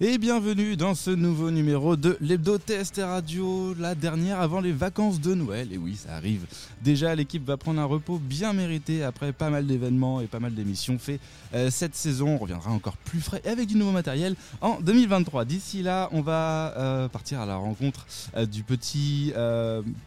et 0.00 0.16
bienvenue 0.16 0.76
dans 0.76 0.94
ce 0.94 1.10
nouveau 1.10 1.50
numéro 1.50 1.96
de 1.96 2.16
l'Hebdo 2.20 2.56
TST 2.56 3.00
Radio, 3.02 3.74
la 3.80 3.96
dernière 3.96 4.40
avant 4.40 4.60
les 4.60 4.70
vacances 4.70 5.20
de 5.20 5.34
Noël. 5.34 5.72
Et 5.72 5.76
oui, 5.76 5.96
ça 5.96 6.14
arrive. 6.14 6.46
Déjà, 6.84 7.16
l'équipe 7.16 7.44
va 7.44 7.56
prendre 7.56 7.80
un 7.80 7.84
repos 7.84 8.20
bien 8.20 8.52
mérité 8.52 9.02
après 9.02 9.32
pas 9.32 9.50
mal 9.50 9.66
d'événements 9.66 10.20
et 10.20 10.28
pas 10.28 10.38
mal 10.38 10.54
d'émissions 10.54 11.00
faits 11.00 11.20
euh, 11.52 11.68
cette 11.72 11.96
saison. 11.96 12.36
On 12.36 12.38
reviendra 12.38 12.70
encore 12.70 12.96
plus 12.96 13.20
frais 13.20 13.42
avec 13.44 13.66
du 13.66 13.74
nouveau 13.74 13.90
matériel 13.90 14.36
en 14.60 14.80
2023. 14.80 15.44
D'ici 15.44 15.82
là, 15.82 16.08
on 16.12 16.20
va 16.20 16.74
euh, 16.76 17.08
partir 17.08 17.40
à 17.40 17.46
la 17.46 17.56
rencontre 17.56 18.06
euh, 18.36 18.46
du 18.46 18.62
petit 18.62 19.32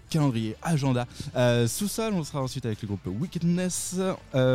calendrier 0.09 0.55
agenda 0.61 1.05
sous-sol. 1.67 2.13
On 2.13 2.23
sera 2.23 2.41
ensuite 2.41 2.65
avec 2.65 2.81
le 2.81 2.87
groupe 2.87 3.07
Wickedness. 3.07 3.95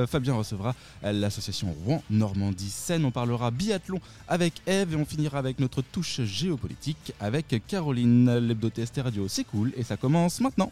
Fabien 0.06 0.34
recevra 0.34 0.74
l'association 1.02 1.74
Rouen 1.84 2.02
Normandie 2.08 2.70
Seine. 2.70 3.04
On 3.04 3.10
parlera 3.10 3.50
biathlon 3.50 4.00
avec 4.28 4.54
Eve 4.66 4.94
et 4.94 4.96
on 4.96 5.04
finira 5.04 5.25
avec 5.34 5.58
notre 5.58 5.82
touche 5.82 6.20
géopolitique 6.22 7.12
avec 7.20 7.62
Caroline. 7.66 8.38
L'hebdo 8.38 8.68
TST 8.68 9.00
Radio, 9.02 9.26
c'est 9.28 9.44
cool 9.44 9.72
et 9.76 9.82
ça 9.82 9.96
commence 9.96 10.40
maintenant. 10.40 10.70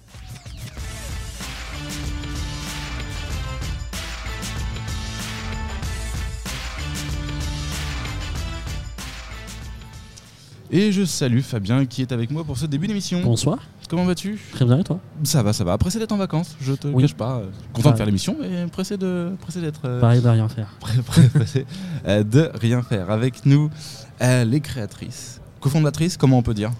Et 10.70 10.90
je 10.90 11.04
salue 11.04 11.38
Fabien 11.40 11.86
qui 11.86 12.02
est 12.02 12.10
avec 12.10 12.32
moi 12.32 12.42
pour 12.42 12.58
ce 12.58 12.66
début 12.66 12.88
d'émission. 12.88 13.20
Bonsoir. 13.22 13.58
Comment 13.88 14.04
vas-tu? 14.04 14.40
Très 14.52 14.64
bien 14.64 14.78
et 14.78 14.82
toi? 14.82 14.98
Ça 15.22 15.40
va, 15.42 15.52
ça 15.52 15.62
va. 15.62 15.78
Pressé 15.78 16.00
d'être 16.00 16.10
en 16.10 16.16
vacances, 16.16 16.56
je 16.60 16.72
te 16.72 16.88
cache 16.88 17.14
pas. 17.14 17.42
Content 17.72 17.92
de 17.92 17.96
faire 17.96 18.06
l'émission, 18.06 18.36
mais 18.40 18.66
pressé 18.66 18.96
de 18.96 19.30
pressé 19.40 19.60
d'être. 19.60 19.82
Euh, 19.84 20.00
Pareil 20.00 20.20
de 20.20 20.28
rien 20.28 20.48
faire. 20.48 20.74
pressé 21.34 21.64
euh, 22.08 22.24
de 22.24 22.50
rien 22.54 22.82
faire. 22.82 23.10
Avec 23.10 23.46
nous, 23.46 23.70
euh, 24.22 24.44
les 24.44 24.60
créatrices, 24.60 25.40
cofondatrices, 25.60 26.16
comment 26.16 26.38
on 26.38 26.42
peut 26.42 26.54
dire 26.54 26.72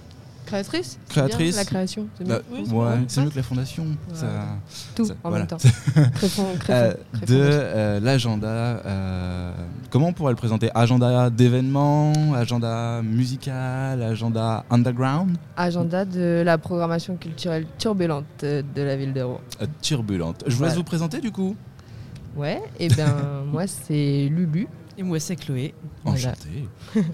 Créatrice 0.45 0.99
Créatrice. 1.09 1.57
la 1.57 1.65
création, 1.65 2.07
c'est 2.17 2.25
mieux. 2.25 2.43
Bah, 2.51 2.75
ouais, 2.75 3.05
c'est 3.09 3.23
mieux 3.23 3.31
que 3.31 3.37
la 3.37 3.43
fondation. 3.43 3.87
Ça, 4.13 4.27
Tout 4.95 5.07
en 5.23 5.31
même 5.31 5.47
temps. 5.47 5.57
Euh, 6.71 6.95
de 7.27 7.41
euh, 7.41 8.01
l'agenda, 8.01 8.47
euh, 8.47 9.53
comment 9.91 10.09
on 10.09 10.13
pourrait 10.13 10.33
le 10.33 10.37
présenter? 10.37 10.71
Agenda 10.75 11.31
d'événements, 11.31 12.13
agenda 12.35 13.03
musical, 13.03 14.03
agenda 14.03 14.65
underground? 14.71 15.37
Agenda 15.57 16.05
de 16.05 16.43
la 16.45 16.59
programmation 16.59 17.17
culturelle 17.17 17.67
turbulente 17.79 18.25
de 18.43 18.83
la 18.83 18.97
ville 18.97 19.13
de 19.13 19.23
Rouen. 19.23 19.41
turbulente. 19.83 20.45
Je 20.47 20.57
vous 20.57 20.65
laisse 20.65 20.75
vous 20.75 20.85
présenter 20.85 21.21
du 21.21 21.31
coup. 21.31 21.57
Ouais, 22.37 22.63
et 22.79 22.87
eh 22.87 22.89
bien 22.89 23.15
moi 23.53 23.67
c'est 23.67 24.29
Lulu. 24.31 24.69
Et 24.97 25.03
moi, 25.03 25.19
c'est 25.19 25.35
Chloé. 25.35 25.75
Enchanté. 26.05 26.69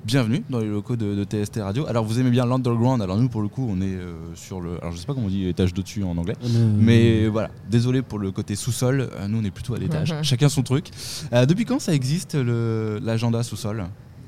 Bienvenue 0.05 0.42
dans 0.50 0.59
les 0.59 0.67
locaux 0.67 0.97
de, 0.97 1.25
TST 1.25 1.61
Radio. 1.62 1.86
Alors, 1.86 2.05
vous 2.05 2.20
aimez 2.20 2.31
bien 2.31 2.45
l'underground. 2.45 3.00
Alors, 3.00 3.17
nous, 3.17 3.31
pour 3.31 3.41
le 3.41 3.48
coup, 3.48 3.67
on 3.70 3.81
est 3.81 3.95
euh, 3.95 4.14
sur 4.34 4.61
le. 4.61 4.77
Alors, 4.83 4.92
je 4.92 4.98
sais 4.98 5.06
pas 5.06 5.14
comment 5.14 5.27
on 5.27 5.31
dit 5.31 5.48
étage 5.48 5.73
d'au-dessus 5.73 6.03
en 6.05 6.17
anglais. 6.19 6.34
Mais 6.78 7.27
voilà, 7.28 7.48
désolé 7.70 8.03
pour 8.03 8.19
le 8.19 8.33
côté 8.33 8.55
sous-sol. 8.55 9.01
Euh, 9.01 9.28
nous, 9.28 9.39
on 9.41 9.45
est 9.45 9.51
plutôt 9.51 9.75
à 9.75 9.78
l'étage. 9.78 10.14
Chacun 10.23 10.51
son 10.51 10.62
truc. 10.62 10.91
Euh, 11.33 11.47
depuis 11.47 11.64
quand 11.64 11.78
ça 11.78 11.95
existe, 11.95 12.34
l'agenda 12.34 13.42
sous-sol? 13.42 13.86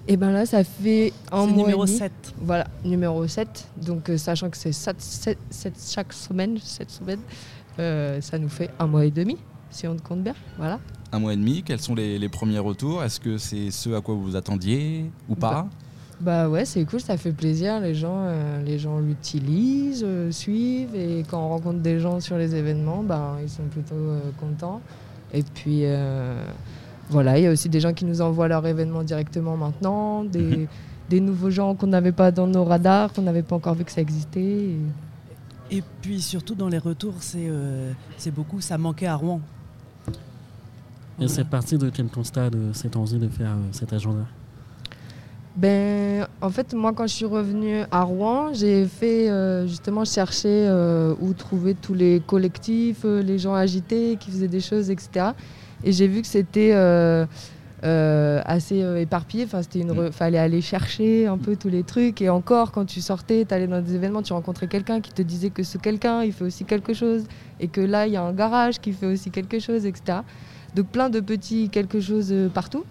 Et 0.08 0.14
eh 0.14 0.16
ben 0.16 0.32
là, 0.32 0.46
ça 0.46 0.64
fait 0.64 1.12
un 1.30 1.46
mois 1.46 1.58
numéro 1.58 1.86
7. 1.86 2.10
Voilà, 2.40 2.66
numéro 2.84 3.26
7. 3.26 3.68
Donc, 3.84 4.10
sachant 4.16 4.48
que 4.48 4.56
c'est 4.56 4.72
chaque 4.72 6.12
semaine, 6.12 6.58
7 6.58 6.90
semaines, 6.90 8.20
ça 8.22 8.38
nous 8.38 8.48
fait 8.48 8.70
un 8.78 8.86
mois 8.86 9.04
et 9.04 9.10
demi, 9.10 9.36
si 9.70 9.86
on 9.86 9.96
compte 9.98 10.22
bien. 10.22 10.34
Voilà 10.56 10.80
un 11.12 11.18
mois 11.18 11.34
et 11.34 11.36
demi. 11.36 11.62
Quels 11.62 11.80
sont 11.80 11.94
les, 11.94 12.28
premiers 12.28 12.58
retours? 12.58 13.04
Est-ce 13.04 13.20
que 13.20 13.38
c'est 13.38 13.70
ce 13.70 13.90
à 13.90 14.00
quoi 14.00 14.14
vous 14.14 14.22
vous 14.22 14.36
attendiez 14.36 15.04
ou 15.28 15.34
pas? 15.34 15.68
Bah, 16.20 16.48
ouais, 16.48 16.64
c'est 16.64 16.84
cool, 16.84 17.00
ça 17.00 17.16
fait 17.16 17.32
plaisir. 17.32 17.80
Les 17.80 17.94
gens, 17.94 18.24
euh, 18.26 18.62
les 18.62 18.78
gens 18.78 19.00
l'utilisent, 19.00 20.04
euh, 20.06 20.30
suivent, 20.30 20.94
et 20.94 21.24
quand 21.28 21.44
on 21.44 21.48
rencontre 21.48 21.80
des 21.80 21.98
gens 21.98 22.20
sur 22.20 22.38
les 22.38 22.54
événements, 22.54 23.02
bah, 23.02 23.36
ils 23.42 23.48
sont 23.48 23.64
plutôt 23.64 23.94
euh, 23.94 24.20
contents. 24.38 24.80
Et 25.34 25.42
puis 25.42 25.84
voilà, 27.10 27.38
il 27.38 27.44
y 27.44 27.46
a 27.46 27.50
aussi 27.50 27.68
des 27.68 27.80
gens 27.80 27.92
qui 27.92 28.04
nous 28.04 28.20
envoient 28.20 28.48
leurs 28.48 28.66
événements 28.66 29.02
directement 29.02 29.56
maintenant, 29.56 30.24
des, 30.24 30.40
mhm. 30.40 30.66
des 31.10 31.20
nouveaux 31.20 31.50
gens 31.50 31.74
qu'on 31.74 31.88
n'avait 31.88 32.12
pas 32.12 32.30
dans 32.30 32.46
nos 32.46 32.64
radars, 32.64 33.12
qu'on 33.12 33.22
n'avait 33.22 33.42
pas 33.42 33.56
encore 33.56 33.74
vu 33.74 33.84
que 33.84 33.90
ça 33.90 34.00
existait. 34.00 34.68
Et, 35.70 35.82
puis 36.02 36.20
surtout 36.20 36.54
dans 36.54 36.68
les 36.68 36.78
retours, 36.78 37.14
c'est 37.20 38.30
beaucoup, 38.30 38.60
ça 38.60 38.78
manquait 38.78 39.06
à 39.06 39.16
Rouen. 39.16 39.40
Et 41.22 41.28
c'est 41.28 41.44
parti 41.44 41.78
de 41.78 41.88
quel 41.88 42.06
constat 42.06 42.50
de 42.50 42.72
cette 42.72 42.96
envie 42.96 43.18
de 43.18 43.28
faire 43.28 43.52
euh, 43.52 43.68
cet 43.70 43.92
agenda? 43.92 44.26
Ben, 45.54 46.26
en 46.40 46.50
fait, 46.50 46.74
moi, 46.74 46.92
quand 46.92 47.06
je 47.06 47.14
suis 47.14 47.26
revenue 47.26 47.82
à 47.92 48.02
Rouen, 48.02 48.52
j'ai 48.52 48.86
fait 48.86 49.30
euh, 49.30 49.68
justement 49.68 50.04
chercher 50.04 50.66
euh, 50.66 51.14
où 51.20 51.32
trouver 51.32 51.74
tous 51.74 51.94
les 51.94 52.20
collectifs, 52.26 53.04
les 53.04 53.38
gens 53.38 53.54
agités 53.54 54.16
qui 54.18 54.32
faisaient 54.32 54.48
des 54.48 54.60
choses, 54.60 54.90
etc. 54.90 55.30
Et 55.84 55.92
j'ai 55.92 56.08
vu 56.08 56.22
que 56.22 56.26
c'était 56.26 56.72
assez 57.82 58.78
éparpillé. 59.00 59.44
Enfin, 59.44 59.62
c'était 59.62 59.80
une, 59.80 59.92
mm. 59.92 60.12
fallait 60.12 60.38
aller 60.38 60.60
chercher 60.60 61.26
un 61.26 61.38
peu 61.38 61.56
tous 61.56 61.68
les 61.68 61.82
trucs. 61.82 62.22
Et 62.22 62.28
encore, 62.28 62.72
quand 62.72 62.84
tu 62.84 63.00
sortais, 63.00 63.44
tu 63.44 63.54
allais 63.54 63.66
dans 63.66 63.80
des 63.80 63.94
événements, 63.94 64.22
tu 64.22 64.32
rencontrais 64.32 64.68
quelqu'un 64.68 65.00
qui 65.00 65.12
te 65.12 65.22
disait 65.22 65.50
que 65.50 65.62
ce 65.62 65.78
quelqu'un, 65.78 66.22
il 66.22 66.32
fait 66.32 66.44
aussi 66.44 66.64
quelque 66.64 66.94
chose, 66.94 67.24
et 67.60 67.68
que 67.68 67.80
là, 67.80 68.06
il 68.06 68.12
y 68.12 68.16
a 68.16 68.22
un 68.22 68.32
garage 68.32 68.80
qui 68.80 68.92
fait 68.92 69.06
aussi 69.06 69.30
quelque 69.30 69.58
chose, 69.58 69.86
etc. 69.86 70.20
Donc 70.74 70.86
plein 70.86 71.10
de 71.10 71.20
petits 71.20 71.68
quelque 71.68 72.00
chose 72.00 72.28
euh, 72.32 72.48
partout. 72.48 72.84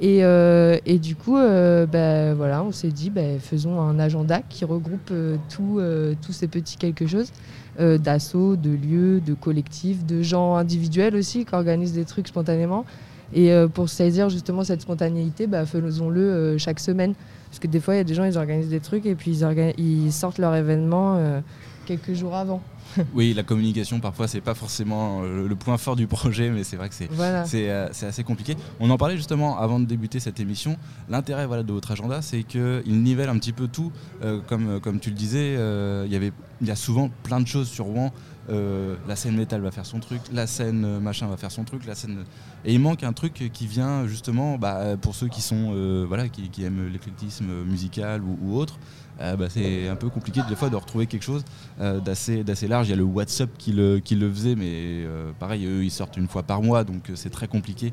Et, 0.00 0.24
euh, 0.24 0.78
et, 0.86 1.00
du 1.00 1.16
coup, 1.16 1.36
euh, 1.36 1.84
ben, 1.84 2.32
voilà, 2.34 2.62
on 2.62 2.70
s'est 2.70 2.92
dit, 2.92 3.10
ben, 3.10 3.40
faisons 3.40 3.80
un 3.80 3.98
agenda 3.98 4.42
qui 4.48 4.64
regroupe 4.64 5.12
tous 5.50 6.32
ces 6.32 6.46
petits 6.46 6.76
quelque 6.76 7.06
chose 7.06 7.32
d'assauts, 7.78 8.56
de 8.56 8.70
lieux, 8.70 9.20
de 9.20 9.34
collectifs, 9.34 10.04
de 10.04 10.20
gens 10.20 10.56
individuels 10.56 11.14
aussi 11.14 11.44
qui 11.44 11.54
organisent 11.54 11.92
des 11.92 12.04
trucs 12.04 12.28
spontanément. 12.28 12.84
Et 13.34 13.52
pour 13.74 13.88
saisir 13.88 14.30
justement 14.30 14.64
cette 14.64 14.80
spontanéité, 14.80 15.46
ben, 15.46 15.66
faisons-le 15.66 16.56
chaque 16.58 16.80
semaine. 16.80 17.14
Parce 17.50 17.58
que 17.58 17.66
des 17.66 17.80
fois, 17.80 17.94
il 17.94 17.98
y 17.98 18.00
a 18.00 18.04
des 18.04 18.14
gens, 18.14 18.24
ils 18.24 18.38
organisent 18.38 18.70
des 18.70 18.80
trucs 18.80 19.04
et 19.06 19.14
puis 19.14 19.32
ils, 19.32 19.74
ils 19.78 20.12
sortent 20.12 20.38
leur 20.38 20.54
événement 20.54 21.42
quelques 21.88 22.14
jours 22.14 22.34
avant. 22.34 22.62
oui, 23.14 23.34
la 23.34 23.42
communication, 23.42 24.00
parfois, 24.00 24.28
c'est 24.28 24.40
pas 24.40 24.54
forcément 24.54 25.22
euh, 25.22 25.48
le 25.48 25.56
point 25.56 25.78
fort 25.78 25.96
du 25.96 26.06
projet, 26.06 26.50
mais 26.50 26.64
c'est 26.64 26.76
vrai 26.76 26.88
que 26.88 26.94
c'est 26.94 27.08
euh, 27.12 27.88
assez 27.88 28.24
compliqué. 28.24 28.56
On 28.80 28.90
en 28.90 28.98
parlait 28.98 29.16
justement 29.16 29.58
avant 29.58 29.80
de 29.80 29.84
débuter 29.84 30.20
cette 30.20 30.40
émission. 30.40 30.76
L'intérêt 31.08 31.46
voilà, 31.46 31.62
de 31.62 31.72
votre 31.72 31.90
agenda, 31.90 32.22
c'est 32.22 32.42
qu'il 32.42 33.02
nivelle 33.02 33.28
un 33.28 33.38
petit 33.38 33.52
peu 33.52 33.68
tout. 33.68 33.92
Euh, 34.22 34.40
comme, 34.46 34.80
comme 34.80 35.00
tu 35.00 35.10
le 35.10 35.16
disais, 35.16 35.54
il 35.54 36.12
y 36.12 36.16
avait 36.16 36.32
il 36.60 36.66
y 36.66 36.70
a 36.70 36.76
souvent 36.76 37.10
plein 37.22 37.40
de 37.40 37.46
choses 37.46 37.68
sur 37.68 37.84
Rouen. 37.84 38.12
La 38.48 39.16
scène 39.16 39.36
métal 39.36 39.60
va 39.60 39.70
faire 39.70 39.86
son 39.86 40.00
truc, 40.00 40.20
la 40.32 40.46
scène 40.46 40.98
machin 41.00 41.26
va 41.26 41.36
faire 41.36 41.50
son 41.50 41.64
truc, 41.64 41.84
la 41.86 41.94
scène 41.94 42.24
et 42.64 42.72
il 42.72 42.80
manque 42.80 43.02
un 43.02 43.12
truc 43.12 43.50
qui 43.52 43.66
vient 43.66 44.06
justement 44.06 44.58
bah, 44.58 44.96
pour 45.00 45.14
ceux 45.14 45.28
qui 45.28 45.42
sont 45.42 46.04
voilà 46.06 46.28
qui, 46.28 46.64
aiment 46.64 46.88
l'éclectisme 46.88 47.64
musical 47.64 48.22
ou, 48.22 48.56
autre 48.56 48.78
euh, 49.20 49.36
bah, 49.36 49.46
c'est 49.48 49.88
un 49.88 49.96
peu 49.96 50.08
compliqué 50.08 50.40
des 50.48 50.54
fois 50.54 50.70
de 50.70 50.76
retrouver 50.76 51.06
quelque 51.06 51.24
chose 51.24 51.44
euh, 51.80 52.00
d'assez, 52.00 52.44
large. 52.68 52.88
Il 52.88 52.90
y 52.90 52.94
a 52.94 52.96
le 52.96 53.04
WhatsApp 53.04 53.50
qui 53.58 53.72
le, 53.72 54.00
faisait, 54.32 54.54
mais 54.54 54.66
euh, 54.68 55.32
pareil, 55.38 55.66
eux, 55.66 55.84
ils 55.84 55.90
sortent 55.90 56.16
une 56.16 56.28
fois 56.28 56.42
par 56.42 56.62
mois, 56.62 56.84
donc 56.84 57.10
c'est 57.14 57.30
très 57.30 57.48
compliqué. 57.48 57.92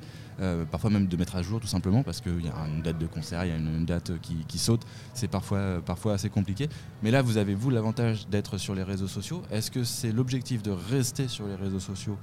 Parfois 0.71 0.89
même 0.89 1.07
de 1.07 1.17
mettre 1.17 1.35
à 1.35 1.41
jour 1.41 1.59
tout 1.59 1.67
simplement 1.67 2.03
parce 2.03 2.21
qu'il 2.21 2.43
y 2.43 2.49
a 2.49 2.67
une 2.67 2.81
date 2.81 2.97
de 2.97 3.07
concert, 3.07 3.45
il 3.45 3.49
y 3.49 3.51
a 3.51 3.55
une, 3.55 3.85
date 3.85 4.11
qui, 4.21 4.57
saute, 4.57 4.81
c'est 5.13 5.27
parfois, 5.27 5.81
parfois 5.85 6.13
assez 6.13 6.29
compliqué. 6.29 6.69
Mais 7.03 7.11
là, 7.11 7.21
vous 7.21 7.37
avez 7.37 7.55
vous 7.55 7.69
l'avantage 7.69 8.27
d'être 8.27 8.57
sur 8.57 8.75
les 8.75 8.83
réseaux 8.83 9.07
sociaux. 9.07 9.41
Est-ce 9.51 9.71
que 9.71 9.83
c'est 9.83 10.11
l'objectif 10.11 10.61
de 10.61 10.71
rester 10.71 11.27
sur 11.27 11.47
les 11.47 11.55
réseaux 11.55 11.79
sociaux, 11.79 12.17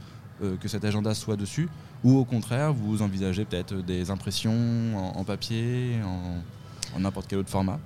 que 0.60 0.68
cet 0.68 0.84
agenda 0.84 1.14
soit 1.14 1.36
dessus, 1.36 1.68
ou 2.02 2.16
au 2.18 2.24
contraire, 2.24 2.72
vous 2.72 3.02
envisagez 3.02 3.44
peut-être 3.44 3.74
des 3.76 4.10
impressions 4.10 5.16
en, 5.16 5.24
papier, 5.24 6.00
en 6.94 7.00
n'importe 7.00 7.28
quel 7.28 7.38
autre 7.38 7.50
format? 7.50 7.78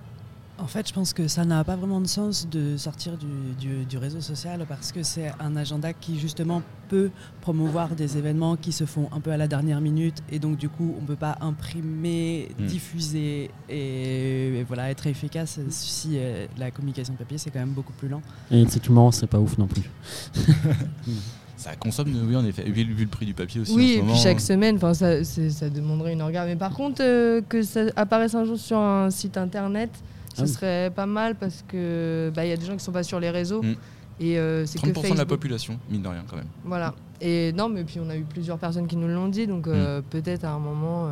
En 0.58 0.67
fait, 0.67 0.88
je 0.88 0.94
pense 0.94 1.12
que 1.12 1.29
ça 1.29 1.44
n'a 1.44 1.62
pas 1.64 1.76
vraiment 1.76 2.00
de 2.00 2.06
sens 2.06 2.49
de 2.49 2.76
sortir 2.76 3.12
du, 3.19 3.99
réseau 3.99 4.20
social 4.20 4.64
parce 4.69 4.93
que 4.93 5.03
c'est 5.03 5.32
un 5.41 5.56
agenda 5.56 5.93
qui 5.93 6.19
justement 6.19 6.62
peut 6.88 7.11
promouvoir 7.41 7.94
des 7.94 8.19
événements 8.19 8.56
qui 8.56 8.73
se 8.73 8.85
font 8.85 9.08
un 9.12 9.20
peu 9.20 9.31
à 9.31 9.37
la 9.37 9.49
dernière 9.49 9.81
minute 9.81 10.23
et 10.31 10.38
donc 10.38 10.58
du 10.58 10.69
coup 10.69 10.94
on 10.99 11.03
ne 11.03 11.06
peut 11.06 11.17
pas 11.17 11.38
imprimer, 11.41 12.49
hmm. 12.58 12.67
diffuser 12.67 13.50
et, 13.69 14.64
voilà 14.69 14.91
être 14.91 15.06
efficace 15.06 15.58
si 15.70 16.12
euh, 16.14 16.47
la 16.58 16.70
communication 16.70 17.14
papier 17.14 17.38
c'est 17.38 17.50
quand 17.50 17.61
même 17.61 17.70
beaucoup 17.70 17.94
plus 17.94 18.08
lent. 18.08 18.23
Et 18.50 18.61
effectivement 18.61 19.11
c'est 19.11 19.26
pas 19.26 19.38
ouf 19.38 19.56
non 19.58 19.67
plus. 19.67 19.91
ça 21.56 21.75
consomme, 21.75 22.12
oui, 22.29 22.37
en 22.37 22.44
effet. 22.44 22.64
Vu, 22.64 22.85
le 22.85 23.06
prix 23.06 23.26
du 23.26 23.35
papier 23.35 23.62
aussi. 23.62 23.75
Oui, 23.75 23.93
et 23.99 24.03
puis 24.03 24.17
chaque 24.17 24.41
semaine, 24.41 24.79
ça, 24.79 25.25
ça 25.25 25.70
demanderait 25.70 26.12
une 26.12 26.23
regard. 26.23 26.44
Mais 26.44 26.56
par 26.56 26.73
contre, 26.73 27.03
euh, 27.03 27.41
que 27.49 27.62
ça 27.62 27.81
apparaisse 27.97 28.35
un 28.35 28.44
jour 28.44 28.58
sur 28.58 28.79
un 28.79 29.11
site 29.11 29.37
internet, 29.38 29.91
ce 30.37 30.43
ah 30.43 30.47
serait 30.47 30.93
pas 30.94 31.06
mal 31.06 31.35
parce 31.35 31.65
que 31.67 32.31
bah, 32.35 32.44
y 32.44 32.53
a 32.53 32.56
des 32.56 32.67
gens 32.67 32.77
qui 32.77 32.85
sont 32.85 32.93
pas 32.93 33.03
sur 33.03 33.21
les 33.21 33.31
réseaux. 33.31 33.62
Mm. 33.62 33.75
Et 34.19 34.35
c'est 34.65 34.79
30% 34.79 35.12
de 35.12 35.19
la 35.19 35.27
population, 35.27 35.79
mine 35.91 36.03
de 36.03 36.09
rien, 36.09 36.25
quand 36.29 36.37
même. 36.37 36.47
Voilà. 36.65 36.94
Et 37.21 37.53
non, 37.53 37.69
mais 37.69 37.85
puis 37.85 38.00
on 38.00 38.09
a 38.09 38.17
eu 38.17 38.23
plusieurs 38.23 38.59
personnes 38.59 38.87
qui 38.87 38.97
nous 38.97 39.09
l'ont 39.09 39.29
dit, 39.29 39.47
donc 39.47 39.67
mm. 39.67 40.03
peut-être 40.09 40.44
à 40.44 40.53
un 40.53 40.59
moment, 40.59 41.11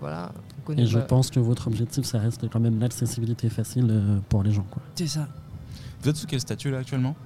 voilà. 0.00 0.32
Et 0.76 0.84
je 0.84 0.98
pense 0.98 1.30
que 1.30 1.40
votre 1.40 1.68
objectif, 1.68 2.04
ça 2.04 2.18
reste 2.18 2.48
quand 2.50 2.60
même 2.60 2.78
l'accessibilité 2.78 3.48
facile 3.48 4.20
pour 4.28 4.42
les 4.42 4.52
gens. 4.52 4.66
C'est 4.94 5.06
ça. 5.06 5.28
Vous 6.02 6.10
êtes 6.10 6.16
sous 6.16 6.26
quel 6.26 6.40
statut 6.40 6.70
là 6.70 6.78
actuellement? 6.78 7.16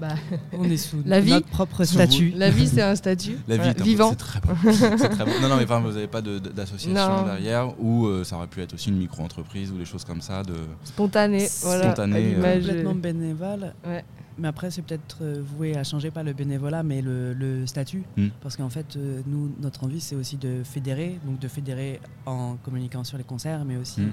Bah, 0.00 0.14
on 0.52 0.64
est 0.64 0.76
sous 0.76 1.02
la 1.06 1.20
vie, 1.20 1.32
notre 1.32 1.48
propre 1.48 1.84
statut. 1.84 2.32
La 2.36 2.50
vie, 2.50 2.68
c'est 2.68 2.82
un 2.82 2.94
statut 2.94 3.38
la 3.48 3.56
vie 3.56 3.82
vivant. 3.82 4.10
C'est 4.10 4.16
très, 4.16 4.40
bon. 4.40 4.54
très 4.54 5.24
bon. 5.24 5.32
Non, 5.42 5.48
non, 5.48 5.56
mais 5.56 5.64
vous 5.64 5.92
n'avez 5.92 6.06
pas 6.06 6.22
d'association 6.22 7.24
derrière 7.24 7.80
ou 7.80 8.06
euh, 8.06 8.24
ça 8.24 8.36
aurait 8.36 8.46
pu 8.46 8.60
être 8.60 8.74
aussi 8.74 8.90
une 8.90 8.98
micro-entreprise 8.98 9.72
ou 9.72 9.78
des 9.78 9.84
choses 9.84 10.04
comme 10.04 10.20
ça 10.20 10.42
de 10.42 10.54
spontané, 10.84 11.48
voilà, 11.62 11.84
spontané, 11.86 12.34
euh, 12.36 12.58
complètement 12.58 12.94
bénévole. 12.94 13.74
Ouais. 13.86 14.04
Mais 14.40 14.46
après, 14.46 14.70
c'est 14.70 14.82
peut-être 14.82 15.18
euh, 15.22 15.42
voué 15.56 15.76
à 15.76 15.82
changer 15.82 16.12
pas 16.12 16.22
le 16.22 16.32
bénévolat, 16.32 16.84
mais 16.84 17.02
le, 17.02 17.66
statut, 17.66 18.04
hmm. 18.16 18.28
parce 18.40 18.56
qu'en 18.56 18.68
fait, 18.68 18.96
nous, 19.26 19.52
notre 19.60 19.82
envie, 19.84 20.00
c'est 20.00 20.14
aussi 20.14 20.36
de 20.36 20.62
fédérer, 20.62 21.18
donc 21.24 21.40
de 21.40 21.48
fédérer 21.48 22.00
en 22.24 22.56
communiquant 22.62 23.02
sur 23.02 23.18
les 23.18 23.24
concerts, 23.24 23.64
mais 23.64 23.76
aussi, 23.76 24.02
hmm. 24.02 24.12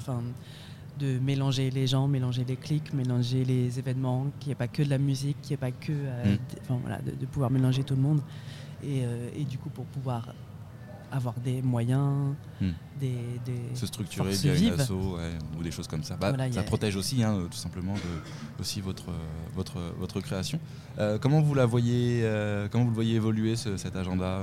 De 0.99 1.19
mélanger 1.19 1.69
les 1.69 1.87
gens, 1.87 2.07
mélanger 2.07 2.45
les 2.47 2.55
clics, 2.55 2.93
mélanger 2.93 3.43
les 3.43 3.79
événements, 3.79 4.27
qu'il 4.39 4.49
n'y 4.49 4.51
ait 4.53 4.55
pas 4.55 4.67
que 4.67 4.83
de 4.83 4.89
la 4.89 4.97
musique, 4.97 5.41
qu'il 5.41 5.51
n'y 5.51 5.53
ait 5.55 5.71
pas 5.71 5.71
que. 5.71 5.91
Euh, 5.91 6.35
mm. 6.35 6.37
enfin, 6.61 6.79
voilà, 6.81 6.99
de, 6.99 7.25
pouvoir 7.25 7.51
mélanger 7.51 7.83
tout 7.83 7.95
le 7.95 8.01
monde. 8.01 8.21
Et, 8.83 9.03
euh, 9.03 9.29
et, 9.35 9.43
du 9.43 9.57
coup, 9.57 9.69
pour 9.69 9.85
pouvoir 9.85 10.33
avoir 11.11 11.35
des 11.35 11.61
moyens, 11.61 12.35
mm. 12.61 12.69
des, 12.99 13.17
des, 13.45 13.75
Se 13.75 13.85
structurer 13.85 14.31
via 14.31 14.55
une 14.55 14.79
asso, 14.79 14.91
ou 14.91 15.63
des 15.63 15.71
choses 15.71 15.87
comme 15.87 16.03
ça. 16.03 16.15
Bah, 16.17 16.33
ça 16.51 16.63
protège 16.63 16.95
aussi, 16.95 17.23
hein, 17.23 17.47
tout 17.49 17.57
simplement, 17.57 17.93
de, 17.93 18.61
aussi 18.61 18.81
votre, 18.81 19.11
votre, 19.53 19.79
votre 19.99 20.19
création. 20.21 20.59
Euh, 20.99 21.17
comment 21.19 21.41
vous 21.41 21.53
la 21.53 21.65
voyez, 21.65 22.23
comment 22.71 22.85
vous 22.85 22.91
le 22.91 22.95
voyez 22.95 23.15
évoluer 23.15 23.55
cet 23.55 23.95
agenda 23.95 24.41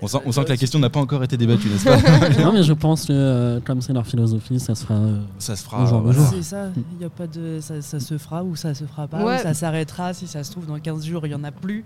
on, 0.00 0.06
sent, 0.06 0.18
on 0.26 0.32
sent 0.32 0.44
que 0.44 0.48
la 0.50 0.56
question 0.56 0.78
n'a 0.78 0.90
pas 0.90 1.00
encore 1.00 1.22
été 1.22 1.36
débattue, 1.36 1.68
n'est-ce 1.68 1.84
pas 1.84 2.28
Non, 2.42 2.52
mais 2.52 2.62
je 2.62 2.72
pense 2.72 3.06
que 3.06 3.12
euh, 3.12 3.60
comme 3.64 3.80
c'est 3.80 3.92
leur 3.92 4.06
philosophie, 4.06 4.58
ça 4.60 4.74
se 4.74 4.84
fera. 4.84 4.94
Euh, 4.94 5.20
ça 5.38 5.56
se 5.56 5.64
fera. 5.64 6.02
C'est 6.30 6.42
ça. 6.42 6.68
Il 6.98 7.04
a 7.04 7.10
pas 7.10 7.26
de, 7.26 7.58
ça, 7.60 7.80
se 7.80 8.18
fera 8.18 8.42
ou 8.42 8.56
ça 8.56 8.74
se 8.74 8.84
fera 8.84 9.06
pas. 9.06 9.22
Ou 9.22 9.38
ça 9.38 9.54
s'arrêtera. 9.54 10.12
Si 10.14 10.26
ça 10.26 10.44
se 10.44 10.50
trouve 10.50 10.66
dans 10.66 10.78
15 10.78 11.06
jours, 11.06 11.26
il 11.26 11.32
y 11.32 11.34
en 11.34 11.44
a 11.44 11.50
plus. 11.50 11.84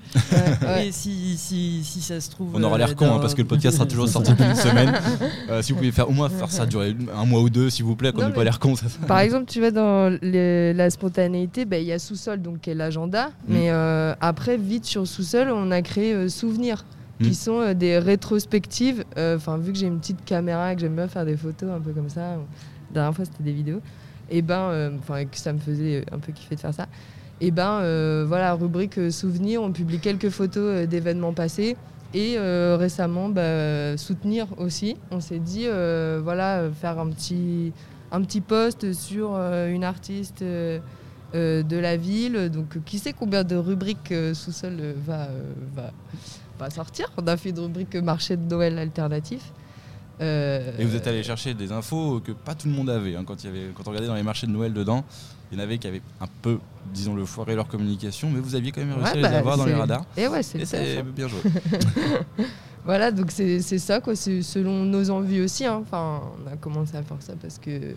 Et 0.79 0.93
si, 0.93 1.37
si, 1.37 1.83
si, 1.85 2.01
ça 2.01 2.21
se 2.21 2.31
trouve. 2.31 2.53
On 2.55 2.63
aura 2.63 2.79
l'air 2.79 2.91
euh, 2.91 2.95
con 2.95 3.07
hein, 3.07 3.19
parce 3.21 3.35
que 3.35 3.43
le 3.43 3.49
podcast 3.49 3.77
sera 3.77 3.87
toujours 3.87 4.09
sorti 4.09 4.31
depuis 4.33 4.45
une 4.45 4.55
semaine. 4.55 4.95
si 5.63 5.73
vous 5.73 5.79
pouvez 5.79 5.93
faire 5.93 6.09
au 6.09 6.13
moins 6.13 6.29
faire 6.29 6.51
ça 6.51 6.67
durer 6.67 6.97
un 7.15 7.25
mois 7.25 7.41
ou 7.41 7.51
deux, 7.51 7.71
s'il 7.71 7.85
vous 7.85 7.97
plaît, 7.97 8.13
qu'on 8.13 8.27
n'ait 8.27 8.35
pas 8.35 8.45
l'air 8.45 8.59
con. 8.59 8.77
Ça, 8.77 8.87
Par 9.07 9.21
exemple, 9.21 9.47
tu 9.47 9.61
vas 9.61 9.71
dans 9.71 10.19
la 10.23 10.91
spontanéité, 10.91 11.65
bah, 11.65 11.79
il 11.79 11.87
y 11.87 11.93
a 11.93 11.99
sous-sol 11.99 12.41
donc 12.41 12.61
qui 12.61 12.71
est 12.71 12.75
l'agenda, 12.75 13.29
mm. 13.29 13.33
mais 13.49 13.71
après 14.21 14.57
vite 14.57 14.85
sur 14.85 15.07
sous-sol, 15.07 15.51
on 15.51 15.71
a 15.71 15.83
créé 15.83 16.29
souvenir 16.29 16.85
qui 17.21 17.31
hmm. 17.31 17.35
sont 17.35 17.61
euh, 17.61 17.75
des 17.75 17.99
rétrospectives. 17.99 19.05
Euh, 19.17 19.37
enfin, 19.37 19.57
vu 19.59 19.73
que 19.73 19.79
j'ai 19.79 19.87
une 19.87 19.99
petite 19.99 20.25
caméra 20.25 20.73
et 20.73 20.75
que 20.75 20.81
j'aime 20.81 20.97
bien 20.97 21.09
faire 21.09 21.25
des 21.25 21.37
photos 21.37 21.71
un 21.71 21.81
peu 21.81 21.93
comme 21.93 22.09
ça, 22.09 22.37
la 22.37 22.39
dernière 22.93 23.15
fois 23.15 23.25
c'était 23.25 23.43
des 23.43 23.53
vidéos, 23.53 23.81
et 24.31 24.43
ben, 24.43 24.61
euh, 24.61 24.91
enfin, 24.99 25.25
que 25.25 25.37
ça 25.37 25.53
me 25.53 25.59
faisait 25.59 26.05
un 26.13 26.19
peu 26.19 26.33
kiffer 26.33 26.57
de 26.57 26.61
faire 26.61 26.75
ça. 26.75 26.87
Et 27.41 27.51
ben, 27.51 28.25
voilà, 28.27 28.55
rubrique 28.55 29.13
souvenirs, 29.13 29.63
on 29.63 29.71
publie 29.71 29.99
quelques 29.99 30.31
photos 30.31 30.89
d'événements 30.89 31.35
passés. 31.35 31.77
Et 32.15 32.39
récemment, 32.39 33.29
bah, 33.29 33.99
soutenir 33.99 34.47
aussi. 34.57 34.97
On 35.11 35.21
s'est 35.21 35.39
dit, 35.39 35.67
voilà, 36.23 36.63
faire 36.81 36.99
un 36.99 37.11
petit, 37.11 37.75
un 38.11 38.23
petit 38.23 38.41
post 38.41 38.95
sur 38.95 39.35
une 39.35 39.85
artiste 39.85 40.43
de 40.43 40.83
la 41.35 41.97
ville. 41.99 42.49
Donc, 42.49 42.83
qui 42.87 42.99
sait 42.99 43.13
combien 43.13 43.45
de 43.45 43.57
rubriques 43.57 44.15
sous-sol 44.33 44.95
va, 45.07 45.29
va, 45.75 45.93
pas 46.57 46.71
sortir. 46.71 47.13
On 47.17 47.27
a 47.27 47.37
fait 47.37 47.51
une 47.51 47.61
rubrique 47.61 47.97
marché 47.97 48.37
de 48.37 48.43
Noël 48.43 48.79
alternatif. 48.79 49.53
Euh, 50.21 50.73
et 50.79 50.85
vous 50.85 50.97
êtes 50.97 51.07
allé 51.07 51.23
chercher 51.23 51.53
des 51.53 51.73
infos 51.73 52.21
que 52.21 52.33
pas 52.33 52.55
tout 52.55 52.69
le 52.69 52.75
monde 52.75 52.89
avait. 52.89 53.17
Hein, 53.17 53.25
quand, 53.27 53.45
il 53.45 53.47
y 53.47 53.51
avait 53.51 53.71
quand 53.75 53.83
on 53.87 53.91
regardait 53.91 54.09
dans 54.09 54.15
les 54.15 54.23
marchés 54.23 54.47
de 54.47 54.53
Noël 54.53 54.73
dedans, 54.73 55.05
il 55.51 55.59
y 55.59 55.61
en 55.61 55.65
avait 55.65 55.79
qui 55.79 55.87
avaient 55.87 56.03
un 56.21 56.27
peu, 56.43 56.59
disons 56.93 57.15
le 57.15 57.25
foiré 57.25 57.55
leur 57.55 57.69
communication, 57.69 58.31
mais 58.31 58.41
vous 58.41 58.55
aviez 58.55 58.73
quand 58.73 58.81
même 58.81 58.95
réussi 58.95 59.13
à 59.13 59.17
les 59.17 59.23
bah, 59.23 59.39
avoir 59.39 59.57
dans 59.57 59.67
les 59.67 59.75
radars. 59.75 60.05
Et 60.17 60.27
ouais, 60.27 60.43
c'est 60.43 61.03
bien 61.03 61.29
joué. 61.29 61.41
voilà, 62.85 63.11
donc 63.11 63.31
c'est 63.31 63.61
ça, 63.61 64.01
quoi. 64.01 64.17
C'est 64.17 64.43
selon 64.43 64.85
nos 64.85 65.11
envies 65.11 65.43
aussi. 65.43 65.67
Hein. 65.67 65.83
Enfin, 65.83 66.23
on 66.43 66.53
a 66.53 66.57
commencé 66.57 66.97
à 66.97 67.03
faire 67.03 67.19
ça 67.21 67.35
parce 67.41 67.59
que 67.59 67.95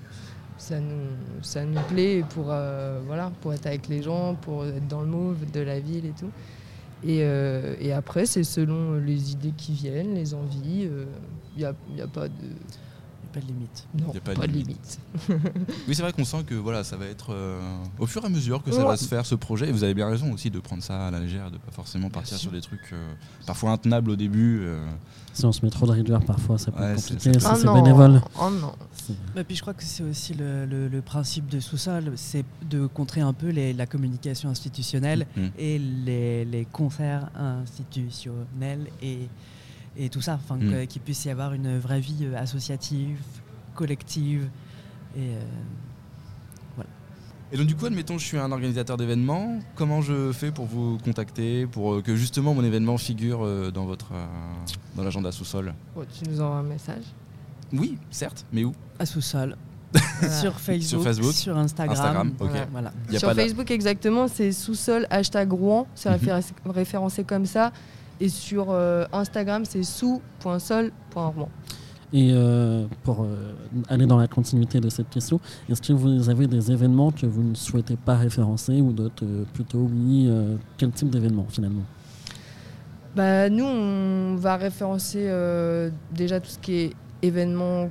ça 0.57 0.79
nous, 0.79 1.07
ça 1.41 1.63
nous 1.63 1.81
plaît 1.87 2.23
pour, 2.29 2.47
euh, 2.49 2.99
voilà, 3.07 3.31
pour 3.41 3.53
être 3.53 3.65
avec 3.65 3.87
les 3.87 4.03
gens, 4.03 4.35
pour 4.35 4.65
être 4.65 4.87
dans 4.87 5.01
le 5.01 5.07
move 5.07 5.49
de 5.51 5.61
la 5.61 5.79
ville 5.79 6.05
et 6.05 6.13
tout. 6.19 6.29
Euh, 7.07 7.75
et, 7.79 7.93
après, 7.93 8.25
c'est 8.25 8.43
selon 8.43 8.95
les 8.95 9.31
idées 9.31 9.53
qui 9.55 9.73
viennent, 9.73 10.15
les 10.15 10.33
envies. 10.33 10.89
Il 11.57 11.65
a, 11.65 11.73
y 11.95 12.01
a, 12.01 12.07
pas 12.07 12.27
de. 12.27 12.33
Pas 13.33 13.39
de 13.39 13.45
limite. 13.45 13.87
Non, 13.93 14.13
a 14.15 14.19
pas, 14.19 14.33
de 14.47 14.51
limite. 14.51 14.99
oui, 15.29 15.95
c'est 15.95 16.01
vrai 16.01 16.13
qu'on 16.13 16.25
sent 16.25 16.43
que 16.47 16.55
voilà, 16.55 16.83
ça 16.83 16.97
va 16.97 17.05
être 17.05 17.31
euh, 17.31 17.59
au 17.99 18.07
fur 18.07 18.23
et 18.23 18.25
à 18.25 18.29
mesure 18.29 18.63
que 18.63 18.71
ça 18.71 18.83
va 18.83 18.97
se 18.97 19.05
faire 19.05 19.25
ce 19.25 19.35
projet. 19.35 19.69
Et 19.69 19.71
vous 19.71 19.83
avez 19.83 19.93
bien 19.93 20.09
raison 20.09 20.31
aussi 20.33 20.49
de 20.49 20.59
prendre 20.59 20.83
ça 20.83 21.07
à 21.07 21.11
la 21.11 21.19
légère, 21.19 21.51
de 21.51 21.57
pas 21.57 21.71
forcément 21.71 22.09
partir 22.09 22.37
sur 22.37 22.51
des 22.51 22.61
trucs 22.61 22.93
euh, 22.93 23.13
parfois 23.45 23.71
intenables 23.71 24.11
au 24.11 24.15
début. 24.15 24.65
Si 25.33 25.45
on 25.45 25.51
se 25.51 25.63
met 25.63 25.71
trop 25.71 25.85
de 25.85 25.91
rigueur, 25.91 26.23
parfois 26.25 26.57
ça 26.57 26.71
peut 26.71 26.83
être 26.83 26.95
compliqué. 27.07 27.39
Si 27.39 27.55
c'est 27.55 27.73
bénévole. 27.73 28.21
Oh 28.41 28.49
non. 28.49 28.73
Bah, 29.35 29.43
puis 29.43 29.55
je 29.55 29.61
crois 29.61 29.73
que 29.73 29.83
c'est 29.83 30.03
aussi 30.03 30.33
le, 30.33 31.01
principe 31.01 31.47
de 31.47 31.59
sous-sol, 31.59 32.13
c'est 32.15 32.45
de 32.69 32.85
contrer 32.85 33.21
un 33.21 33.33
peu 33.33 33.51
la 33.51 33.85
communication 33.85 34.49
institutionnelle 34.49 35.25
mm. 35.35 35.47
et 35.57 35.79
les, 35.79 36.67
concerts 36.71 37.29
institutionnels 37.35 38.87
et, 39.01 39.27
et 39.97 40.09
tout 40.09 40.21
ça, 40.21 40.35
enfin 40.35 40.55
mm. 40.55 40.87
qu'il 40.87 41.01
puisse 41.01 41.25
y 41.25 41.29
avoir 41.29 41.53
une 41.53 41.77
vraie 41.77 41.99
vie 41.99 42.25
euh, 42.25 42.37
associative, 42.37 43.19
collective 43.75 44.49
et 45.15 45.19
euh, 45.19 45.39
voilà. 46.75 46.89
Et 47.51 47.57
donc 47.57 47.67
du 47.67 47.75
coup, 47.75 47.85
admettons, 47.85 48.17
je 48.17 48.25
suis 48.25 48.37
un 48.37 48.51
organisateur 48.51 48.97
d'événements. 48.97 49.59
Comment 49.75 50.01
je 50.01 50.31
fais 50.31 50.51
pour 50.51 50.65
vous 50.65 50.97
contacter, 51.03 51.65
pour 51.67 51.95
euh, 51.95 52.01
que 52.01 52.15
justement 52.15 52.53
mon 52.53 52.63
événement 52.63 52.97
figure 52.97 53.71
dans 53.71 53.85
votre 53.85 54.11
dans 54.95 55.03
l'agenda 55.03 55.31
sous-sol? 55.31 55.73
Tu 56.13 56.29
nous 56.29 56.41
envoies 56.41 56.57
un 56.57 56.63
message 56.63 57.03
oui, 57.73 57.97
certes, 58.09 58.45
mais 58.51 58.63
où? 58.63 58.73
À 58.97 59.05
sous-sol. 59.05 59.55
sur, 60.39 60.59
Facebook, 60.59 61.33
sur 61.33 61.57
Instagram. 61.57 62.33
Sur 63.11 63.33
Facebook, 63.33 63.71
exactement, 63.71 64.27
c'est 64.27 64.51
sous-sol 64.51 65.07
hashtag 65.09 65.51
Rouen, 65.51 65.87
c'est 65.95 66.09
mhm. 66.11 66.41
référencé 66.67 67.23
comme 67.23 67.47
ça. 67.47 67.71
Et 68.19 68.29
sur 68.29 68.67
euh, 68.69 69.05
Instagram, 69.13 69.63
c'est 69.65 69.83
sous.sol.rouen. 69.83 71.49
Et 72.11 72.31
euh, 72.31 72.85
pour 73.03 73.21
euh, 73.21 73.53
aller 73.87 74.07
dans 74.07 74.17
la 74.17 74.27
continuité 74.27 74.79
de 74.79 74.89
cette 74.89 75.09
question, 75.09 75.39
est-ce 75.69 75.81
que 75.81 75.93
vous 75.93 76.29
avez 76.29 76.47
des 76.47 76.71
événements 76.71 77.11
que 77.11 77.27
vous 77.27 77.43
ne 77.43 77.55
souhaitez 77.55 77.95
pas 77.97 78.15
référencer 78.15 78.81
ou 78.81 78.91
d'autres 78.91 79.25
plutôt 79.53 79.87
oui 79.91 80.29
Quel 80.77 80.91
type 80.91 81.09
d'événement 81.09 81.45
finalement? 81.47 81.83
Bah, 83.15 83.49
Nous, 83.49 83.63
on 83.63 84.35
va 84.35 84.57
référencer 84.57 85.31
déjà 86.11 86.39
tout 86.39 86.49
ce 86.49 86.59
qui 86.59 86.73
est 86.75 86.93
événements 87.21 87.89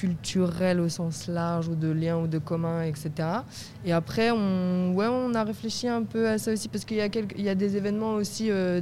culturels 0.00 0.80
au 0.80 0.88
sens 0.88 1.28
large 1.28 1.68
ou 1.68 1.74
de 1.74 1.90
liens 1.90 2.16
ou 2.16 2.26
de 2.26 2.38
communs, 2.38 2.84
etc. 2.84 3.10
Et 3.84 3.92
après, 3.92 4.30
on, 4.30 4.94
ouais, 4.94 5.06
on 5.06 5.34
a 5.34 5.44
réfléchi 5.44 5.88
un 5.88 6.04
peu 6.04 6.26
à 6.26 6.38
ça 6.38 6.52
aussi 6.52 6.68
parce 6.68 6.86
qu'il 6.86 6.96
y, 6.96 7.02
a 7.02 7.08
y 7.36 7.48
a 7.48 7.54
des 7.54 7.76
événements 7.76 8.14
aussi 8.14 8.50
euh, 8.50 8.80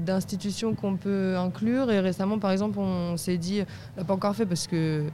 d'institutions 0.00 0.74
qu'on 0.74 0.96
peut 0.96 1.36
inclure. 1.36 1.92
Et 1.92 2.00
récemment, 2.00 2.40
par 2.40 2.50
exemple, 2.50 2.80
on 2.80 3.16
s'est 3.16 3.38
dit, 3.38 3.62
on 3.96 4.00
l'a 4.00 4.04
pas 4.04 4.14
encore 4.14 4.34
fait 4.34 4.46
parce 4.46 4.66
que 4.66 5.04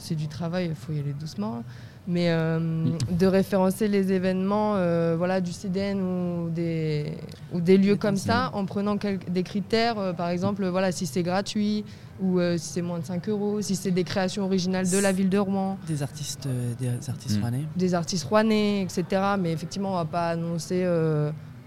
c'est 0.00 0.14
du 0.14 0.28
travail, 0.28 0.66
il 0.66 0.74
faut 0.74 0.92
y 0.92 0.98
aller 0.98 1.12
doucement 1.12 1.62
mais 2.06 2.30
euh, 2.30 2.86
de 3.10 3.26
référencer 3.26 3.86
les 3.88 4.12
événements 4.12 4.74
euh, 4.76 5.14
voilà, 5.16 5.40
du 5.40 5.52
CDN 5.52 6.00
ou 6.00 6.50
des, 6.50 7.16
ou 7.52 7.60
des 7.60 7.78
lieux 7.78 7.96
comme 7.96 8.16
ça 8.16 8.50
en 8.54 8.64
prenant 8.64 8.96
des 8.96 9.42
critères, 9.42 9.98
euh, 9.98 10.12
par 10.12 10.28
exemple 10.28 10.66
voilà, 10.66 10.92
si 10.92 11.06
c'est 11.06 11.22
gratuit 11.22 11.84
ou 12.20 12.38
si 12.58 12.58
c'est 12.58 12.82
moins 12.82 12.98
de 12.98 13.04
5 13.06 13.30
euros, 13.30 13.62
si 13.62 13.74
c'est 13.76 13.92
des 13.92 14.04
créations 14.04 14.44
originales 14.44 14.90
de 14.90 14.98
la 14.98 15.10
ville 15.10 15.30
de 15.30 15.38
Rouen. 15.38 15.78
Des 15.86 16.02
artistes, 16.02 16.46
des 16.78 16.88
artistes 17.08 17.38
mm. 17.38 17.40
rouennais. 17.40 17.64
Des 17.76 17.94
artistes 17.94 18.24
rouennais, 18.24 18.82
etc. 18.82 19.04
Mais 19.38 19.52
effectivement, 19.52 19.88
on 19.88 19.92
ne 19.92 19.98
va 19.98 20.04
pas 20.04 20.28
annoncer 20.28 20.84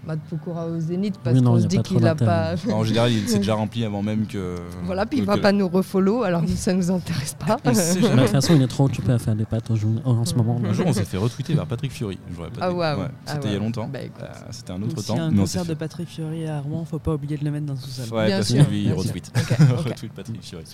Matt 0.06 0.20
Pokora 0.28 0.66
au 0.66 0.80
Zénith 0.80 1.18
parce 1.22 1.40
qu'on 1.40 1.60
se 1.60 1.66
dit 1.66 1.78
qu'il 1.78 1.98
n'a 1.98 2.14
pas. 2.14 2.54
en 2.72 2.84
général, 2.84 3.12
il 3.12 3.28
s'est 3.28 3.38
déjà 3.38 3.54
rempli 3.54 3.84
avant 3.84 4.02
même 4.02 4.26
que. 4.26 4.56
Voilà, 4.84 5.06
puis 5.06 5.18
il 5.18 5.22
ne 5.22 5.26
va 5.26 5.38
pas 5.38 5.52
nous 5.52 5.68
refollow, 5.68 6.22
alors 6.22 6.42
ça 6.56 6.72
ne 6.72 6.78
nous 6.78 6.90
intéresse 6.90 7.34
pas. 7.34 7.56
de 7.56 8.20
toute 8.20 8.28
façon, 8.28 8.54
il 8.54 8.62
est 8.62 8.68
trop 8.68 8.84
occupé 8.84 9.12
à 9.12 9.18
faire 9.18 9.34
des 9.34 9.44
pattes 9.44 9.70
en, 9.70 10.24
ce 10.24 10.34
moment. 10.34 10.60
Un 10.64 10.72
jour, 10.72 10.86
on 10.86 10.92
s'est 10.92 11.04
fait 11.04 11.16
retweeter 11.16 11.54
vers 11.54 11.66
Patrick 11.66 11.92
Fury. 11.92 12.18
ah 12.60 12.72
ouais, 12.72 12.94
C'était 13.26 13.38
ah 13.38 13.46
il 13.46 13.52
y 13.52 13.56
a 13.56 13.58
longtemps. 13.58 13.88
Bah, 13.88 14.00
euh, 14.00 14.26
c'était 14.50 14.72
un 14.72 14.82
autre 14.82 15.02
temps. 15.02 15.14
Si 15.14 15.20
un 15.20 15.34
concert 15.34 15.64
de 15.64 15.74
Patrick 15.74 16.08
Fury 16.08 16.46
à 16.46 16.60
Rouen, 16.60 16.84
faut 16.84 16.98
pas 16.98 17.14
oublier 17.14 17.36
de 17.36 17.44
le 17.44 17.50
mettre 17.50 17.66
dans 17.66 17.76
sous-sol. 17.76 18.06
Ouais, 18.12 18.30
parce 18.30 18.52
que 18.52 18.70
lui, 18.70 18.84
il 18.84 18.92
retweet. 18.92 19.32
retweet 19.86 20.12
Patrick 20.12 20.42
Fury. 20.42 20.64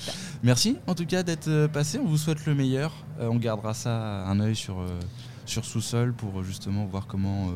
Merci 0.43 0.77
en 0.87 0.95
tout 0.95 1.07
cas 1.07 1.23
d'être 1.23 1.49
euh, 1.49 1.69
passé. 1.69 1.99
On 2.03 2.07
vous 2.07 2.17
souhaite 2.17 2.47
le 2.47 2.55
meilleur. 2.55 2.93
Euh, 3.21 3.29
on 3.31 3.37
gardera 3.37 3.75
ça 3.75 4.25
un 4.27 4.41
œil 4.41 4.57
sur 4.57 4.85
sur 5.47 5.65
sous-sol 5.65 6.13
pour 6.13 6.45
justement 6.45 6.87
voir 6.87 7.07
comment 7.07 7.49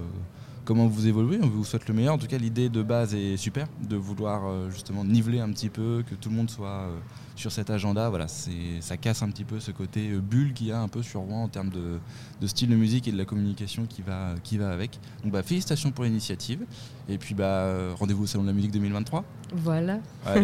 comment 0.65 0.87
vous 0.87 1.07
évoluez. 1.07 1.39
On 1.43 1.47
vous 1.47 1.65
souhaite 1.65 1.89
le 1.89 1.95
meilleur. 1.95 2.15
En 2.15 2.19
tout 2.19 2.27
cas, 2.27 2.39
l'idée 2.39 2.69
de 2.69 2.83
base 2.83 3.15
est 3.15 3.37
super, 3.37 3.67
de 3.89 3.97
vouloir 3.97 4.47
euh, 4.47 4.71
justement 4.71 5.05
niveler 5.05 5.41
un 5.41 5.51
petit 5.51 5.69
peu, 5.69 6.03
que 6.09 6.15
tout 6.15 6.31
le 6.31 6.37
monde 6.37 6.51
soit 6.51 6.69
euh, 6.69 6.99
sur 7.37 7.53
cet 7.53 7.71
agenda. 7.71 8.09
Voilà, 8.09 8.27
ça 8.29 8.97
casse 8.97 9.23
un 9.23 9.29
petit 9.29 9.45
peu 9.45 9.61
ce 9.61 9.71
côté 9.71 10.11
euh, 10.11 10.21
bulle 10.21 10.53
qu'il 10.53 10.69
y 10.69 10.73
a 10.73 10.81
un 10.81 10.89
peu 10.89 11.03
sur 11.03 11.21
Rouen 11.21 11.45
en 11.45 11.49
termes 11.49 11.71
de, 11.71 11.99
style 12.47 12.71
de 12.71 12.77
musique 12.77 13.09
et 13.09 13.13
de 13.13 13.19
la 13.19 13.25
communication 13.25 13.87
qui 13.87 14.03
va, 14.03 14.35
qui 14.43 14.59
va 14.59 14.71
avec. 14.71 14.99
Donc, 15.23 15.33
bah, 15.33 15.43
félicitations 15.43 15.91
pour 15.91 16.05
l'initiative. 16.05 16.65
Et 17.09 17.19
puis, 17.19 17.35
bah, 17.35 17.95
rendez-vous 17.95 18.25
au 18.25 18.27
Salon 18.27 18.45
de 18.45 18.49
la 18.49 18.55
musique 18.55 18.73
2023. 18.73 19.25
Voilà. 19.57 20.01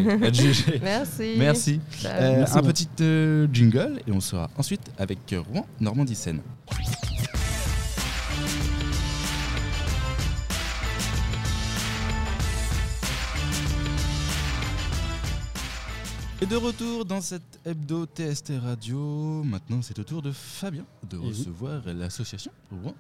Merci. 0.83 1.37
Merci. 1.39 1.81
un 2.05 2.63
petit 2.63 2.89
jingle 3.53 4.01
et 4.07 4.13
on 4.13 4.21
sera 4.21 4.51
ensuite 4.57 4.91
avec 4.99 5.19
Rouen 5.51 5.67
Normandie 5.81 6.15
Seine. 6.15 6.41
Et 16.43 16.47
de 16.47 16.57
retour 16.57 17.05
dans 17.05 17.21
cette 17.21 17.61
hebdo 17.67 18.07
TST 18.07 18.55
Radio, 18.63 19.43
maintenant 19.45 19.83
c'est 19.83 19.99
au 19.99 20.05
tour 20.05 20.23
de 20.23 20.33
Fabien 20.33 20.87
de 21.11 21.19
recevoir 21.19 21.83
l'association 21.85 22.51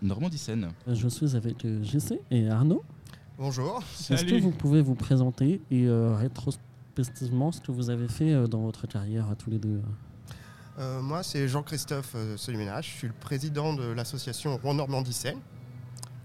Normandie 0.02 0.36
Seine. 0.36 0.70
Je 0.86 1.08
suis 1.08 1.34
avec 1.34 1.64
euh, 1.64 1.82
JC 1.82 2.20
et 2.30 2.50
Arnaud. 2.50 2.84
Bonjour. 3.38 3.82
Est-ce 4.10 4.26
que 4.26 4.38
vous 4.38 4.50
pouvez 4.50 4.82
vous 4.82 4.94
présenter 4.94 5.62
et 5.70 5.86
euh, 5.86 6.14
rétrospectivement 6.16 7.50
ce 7.50 7.62
que 7.62 7.72
vous 7.72 7.88
avez 7.88 8.08
fait 8.08 8.34
euh, 8.34 8.46
dans 8.46 8.60
votre 8.60 8.86
carrière 8.86 9.30
à 9.30 9.34
tous 9.36 9.48
les 9.48 9.58
deux? 9.58 9.80
Moi 11.02 11.22
c'est 11.22 11.46
Jean-Christophe 11.48 12.16
Soliménage, 12.36 12.86
je 12.92 12.98
suis 12.98 13.06
le 13.06 13.14
président 13.14 13.74
de 13.74 13.84
l'association 13.84 14.56
Rouen 14.58 14.74
Normandie 14.74 15.12
Seine, 15.12 15.38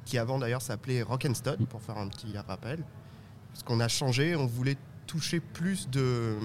qui 0.06 0.18
avant 0.18 0.40
d'ailleurs 0.40 0.62
s'appelait 0.62 1.02
Rock'n'Stud, 1.02 1.66
pour 1.68 1.82
faire 1.82 1.98
un 1.98 2.08
petit 2.08 2.38
rappel. 2.38 2.84
Parce 3.52 3.64
qu'on 3.64 3.82
a 3.82 3.90
changé, 3.90 4.36
on 4.36 4.46
voulait 4.46 4.78
toucher 5.08 5.42
plus 5.42 5.90
de 5.90 6.38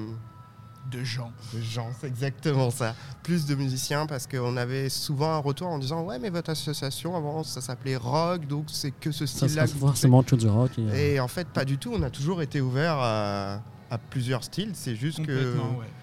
de 0.90 1.04
gens. 1.04 1.32
De 1.54 1.60
gens, 1.60 1.88
c'est 2.00 2.06
exactement 2.06 2.70
ça. 2.70 2.94
Plus 3.22 3.46
de 3.46 3.54
musiciens 3.54 4.06
parce 4.06 4.26
qu'on 4.26 4.56
avait 4.56 4.88
souvent 4.88 5.32
un 5.32 5.38
retour 5.38 5.68
en 5.68 5.78
disant 5.78 6.04
Ouais, 6.04 6.18
mais 6.18 6.30
votre 6.30 6.50
association 6.50 7.16
avant 7.16 7.42
ça 7.44 7.60
s'appelait 7.60 7.96
rock, 7.96 8.46
donc 8.46 8.66
c'est 8.68 8.90
que 8.90 9.12
ce 9.12 9.26
style-là. 9.26 9.66
Ça 9.66 9.76
forcément 9.76 10.22
que 10.22 10.37
du 10.37 10.49
rock. 10.49 10.72
Et, 10.78 10.82
euh, 10.82 11.14
et, 11.14 11.20
en 11.20 11.28
fait, 11.28 11.49
pas 11.49 11.64
du 11.64 11.78
tout. 11.78 11.92
On 11.94 12.02
a 12.02 12.10
toujours 12.10 12.42
été 12.42 12.60
ouvert 12.60 12.96
à, 12.99 13.60
plusieurs 14.10 14.44
styles. 14.44 14.70
C'est 14.75 14.96
juste 14.96 15.25
que. 15.25 15.56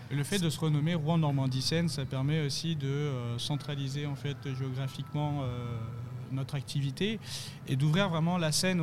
Le 0.09 0.23
fait 0.23 0.39
de 0.39 0.49
se 0.49 0.59
renommer 0.59 0.95
Rouen 0.95 1.17
Normandie 1.17 1.61
Seine, 1.61 1.89
ça 1.89 2.05
permet 2.05 2.45
aussi 2.45 2.77
de 2.77 2.87
euh, 2.87 3.37
centraliser 3.37 4.05
en 4.05 4.15
fait 4.15 4.37
géographiquement. 4.57 5.41
Euh, 5.41 5.75
notre 6.31 6.55
activité 6.55 7.19
et 7.67 7.75
d'ouvrir 7.75 8.09
vraiment 8.09 8.37
la 8.37 8.51
scène 8.51 8.81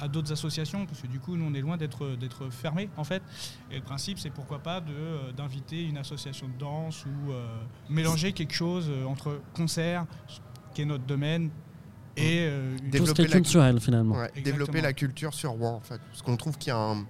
à 0.00 0.08
d'autres 0.08 0.32
associations, 0.32 0.86
parce 0.86 1.00
que 1.00 1.06
du 1.06 1.20
coup, 1.20 1.36
nous, 1.36 1.44
on 1.44 1.54
est 1.54 1.60
loin 1.60 1.76
d'être 1.76 2.50
fermés, 2.50 2.88
en 2.96 3.04
fait. 3.04 3.22
Et 3.70 3.76
le 3.76 3.82
principe, 3.82 4.18
c'est 4.18 4.30
pourquoi 4.30 4.58
pas 4.58 4.80
euh, 4.88 5.32
d'inviter 5.32 5.82
une 5.84 5.96
association 5.96 6.48
de 6.48 6.58
danse 6.58 7.04
ou 7.04 7.32
euh, 7.32 7.46
mélanger 7.88 8.32
quelque 8.32 8.54
chose 8.54 8.86
euh, 8.88 9.04
entre 9.04 9.40
concert, 9.54 10.06
qui 10.74 10.82
est 10.82 10.84
notre 10.84 11.04
domaine, 11.04 11.50
et 12.16 12.46
une 12.46 12.90
développer 12.90 13.22
la 13.22 13.28
culturelle 13.28 13.80
finalement. 13.80 14.16
développer 14.44 14.80
la 14.80 14.92
culture 14.92 15.32
sur 15.32 15.52
Rouen, 15.52 15.76
en 15.76 15.80
fait. 15.80 16.00
Parce 16.10 16.22
qu'on 16.22 16.36
trouve 16.36 16.58
qu'il 16.58 16.68
y 16.68 16.72
a 16.72 16.78
un 16.78 17.06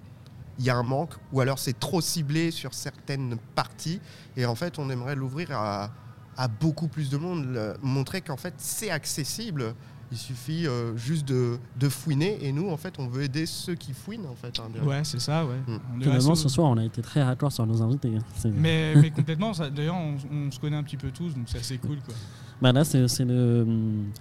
il 0.59 0.67
y 0.67 0.71
a 0.71 0.77
un 0.77 0.83
manque, 0.83 1.15
ou 1.33 1.41
alors 1.41 1.59
c'est 1.59 1.81
trop 1.81 2.03
ciblé 2.03 2.51
sur 2.51 2.75
certaines 2.75 3.39
parties, 3.55 3.99
et 4.37 4.45
en 4.45 4.55
fait 4.55 4.79
on 4.79 4.91
aimerait 4.91 5.17
l'ouvrir 5.17 5.53
à, 5.53 5.91
à 6.37 6.49
beaucoup 6.49 6.89
plus 6.89 7.11
de 7.11 7.17
monde, 7.17 7.77
montrer 7.83 8.21
qu'en 8.21 8.37
fait 8.37 8.55
c'est 8.59 8.91
accessible. 8.91 9.75
Il 10.13 10.19
suffit 10.19 10.67
euh, 10.67 10.97
juste 10.97 11.25
de, 11.29 11.57
de, 11.79 11.89
fouiner 11.89 12.45
et 12.45 12.51
nous 12.51 12.69
en 12.69 12.77
fait 12.77 12.99
on 12.99 13.07
veut 13.07 13.23
aider 13.23 13.47
ceux 13.47 13.77
qui 13.77 13.93
fouinent 13.93 14.27
en 14.27 14.35
fait. 14.35 14.59
Hein, 14.59 14.85
ouais 14.85 15.05
c'est 15.05 15.21
ça 15.21 15.47
ouais. 15.47 15.55
Mm. 15.69 16.03
Finalement 16.03 16.35
ce 16.35 16.49
soir 16.49 16.69
on 16.69 16.77
a 16.79 16.85
été 16.85 17.01
très 17.01 17.23
raccord 17.23 17.53
sur 17.53 17.65
nos 17.65 17.81
invités. 17.81 18.17
Hein. 18.17 18.51
Mais, 18.57 18.95
mais 19.01 19.11
complètement, 19.11 19.53
d'ailleurs 19.73 19.95
on, 19.95 20.51
se 20.51 20.59
connaît 20.59 20.77
un 20.77 20.83
petit 20.83 20.97
peu 20.97 21.13
tous 21.13 21.33
donc 21.35 21.45
c'est 21.47 21.59
assez 21.59 21.79
cool 21.79 21.99
quoi. 22.05 22.15
Bah 22.61 22.73
là, 22.73 22.85
c'est 22.85 23.25
le, 23.25 23.67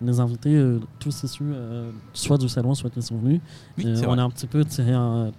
les 0.02 0.20
invités, 0.22 0.56
euh, 0.56 0.80
tous 0.98 1.24
issus, 1.24 1.44
euh, 1.44 1.92
soit 2.14 2.38
du 2.38 2.48
salon, 2.48 2.74
soit 2.74 2.90
qui 2.90 3.02
sont 3.02 3.18
venus. 3.18 3.42
on 4.08 4.18
a 4.18 4.24
un 4.24 4.30
petit 4.30 4.48
peu 4.48 4.64
tiré 4.64 4.94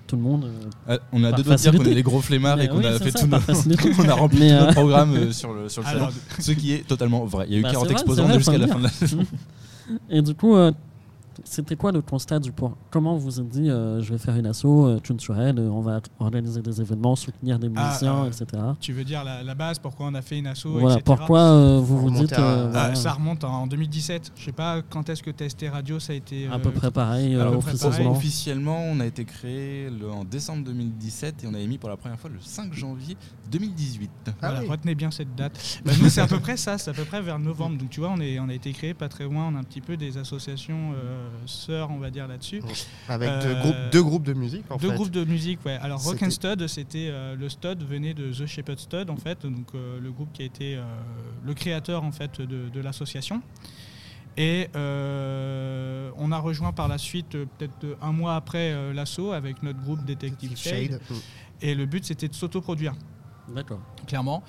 tout 0.06 0.16
le 0.16 0.22
monde. 0.22 0.50
Euh, 0.88 0.98
on 1.12 1.24
a 1.24 1.32
deux 1.32 1.42
doigts 1.42 1.56
de 1.56 1.60
dire 1.60 1.72
qu'on 1.72 1.84
est 1.84 1.94
les 1.94 2.02
gros 2.02 2.20
flemmards 2.20 2.60
et 2.60 2.68
qu'on 2.68 2.84
a 2.84 2.98
fait 2.98 3.12
tout 3.12 3.26
on 3.98 4.08
a 4.08 4.14
rempli 4.14 4.40
tout 4.40 4.54
notre 4.54 4.72
programme 4.72 5.32
sur 5.32 5.54
le, 5.54 5.68
sur 5.70 5.82
le 5.82 5.88
salon. 5.88 6.08
Ce 6.38 6.52
qui 6.52 6.72
est 6.72 6.86
totalement 6.86 7.24
vrai. 7.24 7.46
Il 7.48 7.54
y 7.54 7.56
a 7.56 7.60
eu 7.60 7.62
40 7.62 7.86
bah, 7.86 7.92
exposants 7.92 8.32
jusqu'à 8.32 8.58
la 8.58 8.66
fin 8.66 8.78
de 8.78 8.84
la 8.84 8.90
saison. 8.90 9.20
Et 10.10 10.20
du 10.20 10.34
coup, 10.34 10.54
c'était 11.44 11.76
quoi 11.76 11.92
le 11.92 12.02
constat 12.02 12.38
du 12.38 12.52
point? 12.52 12.74
Comment 12.90 13.16
vous 13.16 13.30
vous 13.30 13.40
êtes 13.40 13.48
dit, 13.48 13.70
euh, 13.70 14.00
je 14.00 14.12
vais 14.12 14.18
faire 14.18 14.36
une 14.36 14.46
asso 14.46 14.64
euh, 14.64 14.98
culturelle, 14.98 15.58
euh, 15.58 15.68
on 15.70 15.80
va 15.80 16.00
organiser 16.18 16.62
des 16.62 16.80
événements, 16.80 17.16
soutenir 17.16 17.58
des 17.58 17.70
ah, 17.76 17.86
musiciens, 17.86 18.26
etc. 18.26 18.46
Tu 18.80 18.92
veux 18.92 19.04
dire 19.04 19.24
la, 19.24 19.54
base, 19.54 19.78
pourquoi 19.78 20.06
on 20.06 20.14
a 20.14 20.22
fait 20.22 20.38
une 20.38 20.46
asso 20.46 20.66
Voilà, 20.66 21.00
pourquoi 21.00 21.78
vous 21.78 21.98
vous 21.98 22.10
dites. 22.10 22.34
Ah, 22.36 22.94
ça 22.94 23.12
remonte 23.12 23.44
en 23.44 23.66
2017. 23.66 24.32
Je 24.36 24.44
sais 24.44 24.52
pas 24.52 24.82
quand 24.82 25.08
est-ce 25.08 25.22
que 25.22 25.30
TST 25.30 25.66
Radio 25.70 25.98
ça 25.98 26.12
a 26.12 26.16
été. 26.16 26.48
à 26.48 26.58
peu 26.58 26.70
près 26.70 26.90
pareil, 26.90 27.36
officiellement. 27.36 28.12
officiellement, 28.12 28.84
on 28.84 29.00
a 29.00 29.06
été 29.06 29.24
créé 29.24 29.90
le, 29.90 30.10
en 30.10 30.24
décembre 30.24 30.64
2017 30.64 31.44
et 31.44 31.46
on 31.46 31.54
a 31.54 31.58
émis 31.58 31.78
pour 31.78 31.88
la 31.88 31.96
première 31.96 32.18
fois 32.18 32.30
le 32.30 32.40
5 32.40 32.72
janvier 32.72 33.16
2018. 33.50 34.10
Ah 34.26 34.30
voilà, 34.40 34.60
retenez 34.68 34.94
bien 34.94 35.10
cette 35.10 35.34
date. 35.34 35.80
Bah, 35.84 35.92
nous, 36.00 36.08
c'est 36.08 36.20
à 36.20 36.26
peu 36.26 36.40
près 36.40 36.56
ça, 36.56 36.78
c'est 36.78 36.90
à 36.90 36.94
peu 36.94 37.04
près 37.04 37.22
vers 37.22 37.38
novembre. 37.38 37.78
Donc 37.78 37.90
tu 37.90 38.00
vois, 38.00 38.10
on, 38.10 38.20
est, 38.20 38.38
on 38.38 38.48
a 38.48 38.54
été 38.54 38.72
créé 38.72 38.94
pas 38.94 39.08
très 39.08 39.24
loin, 39.24 39.48
on 39.52 39.56
a 39.56 39.58
un 39.58 39.64
petit 39.64 39.80
peu 39.80 39.96
des 39.96 40.18
associations 40.18 40.94
sœurs, 41.46 41.90
on 41.90 41.98
va 41.98 42.10
dire, 42.10 42.26
là-dessus. 42.26 42.62
Avec 43.08 43.30
deux, 43.42 43.54
groupes, 43.54 43.76
deux 43.92 44.02
groupes 44.02 44.22
de 44.22 44.32
musique, 44.32 44.64
en 44.70 44.76
Deux 44.76 44.90
groupes 44.90 45.10
de 45.10 45.24
musique, 45.24 45.64
ouais. 45.64 45.78
Alors 45.80 46.02
Rock 46.02 46.22
and 46.22 46.30
Stud, 46.30 46.66
c'était 46.66 47.08
euh, 47.10 47.36
le 47.36 47.48
Stud 47.48 47.82
venait 47.82 48.14
de 48.14 48.32
The 48.32 48.46
Shepherd 48.46 48.78
Stud, 48.78 49.10
en 49.10 49.16
fait, 49.16 49.46
donc 49.46 49.68
euh, 49.74 50.00
le 50.00 50.10
groupe 50.10 50.32
qui 50.32 50.42
a 50.42 50.44
été 50.44 50.76
euh, 50.76 50.82
le 51.44 51.54
créateur, 51.54 52.04
en 52.04 52.12
fait, 52.12 52.40
de, 52.40 52.80
l'association. 52.80 53.42
Et 54.36 54.68
on 54.74 56.32
a 56.32 56.38
rejoint 56.38 56.72
par 56.72 56.88
la 56.88 56.98
suite, 56.98 57.32
peut-être 57.32 57.98
un 58.00 58.12
mois 58.12 58.36
après 58.36 58.92
l'assaut, 58.94 59.32
avec 59.32 59.62
notre 59.62 59.80
groupe 59.80 60.04
Detective 60.04 60.56
Shade. 60.56 61.00
Et 61.60 61.74
le 61.74 61.84
but, 61.84 62.04
c'était 62.04 62.28
de 62.28 62.34
s'autoproduire. 62.34 62.94
D'accord. 63.54 63.80
Clairement. 64.06 64.42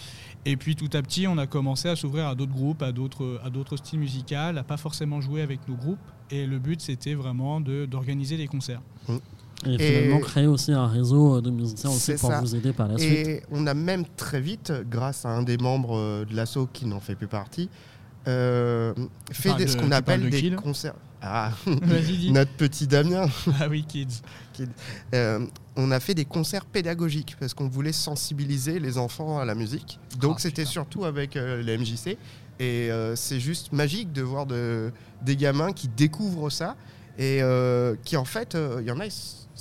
Et 0.45 0.57
puis 0.57 0.75
tout 0.75 0.89
à 0.93 1.01
petit, 1.01 1.27
on 1.27 1.37
a 1.37 1.47
commencé 1.47 1.89
à 1.89 1.95
s'ouvrir 1.95 2.27
à 2.27 2.35
d'autres 2.35 2.51
groupes, 2.51 2.81
à 2.81 2.91
d'autres, 2.91 3.39
à 3.43 3.49
d'autres 3.49 3.77
styles 3.77 3.99
musicaux, 3.99 4.35
à 4.35 4.63
pas 4.63 4.77
forcément 4.77 5.21
jouer 5.21 5.41
avec 5.41 5.67
nos 5.67 5.75
groupes. 5.75 5.99
Et 6.31 6.45
le 6.45 6.59
but, 6.59 6.81
c'était 6.81 7.13
vraiment 7.13 7.61
de, 7.61 7.85
d'organiser 7.85 8.37
des 8.37 8.47
concerts. 8.47 8.81
Mmh. 9.07 9.17
Et, 9.67 9.77
finalement, 9.77 10.19
créer 10.19 10.47
aussi 10.47 10.71
un 10.71 10.87
réseau 10.87 11.39
de 11.39 11.51
musiciens 11.51 11.91
aussi 11.91 12.13
pour 12.15 12.31
vous 12.31 12.55
aider 12.55 12.73
par 12.73 12.87
la 12.87 12.97
suite. 12.97 13.11
Et 13.11 13.43
on 13.51 13.67
a 13.67 13.75
même 13.75 14.05
très 14.17 14.41
vite, 14.41 14.73
grâce 14.89 15.25
à 15.25 15.29
un 15.29 15.43
des 15.43 15.57
membres 15.57 15.97
euh, 15.97 16.25
de 16.25 16.35
l'assaut 16.35 16.67
qui 16.71 16.87
n'en 16.87 16.99
fait 16.99 17.13
plus 17.13 17.27
partie, 17.27 17.69
euh, 18.27 18.93
fait 19.31 19.67
ce 19.67 19.77
qu'on 19.77 19.91
appelle 19.91 20.29
des 20.29 20.51
concerts. 20.51 20.95
Ah, 21.21 21.51
notre 22.31 22.51
petit 22.53 22.87
Damien. 22.87 23.27
Ah 23.59 23.67
oui, 23.69 23.85
kids. 23.87 24.21
Euh, 25.13 25.45
on 25.75 25.91
a 25.91 25.99
fait 25.99 26.15
des 26.15 26.25
concerts 26.25 26.65
pédagogiques 26.65 27.35
parce 27.39 27.53
qu'on 27.53 27.67
voulait 27.67 27.91
sensibiliser 27.91 28.79
les 28.79 28.97
enfants 28.97 29.39
à 29.39 29.45
la 29.45 29.53
musique. 29.53 29.99
Donc 30.19 30.35
ah, 30.37 30.41
c'était 30.41 30.65
surtout 30.65 31.05
avec 31.05 31.35
euh, 31.35 31.61
les 31.61 31.77
MJC. 31.77 32.17
Et 32.61 32.91
euh, 32.91 33.15
c'est 33.15 33.39
juste 33.39 33.71
magique 33.71 34.13
de 34.13 34.21
voir 34.21 34.45
de, 34.45 34.91
des 35.23 35.35
gamins 35.35 35.71
qui 35.73 35.87
découvrent 35.87 36.51
ça 36.51 36.75
et 37.17 37.41
qui 38.03 38.17
en 38.17 38.25
fait, 38.25 38.57
il 38.79 38.87
y 38.87 38.91
en 38.91 38.99
a, 38.99 39.05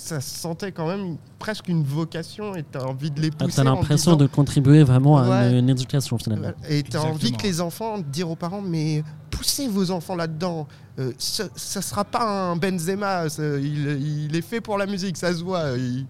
ça 0.01 0.19
se 0.19 0.39
sentait 0.39 0.71
quand 0.71 0.87
même 0.87 1.17
presque 1.37 1.67
une 1.67 1.83
vocation 1.83 2.55
et 2.55 2.63
tu 2.69 2.77
as 2.77 2.85
envie 2.85 3.11
de 3.11 3.21
les 3.21 3.29
ah, 3.33 3.43
pousser. 3.43 3.55
Tu 3.55 3.61
as 3.61 3.63
l'impression 3.63 4.15
de 4.15 4.25
contribuer 4.25 4.83
vraiment 4.83 5.17
à 5.17 5.47
une, 5.47 5.69
éducation 5.69 6.17
finalement. 6.17 6.51
Et 6.69 6.83
tu 6.83 6.97
as 6.97 7.03
envie 7.03 7.31
que 7.33 7.43
les 7.43 7.61
enfants 7.61 7.99
dire 7.99 8.29
aux 8.29 8.35
parents 8.35 8.61
mais 8.61 9.03
poussez 9.29 9.67
vos 9.67 9.91
enfants 9.91 10.15
là-dedans. 10.15 10.67
Euh, 10.99 11.13
ça 11.17 11.45
ne 11.45 11.81
sera 11.81 12.03
pas 12.03 12.23
un 12.23 12.55
Benzema, 12.55 13.25
il, 13.27 14.35
est 14.35 14.41
fait 14.41 14.61
pour 14.61 14.77
la 14.77 14.85
musique, 14.85 15.17
ça 15.17 15.33
se 15.33 15.43
voit. 15.43 15.71
Il, 15.77 16.05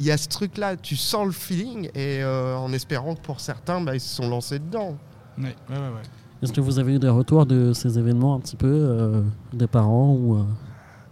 y 0.00 0.10
a 0.10 0.16
ce 0.16 0.28
truc-là, 0.28 0.76
tu 0.76 0.96
sens 0.96 1.26
le 1.26 1.32
feeling 1.32 1.86
et 1.94 2.22
euh, 2.22 2.56
en 2.56 2.72
espérant 2.72 3.14
que 3.14 3.20
pour 3.20 3.40
certains, 3.40 3.82
bah, 3.82 3.94
ils 3.94 4.00
se 4.00 4.16
sont 4.16 4.28
lancés 4.28 4.58
dedans. 4.58 4.96
Ouais, 5.38 5.54
ouais, 5.68 5.76
ouais, 5.76 6.02
Est-ce 6.42 6.52
que 6.52 6.60
vous 6.60 6.78
avez 6.78 6.94
eu 6.94 6.98
des 6.98 7.08
retours 7.08 7.44
de 7.46 7.72
ces 7.72 7.98
événements 7.98 8.34
un 8.34 8.40
petit 8.40 8.56
peu, 8.56 8.66
euh, 8.66 9.22
des 9.52 9.66
parents 9.66 10.14
ou 10.14 10.44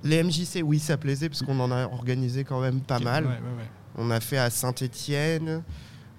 les 0.04 0.22
MJC, 0.22 0.62
oui, 0.64 0.78
ça 0.78 0.96
plaisait 0.96 1.28
parce 1.28 1.42
qu'on 1.42 1.58
en 1.60 1.70
a 1.70 1.84
organisé 1.84 2.44
quand 2.44 2.60
même 2.60 2.80
pas 2.80 2.98
mal. 2.98 3.26
On 3.96 4.10
a 4.10 4.20
fait 4.20 4.38
à 4.38 4.50
Saint-Étienne. 4.50 5.62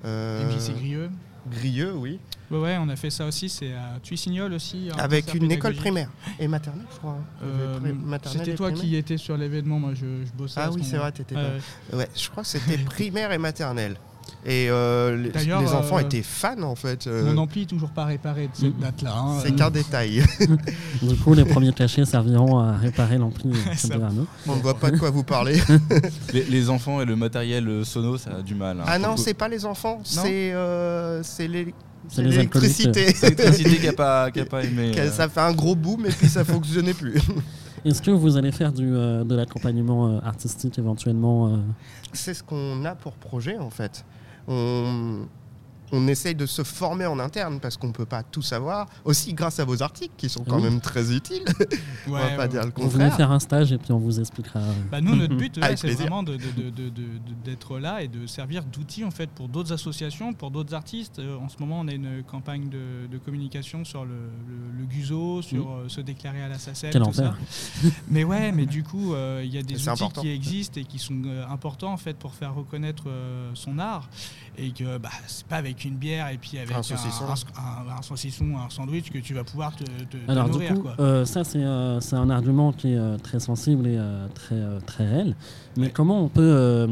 Euh, 0.05 0.51
MJC 0.51 0.75
Grieux. 0.75 1.09
Grieux, 1.49 1.93
oui. 1.95 2.19
Ouais, 2.51 2.77
on 2.79 2.89
a 2.89 2.95
fait 2.95 3.09
ça 3.09 3.25
aussi. 3.25 3.47
C'est 3.47 3.73
à 3.73 3.99
Tuissignol 4.03 4.51
aussi. 4.53 4.89
Avec 4.97 5.33
une 5.33 5.51
école 5.51 5.75
primaire 5.75 6.09
et 6.39 6.47
maternelle, 6.47 6.85
je 6.91 6.97
crois. 6.97 7.17
Hein. 7.19 7.45
Euh, 7.45 8.17
c'était 8.25 8.55
toi 8.55 8.71
qui 8.71 8.95
étais 8.95 9.17
sur 9.17 9.37
l'événement. 9.37 9.79
Moi, 9.79 9.93
je, 9.93 10.05
bossais. 10.35 10.59
Ah 10.61 10.69
oui, 10.71 10.83
c'est 10.83 10.97
vrai, 10.97 11.11
t'étais 11.11 11.35
ouais, 11.35 12.09
je 12.15 12.29
crois 12.29 12.43
que 12.43 12.49
c'était 12.49 12.77
primaire 12.85 13.31
et 13.31 13.37
maternelle. 13.37 13.95
Et 14.45 14.67
les, 14.67 15.31
les, 15.31 15.73
enfants 15.73 15.99
étaient 15.99 16.23
fans 16.23 16.61
en 16.61 16.75
fait. 16.75 17.07
Mon 17.07 17.37
ampli 17.37 17.67
toujours 17.67 17.89
pas 17.89 18.05
réparé 18.05 18.47
de 18.47 18.51
cette 18.53 18.77
mm. 18.77 18.81
date-là. 18.81 19.13
Hein. 19.15 19.39
C'est 19.43 19.53
qu'un 19.53 19.69
détail. 19.69 20.23
du 21.01 21.15
coup, 21.17 21.33
les 21.33 21.45
premiers 21.45 21.73
cachets 21.73 22.05
serviront 22.05 22.57
à 22.57 22.77
réparer 22.77 23.17
l'ampli. 23.17 23.51
On 24.47 24.55
ne 24.55 24.61
voit 24.61 24.79
pas 24.79 24.91
de 24.91 24.97
quoi 24.97 25.09
vous 25.09 25.23
parlez. 25.23 25.59
les, 26.33 26.69
enfants 26.69 27.01
et 27.01 27.05
le 27.05 27.15
matériel 27.15 27.85
sono, 27.85 28.17
ça 28.17 28.37
a 28.39 28.41
du 28.41 28.55
mal. 28.55 28.79
Hein. 28.79 28.85
Ah 28.87 28.99
non, 28.99 29.17
c'est 29.17 29.33
pas 29.33 29.47
les 29.47 29.65
enfants, 29.65 29.99
c'est 30.03 30.53
les 31.47 31.73
c'est 32.07 32.23
l'électricité. 32.23 33.13
C'est 33.13 33.29
l'électricité 33.29 33.77
qui 33.77 33.85
n'a 33.85 33.93
pas, 33.93 34.31
pas, 34.31 34.63
aimé. 34.63 34.91
Ça 35.11 35.29
fait 35.29 35.41
un 35.41 35.53
gros 35.53 35.75
boom 35.75 36.05
et 36.05 36.09
puis 36.09 36.27
ça 36.27 36.39
ne 36.39 36.45
fonctionnait 36.45 36.93
plus. 36.93 37.21
Est-ce 37.85 38.01
que 38.01 38.11
vous 38.11 38.35
allez 38.35 38.51
faire 38.51 38.73
du, 38.73 38.93
euh, 38.93 39.23
de 39.23 39.35
l'accompagnement 39.35 40.09
euh, 40.09 40.19
artistique 40.23 40.77
éventuellement 40.77 41.47
euh? 41.47 41.57
C'est 42.11 42.33
ce 42.33 42.43
qu'on 42.43 42.83
a 42.83 42.95
pour 42.95 43.13
projet 43.13 43.57
en 43.57 43.69
fait. 43.69 44.03
On, 44.49 45.29
on 45.91 46.07
essaye 46.07 46.35
de 46.35 46.45
se 46.45 46.63
former 46.63 47.05
en 47.05 47.19
interne 47.19 47.59
parce 47.59 47.77
qu'on 47.77 47.87
ne 47.87 47.93
peut 47.93 48.05
pas 48.05 48.23
tout 48.23 48.41
savoir. 48.41 48.87
Aussi 49.05 49.33
grâce 49.33 49.59
à 49.59 49.65
vos 49.65 49.81
articles 49.81 50.13
qui 50.17 50.29
sont 50.29 50.43
quand 50.43 50.61
même 50.61 50.81
très 50.81 51.15
utiles. 51.15 51.45
on 52.07 52.11
va 52.11 52.29
pas 52.29 52.47
dire 52.47 52.63
le 52.65 52.71
contraire. 52.71 53.07
On 53.07 53.09
va 53.09 53.15
faire 53.15 53.31
un 53.31 53.39
stage 53.39 53.71
et 53.71 53.77
puis 53.77 53.91
on 53.91 53.99
vous 53.99 54.19
expliquera. 54.19 54.61
Bah 54.91 55.01
nous, 55.01 55.15
notre 55.15 55.35
but, 55.37 55.59
c'est 55.75 55.91
vraiment 55.91 56.23
d'être 56.23 57.79
là 57.79 58.01
et 58.01 58.07
de 58.07 58.25
servir 58.27 58.63
d'outil 58.63 59.03
en 59.03 59.11
fait 59.11 59.29
pour 59.29 59.47
d'autres 59.47 59.73
associations, 59.73 60.33
pour 60.33 60.51
d'autres 60.51 60.73
artistes. 60.73 61.19
Euh, 61.19 61.37
en 61.37 61.49
ce 61.49 61.57
moment, 61.59 61.79
on 61.79 61.87
a 61.87 61.93
une 61.93 62.23
campagne 62.23 62.69
de, 62.69 63.17
communication 63.25 63.83
sur 63.83 64.05
le, 64.05 64.29
le, 64.77 64.85
GUSO, 64.85 65.41
sur 65.41 65.71
euh, 65.71 65.89
se 65.89 66.01
déclarer 66.01 66.41
à 66.41 66.47
la 66.47 66.57
SACEM, 66.57 66.91
tout 66.91 67.13
ça. 67.13 67.35
mais 68.09 68.23
ouais, 68.23 68.51
mais 68.51 68.65
du 68.65 68.83
coup, 68.83 69.13
euh, 69.13 69.41
il 69.43 69.53
y 69.53 69.57
a 69.57 69.63
des 69.63 69.89
outils 69.89 70.13
qui 70.21 70.29
existent 70.29 70.79
et 70.79 70.85
qui 70.85 70.99
sont 70.99 71.21
importants 71.49 71.91
en 71.91 71.97
fait 71.97 72.17
pour 72.17 72.33
faire 72.33 72.55
reconnaître 72.55 73.05
son 73.53 73.77
art 73.79 74.09
et 74.59 74.71
que 74.71 74.97
bah, 74.97 75.09
c'est 75.27 75.45
pas 75.45 75.57
avec 75.57 75.85
une 75.85 75.95
bière 75.95 76.29
et 76.29 76.37
puis 76.37 76.57
avec 76.57 76.75
un 76.75 76.83
saucisson, 76.83 77.25
un, 77.25 78.55
un, 78.55 78.69
sandwich 78.69 79.09
que 79.09 79.19
tu 79.19 79.33
vas 79.33 79.43
pouvoir 79.43 79.75
te, 79.75 79.83
te, 79.83 80.17
Alors, 80.27 80.49
du 80.49 80.59
coup, 80.59 80.87
euh, 80.99 81.25
ça, 81.25 81.43
euh, 81.55 81.99
c'est 81.99 82.15
un 82.15 82.29
argument 82.29 82.71
qui 82.71 82.93
est 82.93 82.97
euh, 82.97 83.17
très 83.17 83.39
sensible 83.39 83.87
et 83.87 83.99
très, 84.33 84.61
très 84.85 85.07
réel. 85.07 85.35
Mais 85.77 85.89
comment 85.89 86.21
on 86.21 86.27
peut 86.27 86.87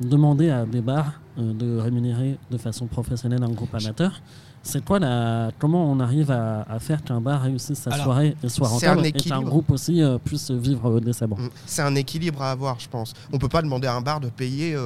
demander 0.00 0.50
à 0.50 0.66
des 0.66 0.80
bars 0.80 1.20
de 1.36 1.78
rémunérer 1.78 2.38
de 2.50 2.58
façon 2.58 2.86
professionnelle 2.86 3.42
un 3.42 3.50
groupe 3.50 3.74
amateur 3.74 4.20
c'est 4.64 4.84
quoi 4.84 4.98
la 4.98 5.50
comment 5.58 5.90
on 5.90 6.00
arrive 6.00 6.30
à, 6.30 6.64
faire 6.80 7.04
qu'un 7.04 7.20
bar 7.20 7.42
réussisse 7.42 7.78
sa 7.78 7.92
soirée 8.02 8.36
et 8.42 8.48
soit 8.48 8.66
rentable 8.68 9.06
et 9.06 9.12
qu'un 9.12 9.42
groupe 9.42 9.70
aussi 9.70 10.02
puisse 10.24 10.50
vivre 10.50 10.98
décemment 11.00 11.36
mm. 11.36 11.50
C'est 11.66 11.82
un 11.82 11.94
équilibre 11.94 12.42
à 12.42 12.50
avoir, 12.50 12.80
je 12.80 12.88
pense. 12.88 13.12
On 13.32 13.38
peut 13.38 13.48
pas 13.48 13.62
demander 13.62 13.86
à 13.86 13.94
un 13.94 14.00
bar 14.00 14.20
de 14.20 14.28
payer 14.28 14.76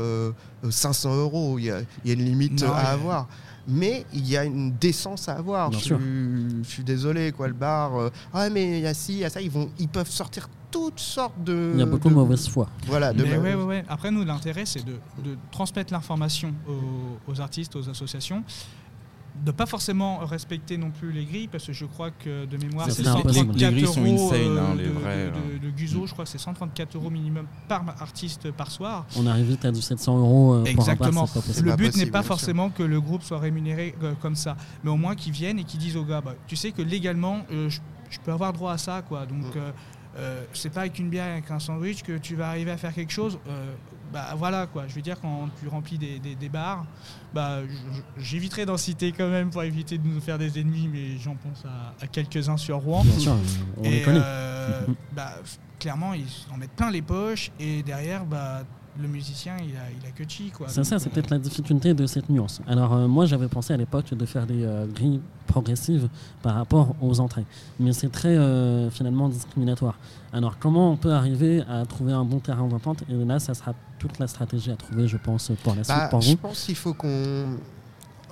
500 0.69 1.17
euros. 1.17 1.59
Il 1.59 1.65
y, 1.65 1.71
a, 1.71 1.81
une 2.05 2.25
limite 2.25 2.63
à 2.63 2.91
avoir 2.91 3.27
mais 3.69 4.07
il 4.15 4.27
y 4.27 4.37
a 4.37 4.45
une 4.45 4.73
décence 4.73 5.29
à 5.29 5.35
avoir. 5.35 5.71
Je 5.73 5.95
suis, 6.65 6.83
désolé, 6.83 7.33
quoi, 7.33 7.49
le 7.49 7.55
bar. 7.55 7.97
Euh, 7.97 8.11
ah, 8.33 8.49
mais 8.49 8.79
il 8.79 8.83
y 8.83 8.87
a 8.87 8.95
ci, 8.95 9.13
il 9.13 9.19
y 9.19 9.25
a 9.25 9.31
ça. 9.31 9.43
Ils, 9.43 9.51
vont, 9.51 9.69
ils 9.79 9.89
peuvent 9.89 10.11
sortir 10.11 10.49
toutes 10.71 10.99
sortes 10.99 11.45
de. 11.45 11.73
Il 11.75 11.81
y 11.81 11.83
a 11.83 11.87
beaucoup 11.87 12.09
de, 12.09 12.15
mauvaise 12.15 12.49
foi. 12.49 12.69
Voilà. 12.87 13.13
De 13.13 13.23
ouais, 13.25 13.55
ouais, 13.55 13.85
Après, 13.89 14.11
nous, 14.11 14.25
l'intérêt, 14.25 14.65
c'est 14.65 14.85
de, 14.85 14.97
transmettre 15.51 15.93
l'information 15.93 16.55
aux, 17.29 17.41
artistes, 17.41 17.77
aux 17.77 17.89
associations, 17.91 18.43
de 19.45 19.51
pas 19.51 19.67
forcément 19.67 20.19
respecter 20.19 20.77
non 20.79 20.91
plus 20.91 21.13
les 21.13 21.25
grilles 21.25 21.49
parce 21.49 21.67
que 21.67 21.73
je 21.73 21.85
crois 21.85 22.11
que 22.11 22.45
de 22.45 22.57
mémoire 22.57 22.91
c'est 22.91 23.05
134 23.05 23.57
les 23.57 23.71
grilles 23.71 23.87
sont 23.87 24.05
insane, 24.05 24.59
hein, 24.59 24.75
les 24.77 24.89
vrais, 24.89 25.31
de, 25.31 25.67
de, 25.67 25.71
Guzo, 25.71 26.07
je 26.07 26.13
crois 26.13 26.25
que 26.25 26.31
c'est 26.31 26.39
134 26.39 26.97
euros 26.97 27.11
minimum 27.11 27.47
par 27.69 27.85
artiste 28.01 28.51
par 28.51 28.71
soir. 28.71 29.07
On 29.17 29.27
arrive 29.27 29.47
vite 29.47 29.65
à 29.65 29.71
du 29.71 29.81
700 29.81 30.19
euros. 30.19 30.55
Euh, 30.55 30.65
Exactement. 30.65 31.27
le 31.63 31.77
but 31.77 31.97
n'est 31.97 32.07
pas 32.07 32.23
forcément 32.23 32.71
que 32.71 32.83
le 32.83 33.01
groupe 33.01 33.23
soit 33.23 33.39
rémunéré 33.39 33.95
euh, 34.03 34.15
comme 34.21 34.35
ça, 34.35 34.57
mais 34.83 34.91
au 34.91 34.97
moins 34.97 35.15
qu'ils 35.15 35.33
viennent 35.33 35.59
et 35.59 35.65
qu'ils 35.65 35.81
disent 35.81 35.97
aux 35.97 36.05
gars, 36.05 36.21
bah, 36.21 36.35
tu 36.47 36.57
sais 36.57 36.73
que 36.73 36.83
légalement, 36.83 37.43
euh, 37.53 37.71
je, 37.71 38.19
peux 38.25 38.33
avoir 38.33 38.53
droit 38.53 38.73
à 38.73 38.79
ça, 38.79 39.03
quoi. 39.03 39.27
Donc 39.27 39.55
mm. 39.55 39.73
Euh, 40.17 40.45
c'est 40.53 40.73
pas 40.73 40.81
avec 40.81 40.99
une 40.99 41.11
bière 41.11 41.27
et 41.27 41.33
avec 41.33 41.51
un 41.51 41.59
sandwich 41.59 42.03
que 42.03 42.19
tu 42.19 42.35
vas 42.35 42.49
arriver 42.49 42.71
à 42.71 42.77
faire 42.77 42.95
quelque 42.95 43.13
chose. 43.13 43.39
Euh, 43.49 43.73
bah 44.13 44.35
voilà 44.37 44.67
quoi, 44.67 44.87
je 44.89 44.95
veux 44.95 45.03
dire 45.03 45.21
quand 45.21 45.51
tu 45.61 45.69
remplis 45.69 45.99
des, 45.99 46.19
des, 46.19 46.49
bars, 46.49 46.87
bah 47.35 47.59
j'éviterai 48.17 48.65
d'en 48.65 48.79
citer 48.79 49.13
quand 49.13 49.29
même 49.29 49.51
pour 49.51 49.63
éviter 49.63 49.99
de 49.99 50.07
nous 50.07 50.21
faire 50.21 50.39
des 50.39 50.59
ennemis, 50.59 50.89
mais 50.91 51.19
j'en 51.19 51.35
pense 51.35 51.63
à, 52.01 52.07
quelques-uns 52.07 52.57
sur 52.57 52.79
Rouen. 52.79 53.05
Bien 53.05 53.19
sûr, 53.19 53.37
on 53.77 53.83
les 53.83 54.03
connaît. 54.03 54.21
Euh, 54.23 54.81
bah, 55.13 55.35
clairement 55.79 56.15
ils 56.15 56.27
en 56.53 56.57
mettent 56.57 56.73
plein 56.73 56.91
les 56.91 57.03
poches 57.03 57.53
et 57.61 57.83
derrière 57.83 58.25
bah 58.25 58.63
le 59.01 59.09
musicien, 59.09 59.57
il 59.59 59.77
a, 59.77 59.91
il 59.91 60.07
a 60.07 60.11
que 60.11 60.25
chi. 60.29 60.51
Quoi. 60.51 60.69
C'est 60.69 60.85
ça, 60.85 60.99
c'est 60.99 61.11
peut-être 61.11 61.31
la 61.31 61.39
difficulté 61.39 61.95
de 61.95 62.07
cette 62.07 62.29
nuance. 62.29 62.61
Alors, 62.67 62.93
euh, 62.93 63.07
moi, 63.07 63.27
j'avais 63.27 63.49
pensé 63.49 63.73
à 63.73 63.77
l'époque 63.77 64.13
de 64.13 64.27
faire 64.27 64.47
des 64.47 64.65
euh, 64.65 64.87
grilles 64.87 65.21
progressives 65.47 66.09
par 66.43 66.55
rapport 66.55 66.95
aux 67.01 67.21
entrées. 67.21 67.45
Mais 67.79 67.93
c'est 67.93 68.11
très, 68.11 68.37
euh, 68.37 68.91
finalement, 68.91 69.29
discriminatoire. 69.29 69.97
Alors, 70.33 70.59
comment 70.59 70.91
on 70.91 70.97
peut 70.97 71.13
arriver 71.13 71.63
à 71.69 71.87
trouver 71.87 72.13
un 72.13 72.25
bon 72.25 72.41
terrain 72.41 72.67
d'entente? 72.67 73.05
Et 73.09 73.15
là, 73.25 73.39
ça 73.39 73.55
sera 73.55 73.75
toute 73.99 74.19
la 74.19 74.27
stratégie 74.27 74.71
à 74.71 74.77
trouver, 74.77 75.07
je 75.07 75.17
pense, 75.17 75.53
pour 75.63 75.75
la 75.75 75.85
suite, 75.85 75.97
bah, 75.97 76.09
pour 76.09 76.21
je 76.21 76.35
pense 76.35 76.65
qu'il 76.65 76.77
faut 76.77 76.95
qu'on 76.95 77.57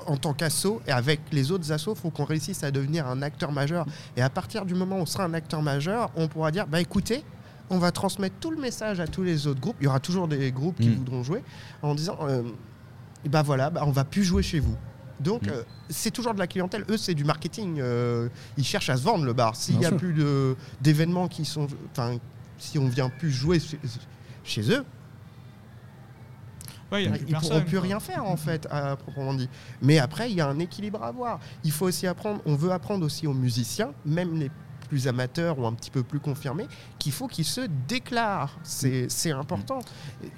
en 0.07 0.16
tant 0.16 0.35
qu'asso 0.35 0.81
et 0.87 0.92
avec 0.92 1.20
les 1.33 1.50
autres 1.50 1.72
assos, 1.72 1.94
il 1.94 2.00
faut 2.00 2.11
qu'on 2.11 2.24
réussisse 2.24 2.62
à 2.62 2.70
devenir 2.70 3.09
un 3.09 3.22
acteur 3.22 3.50
majeur. 3.50 3.87
Et 4.16 4.22
à 4.22 4.31
partir 4.31 4.64
du 4.64 4.74
moment 4.74 4.98
où 4.98 5.00
on 5.00 5.07
sera 5.07 5.24
un 5.24 5.35
acteur 5.35 5.62
majeur, 5.62 6.11
on 6.14 6.29
pourra 6.29 6.52
dire 6.52 6.66
bah 6.68 6.81
écoutez, 6.81 7.24
on 7.70 7.79
va 7.79 7.92
transmettre 7.92 8.37
tout 8.40 8.50
le 8.50 8.59
message 8.59 9.00
à 9.00 9.07
tous 9.07 9.22
les 9.22 9.46
autres 9.46 9.61
groupes. 9.61 9.76
Il 9.81 9.85
y 9.85 9.87
aura 9.87 10.00
toujours 10.00 10.29
des 10.29 10.52
groupes 10.52 10.79
qui 10.81 10.88
mm. 10.88 10.94
voudront 10.94 11.22
jouer 11.22 11.42
en 11.83 11.94
disant 11.94 12.18
euh, 12.22 12.42
bah 13.26 13.42
voilà, 13.42 13.70
bah, 13.70 13.83
on 13.87 13.90
va 13.90 14.05
plus 14.05 14.24
jouer 14.24 14.42
chez 14.42 14.61
vous. 14.61 14.76
Donc 15.20 15.46
mm. 15.46 15.50
euh, 15.50 15.62
c'est 15.88 16.11
toujours 16.11 16.35
de 16.35 16.38
la 16.38 16.46
clientèle. 16.46 16.85
Eux, 16.88 16.96
c'est 16.96 17.14
du 17.14 17.24
marketing. 17.24 17.79
Euh, 17.81 18.29
ils 18.57 18.64
cherchent 18.64 18.90
à 18.90 18.96
se 18.96 19.02
vendre 19.02 19.24
le 19.24 19.33
bar. 19.33 19.57
S'il 19.57 19.79
n'y 19.79 19.87
a 19.87 19.92
plus 19.92 20.14
d'événements 20.81 21.29
qui 21.29 21.44
sont, 21.44 21.66
enfin, 21.90 22.18
si 22.59 22.79
on 22.79 22.88
vient 22.88 23.09
plus 23.09 23.31
jouer 23.31 23.61
chez 24.44 24.70
eux, 24.70 24.85
ils 26.92 27.11
ne 27.11 27.40
pourront 27.40 27.62
plus 27.62 27.79
rien 27.79 27.98
faire 27.98 28.24
en 28.24 28.37
fait, 28.37 28.68
à 28.70 28.96
proprement 28.96 29.35
dit. 29.35 29.48
Mais 29.83 29.98
après, 29.98 30.31
il 30.31 30.37
y 30.37 30.40
a 30.40 30.48
un 30.48 30.59
équilibre 30.61 31.02
à 31.02 31.09
avoir. 31.09 31.40
Il 31.64 31.72
faut 31.72 31.87
aussi 31.87 32.07
apprendre. 32.07 32.40
On 32.46 32.55
veut 32.55 32.70
apprendre 32.70 33.05
aussi 33.05 33.26
aux 33.26 33.35
musiciens, 33.35 33.92
même 34.05 34.38
les 34.38 34.50
plus 34.87 35.09
amateurs 35.09 35.59
ou 35.59 35.66
un 35.66 35.72
petit 35.72 35.90
peu 35.90 36.03
plus 36.03 36.20
confirmés, 36.20 36.66
qu'il 36.99 37.12
faut 37.12 37.29
qu'ils 37.29 37.44
se 37.44 37.62
déclarent. 37.88 38.57
C'est 38.62 39.31
important. 39.33 39.81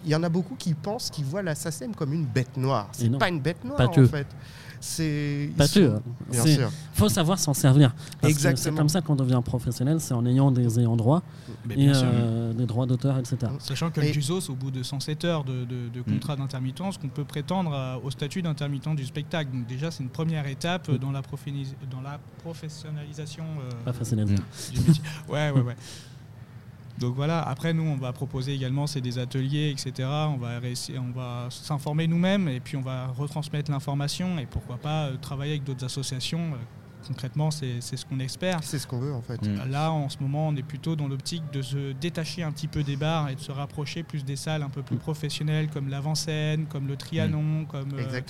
Il 0.05 0.11
y 0.11 0.15
en 0.15 0.23
a 0.23 0.29
beaucoup 0.29 0.55
qui 0.55 0.75
pensent 0.75 1.11
qu'ils 1.11 1.25
voient 1.25 1.43
la 1.43 1.55
SACEM 1.55 1.95
comme 1.95 2.13
une 2.13 2.27
bête 2.27 2.57
noire. 2.57 2.89
C'est 2.93 3.17
pas 3.19 3.29
une 3.29 3.41
bête 3.41 3.65
noire 3.65 3.89
en 3.89 4.07
fait. 4.07 4.27
C'est 4.81 5.51
pas 5.57 5.67
sûr. 5.67 6.01
Il 6.33 6.69
faut 6.93 7.09
savoir 7.09 7.39
s'en 7.39 7.55
servir. 7.55 7.95
C'est 8.23 8.75
comme 8.75 8.89
ça 8.89 9.01
qu'on 9.01 9.17
devient 9.17 9.41
professionnel, 9.45 10.01
c'est 10.01 10.15
en 10.15 10.25
ayant 10.27 10.51
des 10.51 10.79
ayants 10.79 10.97
droit 10.97 11.23
et 11.71 11.91
euh, 11.95 12.53
des 12.53 12.67
droits 12.67 12.87
d'auteur, 12.87 13.19
etc. 13.19 13.37
Sachant 13.59 13.91
que 13.91 14.01
le 14.01 14.13
JUSOS, 14.13 14.51
au 14.51 14.55
bout 14.55 14.71
de 14.71 14.83
107 14.83 15.25
heures 15.25 15.45
de, 15.45 15.65
de, 15.65 16.01
mm. 16.01 16.05
contrat 16.05 16.37
d'intermittence, 16.37 16.99
qu'on 16.99 17.09
peut 17.09 17.25
prétendre 17.25 18.01
au 18.03 18.11
statut 18.11 18.43
d'intermittent 18.43 18.95
du 18.95 19.05
spectacle. 19.05 19.51
Donc 19.53 19.67
déjà, 19.67 19.91
c'est 19.91 20.03
une 20.03 20.09
première 20.11 20.47
étape 20.47 20.89
mm. 20.89 20.99
dans, 20.99 21.11
la 21.11 21.23
dans 21.91 22.01
la 22.01 22.19
professionnalisation 22.43 23.45
euh, 23.45 23.71
ouais. 25.29 25.77
Donc 26.99 27.15
voilà, 27.15 27.43
après 27.43 27.73
nous 27.73 27.85
on 27.85 27.97
va 27.97 28.13
proposer 28.13 28.55
également 28.55 28.87
c'est 28.87 29.01
des 29.01 29.19
ateliers, 29.19 29.71
etc. 29.71 30.09
On 30.09 30.37
va, 30.37 30.59
va 30.59 31.49
s'informer 31.51 32.09
nous-mêmes 32.09 32.49
et 32.49 32.61
puis 32.61 32.77
on 32.77 32.81
va 32.81 33.07
retransmettre 33.07 33.71
l'information 33.71 34.39
et 34.39 34.47
pourquoi 34.47 34.79
pas 34.79 35.07
euh, 35.07 35.17
travailler 35.17 35.53
avec 35.53 35.65
d'autres 35.65 35.85
associations 35.85 36.41
euh, 36.41 36.57
concrètement, 37.07 37.51
c'est 37.51 37.81
ce 37.81 38.05
qu'on 38.05 38.21
espère. 38.21 38.61
C'est 38.63 38.79
ce 38.79 38.87
qu'on 38.87 38.99
veut 38.99 39.13
en 39.13 39.23
fait. 39.23 39.41
Mm. 39.43 39.71
Là, 39.71 39.93
en 39.93 40.09
ce 40.09 40.19
moment, 40.21 40.49
on 40.49 40.57
est 40.57 40.63
plutôt 40.63 40.97
dans 40.97 41.09
l'optique 41.09 41.43
de 41.53 41.63
se 41.63 41.93
détacher 41.93 42.43
un 42.43 42.53
petit 42.53 42.69
peu 42.69 42.83
des 42.83 42.97
bars 42.97 43.29
et 43.29 43.35
de 43.35 43.41
se 43.41 43.53
rapprocher 43.53 44.03
plus 44.03 44.25
des 44.25 44.37
salles 44.37 44.63
un 44.63 44.69
peu 44.69 44.83
plus 44.83 44.97
mm. 44.97 45.01
professionnelles 45.01 45.69
comme 45.69 45.89
l'Avant-Scène, 45.89 46.67
comme 46.67 46.87
le 46.87 46.97
Trianon, 46.97 47.63
mm. 47.63 47.67
comme 47.67 47.93
euh, 47.95 48.21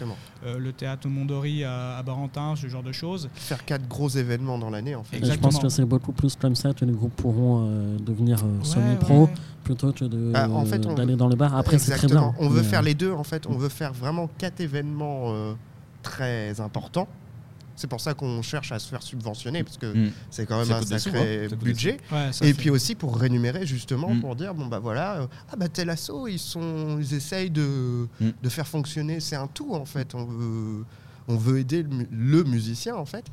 euh, 0.44 0.58
le 0.58 0.72
Théâtre 0.72 1.08
Mondori 1.08 1.64
à, 1.64 1.96
à, 1.96 2.02
Barentin, 2.02 2.54
ce 2.56 2.68
genre 2.68 2.82
de 2.82 2.92
choses. 2.92 3.28
Faire 3.34 3.64
quatre 3.64 3.88
gros 3.88 4.08
événements 4.08 4.58
dans 4.58 4.70
l'année 4.70 4.94
en 4.94 5.04
fait. 5.04 5.24
Je 5.24 5.34
pense 5.38 5.58
que 5.58 5.68
c'est 5.68 5.84
beaucoup 5.84 6.12
plus 6.12 6.36
comme 6.36 6.54
ça 6.54 6.72
que 6.72 6.84
les 6.84 6.92
groupes 6.92 7.16
pourront 7.16 7.66
euh, 7.66 7.96
devenir 7.98 8.38
semi-pro. 8.62 9.28
plutôt 9.64 9.92
que 9.92 10.04
bah, 10.04 10.48
d'aller 10.96 11.16
dans 11.16 11.28
le 11.28 11.36
bar. 11.36 11.56
Après, 11.56 11.78
c'est 11.78 11.96
très 11.96 12.06
bien. 12.06 12.34
On 12.38 12.48
veut 12.48 12.62
faire 12.62 12.82
les 12.82 12.94
deux, 12.94 13.12
en 13.12 13.24
fait. 13.24 13.46
On 13.46 13.56
veut 13.58 13.68
faire 13.68 13.92
vraiment 13.92 14.28
quatre 14.38 14.60
événements 14.60 15.34
très 16.02 16.60
importants 16.60 17.08
c'est 17.78 17.86
pour 17.86 18.00
ça 18.00 18.12
qu'on 18.12 18.42
cherche 18.42 18.72
à 18.72 18.80
se 18.80 18.88
faire 18.88 19.02
subventionner, 19.02 19.62
parce 19.62 19.78
que 19.78 19.86
mm. 19.86 20.12
c'est 20.30 20.46
quand 20.46 20.58
même 20.58 20.72
un 20.72 20.82
sacré 20.82 21.46
budget. 21.48 21.98
et 22.42 22.52
puis 22.52 22.70
aussi 22.70 22.96
pour 22.96 23.16
rémunérer, 23.16 23.66
justement, 23.66 24.12
mm. 24.12 24.20
pour 24.20 24.34
dire 24.34 24.52
bon, 24.52 24.66
bah 24.66 24.80
voilà, 24.80 25.20
euh, 25.20 25.26
ah 25.52 25.56
bah 25.56 25.68
tel 25.68 25.88
assaut, 25.88 26.26
ils, 26.26 26.40
sont, 26.40 26.98
ils 26.98 27.14
essayent 27.14 27.50
de, 27.50 28.08
mm. 28.20 28.30
de 28.42 28.48
faire 28.48 28.66
fonctionner. 28.66 29.20
C'est 29.20 29.36
un 29.36 29.46
tout, 29.46 29.74
en 29.74 29.84
fait. 29.84 30.16
On 30.16 30.24
veut, 30.24 30.84
on 31.28 31.36
veut 31.36 31.60
aider 31.60 31.86
le, 32.10 32.42
musicien, 32.42 32.96
en 32.96 33.06
fait. 33.06 33.26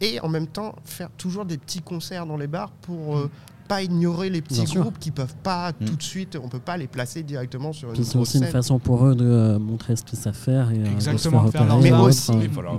Et 0.00 0.18
en 0.18 0.28
même 0.28 0.48
temps, 0.48 0.74
faire 0.84 1.10
toujours 1.16 1.44
des 1.44 1.56
petits 1.56 1.82
concerts 1.82 2.26
dans 2.26 2.36
les 2.36 2.48
bars 2.48 2.72
pour. 2.82 3.16
Euh, 3.18 3.30
pas 3.72 3.82
ignorer 3.82 4.30
les 4.30 4.42
petits 4.42 4.64
groupes 4.64 4.98
qui 4.98 5.10
peuvent 5.10 5.34
pas 5.42 5.72
mm. 5.72 5.84
tout 5.84 5.96
de 5.96 6.02
suite, 6.02 6.38
on 6.42 6.48
peut 6.48 6.58
pas 6.58 6.76
les 6.76 6.86
placer 6.86 7.22
directement 7.22 7.72
sur 7.72 7.92
une 7.92 8.04
C'est 8.04 8.18
aussi 8.18 8.38
une 8.38 8.46
façon 8.46 8.78
pour 8.78 9.06
eux 9.06 9.14
de 9.14 9.24
euh, 9.24 9.58
montrer 9.58 9.96
ce 9.96 10.02
qu'ils 10.02 10.18
savent 10.18 10.34
faire 10.34 10.70
et 10.70 10.82
Exactement, 10.92 11.44
de 11.44 11.50
faire 11.50 11.78
mais 11.78 11.92
aussi, 11.92 12.32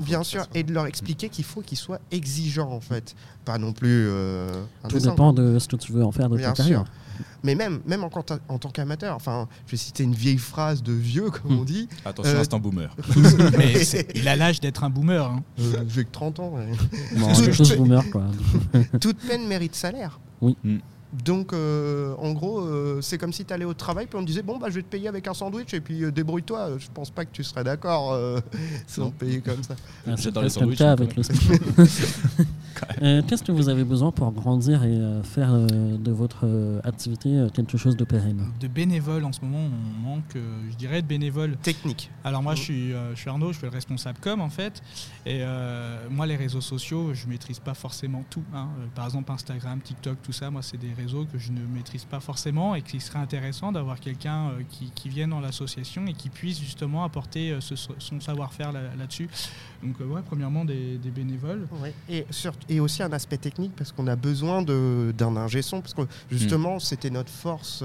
bien 0.05 0.23
sûr, 0.23 0.45
et 0.53 0.63
de 0.63 0.73
leur 0.73 0.85
expliquer 0.85 1.29
qu'il 1.29 1.45
faut 1.45 1.61
qu'ils 1.61 1.77
soient 1.77 1.99
exigeants 2.11 2.71
en 2.71 2.81
fait, 2.81 3.15
pas 3.45 3.57
non 3.57 3.73
plus. 3.73 4.09
tout 4.87 4.99
dépend 4.99 5.33
de 5.33 5.59
ce 5.59 5.67
que 5.67 5.75
tu 5.75 5.91
veux 5.91 6.03
en 6.03 6.11
faire 6.11 6.29
de 6.29 6.37
ta 6.37 6.51
carrière. 6.51 6.85
Mais 7.43 7.55
même, 7.55 7.81
même 7.85 8.03
en, 8.03 8.09
en 8.47 8.57
tant 8.57 8.69
qu'amateur, 8.69 9.15
enfin, 9.15 9.47
je 9.65 9.71
vais 9.71 9.77
citer 9.77 10.03
une 10.03 10.15
vieille 10.15 10.37
phrase 10.37 10.81
de 10.81 10.93
vieux, 10.93 11.29
comme 11.29 11.59
on 11.59 11.63
dit. 11.63 11.89
Attention, 12.05 12.35
euh, 12.35 12.41
c'est 12.41 12.53
un 12.53 12.59
boomer. 12.59 12.95
il 14.15 14.27
a 14.27 14.35
l'âge 14.35 14.61
d'être 14.61 14.83
un 14.83 14.89
boomer. 14.89 15.25
Hein. 15.25 15.43
Euh, 15.59 15.83
J'ai 15.87 16.05
que 16.05 16.11
30 16.11 16.39
ans. 16.39 16.53
boomer, 17.77 18.03
quoi. 18.11 18.23
Toute 19.01 19.17
peine 19.17 19.45
mérite 19.47 19.75
salaire. 19.75 20.19
Oui. 20.43 20.57
Mm. 20.63 20.77
Donc, 21.25 21.53
euh, 21.53 22.15
en 22.17 22.31
gros, 22.31 22.59
euh, 22.59 22.99
c'est 23.01 23.19
comme 23.19 23.31
si 23.33 23.45
tu 23.45 23.53
allais 23.53 23.65
au 23.65 23.75
travail, 23.75 24.07
puis 24.07 24.17
on 24.17 24.21
te 24.21 24.27
disait 24.27 24.41
Bon, 24.41 24.57
bah, 24.57 24.67
je 24.69 24.75
vais 24.75 24.81
te 24.81 24.87
payer 24.87 25.07
avec 25.07 25.27
un 25.27 25.33
sandwich, 25.33 25.73
et 25.73 25.79
puis 25.79 26.03
euh, 26.03 26.11
débrouille-toi. 26.11 26.77
Je 26.79 26.87
pense 26.91 27.11
pas 27.11 27.23
que 27.23 27.31
tu 27.31 27.43
serais 27.43 27.63
d'accord 27.63 28.19
sans 28.87 29.11
payer 29.11 29.39
comme 29.39 29.61
ça. 29.63 29.75
Ah, 30.07 30.15
J'adore 30.17 30.43
les 30.43 30.49
sandwichs. 30.49 30.81
avec 30.81 31.15
le 31.15 31.23
Qu'est-ce 33.27 33.43
que 33.43 33.51
vous 33.51 33.69
avez 33.69 33.83
besoin 33.83 34.11
pour 34.11 34.31
grandir 34.31 34.83
et 34.83 34.99
faire 35.23 35.53
de 35.53 36.11
votre 36.11 36.45
activité 36.83 37.47
quelque 37.53 37.77
chose 37.77 37.95
de 37.97 38.03
pérenne? 38.03 38.51
De 38.59 38.67
bénévoles, 38.67 39.25
en 39.25 39.31
ce 39.31 39.41
moment, 39.41 39.65
on 39.65 40.09
manque, 40.09 40.35
je 40.35 40.75
dirais, 40.75 41.01
de 41.01 41.07
bénévoles. 41.07 41.57
Technique. 41.57 42.09
Alors, 42.23 42.43
moi, 42.43 42.55
je 42.55 42.61
suis, 42.61 42.91
je 42.91 43.15
suis 43.19 43.29
Arnaud, 43.29 43.51
je 43.51 43.57
suis 43.57 43.65
le 43.65 43.71
responsable 43.71 44.19
com, 44.21 44.41
en 44.41 44.49
fait. 44.49 44.81
Et 45.25 45.43
moi, 46.09 46.25
les 46.25 46.35
réseaux 46.35 46.61
sociaux, 46.61 47.13
je 47.13 47.27
maîtrise 47.27 47.59
pas 47.59 47.73
forcément 47.73 48.23
tout. 48.29 48.43
Hein. 48.53 48.67
Par 48.95 49.05
exemple, 49.05 49.31
Instagram, 49.31 49.79
TikTok, 49.81 50.17
tout 50.21 50.33
ça, 50.33 50.49
moi, 50.49 50.61
c'est 50.61 50.77
des 50.77 50.93
réseaux 50.93 51.25
que 51.25 51.37
je 51.37 51.51
ne 51.51 51.61
maîtrise 51.65 52.05
pas 52.05 52.19
forcément 52.19 52.75
et 52.75 52.81
qu'il 52.81 53.01
serait 53.01 53.19
intéressant 53.19 53.71
d'avoir 53.71 53.99
quelqu'un 53.99 54.49
euh, 54.49 54.61
qui, 54.69 55.09
vienne 55.09 55.31
dans 55.31 55.39
l'association 55.39 56.05
et 56.07 56.13
qui 56.13 56.29
puisse 56.29 56.59
justement 56.59 57.03
apporter 57.03 57.51
euh, 57.51 57.59
son 57.61 58.19
savoir-faire 58.19 58.71
là-dessus. 58.71 59.29
Donc, 59.83 59.95
euh, 59.99 60.05
ouais, 60.05 60.21
premièrement, 60.25 60.65
des, 60.65 60.97
bénévoles. 61.13 61.67
Et, 62.09 62.25
et 62.69 62.79
aussi 62.79 63.03
un 63.03 63.11
aspect 63.13 63.37
technique 63.37 63.73
parce 63.75 63.91
qu'on 63.91 64.07
a 64.07 64.15
besoin 64.15 64.61
d'un 64.61 65.37
ingé 65.37 65.61
son. 65.61 65.81
Parce 65.81 65.93
que 65.93 66.01
justement, 66.31 66.77
hmm. 66.77 66.81
c'était 66.81 67.09
notre 67.09 67.31
force 67.31 67.83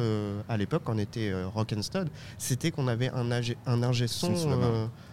à 0.48 0.56
l'époque, 0.56 0.82
quand 0.84 0.94
on 0.94 0.98
était 0.98 1.32
Rock 1.54 1.74
and 1.76 1.82
Stud, 1.82 2.08
c'était 2.38 2.70
qu'on 2.70 2.88
avait 2.88 3.10
un, 3.10 3.30
un 3.66 3.82
ingé 3.82 4.06
son 4.06 4.34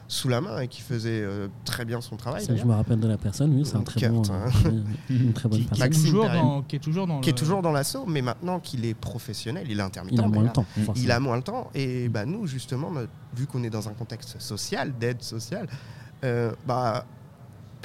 sous 0.08 0.30
la 0.30 0.42
main 0.42 0.60
et 0.60 0.68
qui 0.68 0.82
faisait 0.82 1.22
euh, 1.22 1.48
très 1.64 1.86
bien 1.86 2.02
son 2.02 2.16
travail. 2.16 2.46
je 2.48 2.64
me 2.64 2.74
rappelle 2.74 3.00
de 3.00 3.08
la 3.08 3.18
personne, 3.18 3.56
oui, 3.56 3.66
c'est 3.66 3.76
un 3.76 3.82
très 3.82 4.08
bon, 4.10 4.22
hein. 4.32 4.50
une 5.10 5.34
très 5.34 5.50
bonne 5.50 5.64
personne. 5.64 5.90
Qui, 5.90 6.00
est 6.00 6.04
toujours 6.04 6.30
dans, 6.30 6.62
qui 6.62 6.76
est 6.76 6.80
toujours 6.80 7.08
dans, 7.08 7.20
qui 7.22 7.30
est 7.30 7.34
toujours 7.34 7.62
dans 7.62 7.72
l'assaut, 7.72 8.06
mais 8.06 8.22
maintenant 8.22 8.60
qu'il 8.60 8.86
est 8.86 8.94
professionnel, 8.94 9.66
il 9.70 9.80
est 9.80 9.84
intermittent. 9.84 10.20
Il 10.20 10.22
a 10.22 10.28
moins 10.28 10.44
le 10.44 10.50
temps. 10.50 10.66
Il 10.96 11.12
a 11.12 11.20
moins 11.20 11.38
le 11.38 11.44
temps. 11.44 11.70
Et 11.74 12.10
bah, 12.10 12.26
nous, 12.26 12.46
justement, 12.46 12.92
vu 13.36 13.48
qu'on 13.48 13.64
est 13.64 13.70
dans 13.70 13.90
un 13.90 13.94
contexte 13.94 14.40
social, 14.40 14.94
d'aide 15.00 15.22
sociale, 15.22 15.68
euh, 16.24 16.52
bah, 16.68 17.06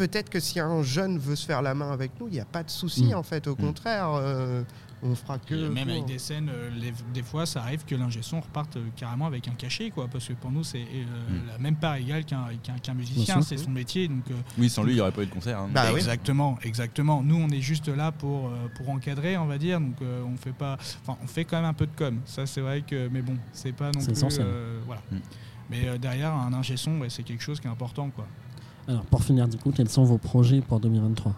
peut-être 0.00 0.30
que 0.30 0.40
si 0.40 0.58
un 0.58 0.82
jeune 0.82 1.18
veut 1.18 1.36
se 1.36 1.44
faire 1.44 1.60
la 1.60 1.74
main 1.74 1.92
avec 1.92 2.12
nous, 2.18 2.26
il 2.28 2.32
n'y 2.32 2.40
a 2.40 2.46
pas 2.46 2.62
de 2.62 2.70
souci, 2.70 3.12
mm. 3.12 3.16
en 3.16 3.22
fait. 3.22 3.46
Au 3.46 3.52
mm. 3.52 3.56
contraire, 3.56 4.08
euh, 4.14 4.62
on 5.02 5.14
fera 5.14 5.38
que. 5.38 5.68
même 5.68 5.90
avec 5.90 6.06
des 6.06 6.18
scènes, 6.18 6.50
euh, 6.50 6.70
des 7.12 7.22
fois, 7.22 7.44
ça 7.44 7.60
arrive 7.60 7.84
que 7.84 7.94
l'ingé 7.94 8.22
son 8.22 8.40
reparte 8.40 8.76
euh, 8.76 8.86
carrément 8.96 9.26
avec 9.26 9.46
un 9.46 9.52
cachet, 9.52 9.90
quoi, 9.90 10.08
parce 10.08 10.26
que 10.26 10.32
pour 10.32 10.50
nous, 10.50 10.64
c'est 10.64 10.78
euh, 10.78 11.04
mm. 11.04 11.48
la 11.48 11.58
même 11.58 11.76
part 11.76 11.96
égale 11.96 12.24
qu'un 12.24 12.94
musicien, 12.94 13.42
c'est 13.42 13.58
son 13.58 13.70
métier. 13.70 14.08
Donc, 14.08 14.24
oui, 14.56 14.70
sans 14.70 14.84
lui, 14.84 14.92
il 14.92 14.94
n'y 14.94 15.00
aurait 15.02 15.12
pas 15.12 15.22
eu 15.22 15.26
de 15.26 15.32
concert. 15.32 15.58
Hein. 15.58 15.68
Bah 15.70 15.92
exactement, 15.92 16.58
exactement. 16.62 17.22
Nous, 17.22 17.36
on 17.36 17.50
est 17.50 17.60
juste 17.60 17.88
là 17.88 18.10
pour, 18.10 18.50
pour 18.76 18.88
encadrer, 18.88 19.36
on 19.36 19.46
va 19.46 19.58
dire. 19.58 19.80
Donc, 19.80 19.96
on 20.00 20.36
fait 20.38 20.54
pas, 20.54 20.78
enfin, 21.02 21.18
on 21.22 21.26
fait 21.26 21.44
quand 21.44 21.56
même 21.56 21.68
un 21.68 21.74
peu 21.74 21.86
de 21.86 21.94
com. 21.94 22.20
Ça, 22.24 22.46
c'est 22.46 22.62
vrai 22.62 22.80
que, 22.80 23.08
mais 23.08 23.20
bon, 23.20 23.36
c'est 23.52 23.72
pas 23.72 23.90
non 23.90 24.02
plus. 24.02 24.14
voilà. 24.86 25.02
Mais 25.68 25.98
derrière, 25.98 26.32
un 26.32 26.54
ingé 26.54 26.78
son, 26.78 26.98
c'est 27.10 27.22
quelque 27.22 27.42
chose 27.42 27.60
qui 27.60 27.66
est 27.66 27.70
important, 27.70 28.08
quoi. 28.08 28.26
Alors, 28.90 29.04
pour 29.04 29.22
finir, 29.22 29.46
du 29.46 29.56
coup, 29.56 29.70
quels 29.70 29.88
sont 29.88 30.02
vos 30.02 30.18
projets 30.18 30.60
pour 30.60 30.80
2023 30.80 31.32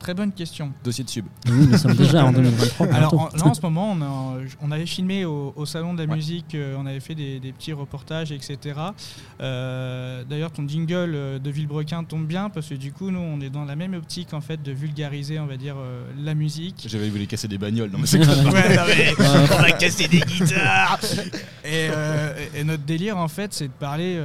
Très 0.00 0.14
bonne 0.14 0.32
question. 0.32 0.72
Dossier 0.82 1.04
de 1.04 1.10
sub. 1.10 1.26
Oui, 1.46 1.66
nous 1.70 1.76
sommes 1.76 1.94
déjà 1.94 2.24
en 2.24 2.32
2023. 2.32 2.86
Alors 2.94 3.12
en, 3.12 3.28
là, 3.36 3.46
en 3.46 3.52
ce 3.52 3.60
moment, 3.60 3.94
on, 4.62 4.70
avait 4.70 4.86
filmé 4.86 5.26
au, 5.26 5.66
Salon 5.66 5.92
de 5.92 6.02
la 6.02 6.06
Musique, 6.06 6.54
euh, 6.54 6.74
on 6.78 6.86
avait 6.86 7.00
fait 7.00 7.14
des, 7.14 7.52
petits 7.52 7.74
reportages, 7.74 8.32
etc. 8.32 8.58
Euh, 9.42 10.24
d'ailleurs, 10.24 10.52
ton 10.52 10.66
jingle 10.66 11.12
euh, 11.14 11.38
de 11.38 11.50
Villebrequin 11.50 12.02
tombe 12.04 12.26
bien 12.26 12.48
parce 12.48 12.68
que 12.68 12.74
du 12.74 12.92
coup, 12.92 13.10
nous, 13.10 13.20
on 13.20 13.42
est 13.42 13.50
dans 13.50 13.66
la 13.66 13.76
même 13.76 13.92
optique 13.92 14.32
en 14.32 14.40
fait 14.40 14.62
de 14.62 14.72
vulgariser, 14.72 15.38
on 15.38 15.46
va 15.46 15.58
dire, 15.58 15.76
la 16.18 16.34
musique. 16.34 16.86
J'avais 16.88 17.10
voulu 17.10 17.26
casser 17.26 17.46
des 17.46 17.58
bagnoles. 17.58 17.90
Non, 17.90 17.98
mais 17.98 18.06
c'est 18.08 18.20
ouais, 18.20 19.14
on 19.52 19.62
va 19.62 19.72
casser 19.72 20.08
des 20.08 20.20
guitares. 20.20 20.98
Et, 21.62 21.90
et, 22.54 22.64
notre 22.64 22.84
délire, 22.84 23.18
en 23.18 23.28
fait, 23.28 23.52
c'est 23.52 23.68
de 23.68 23.72
parler 23.72 24.18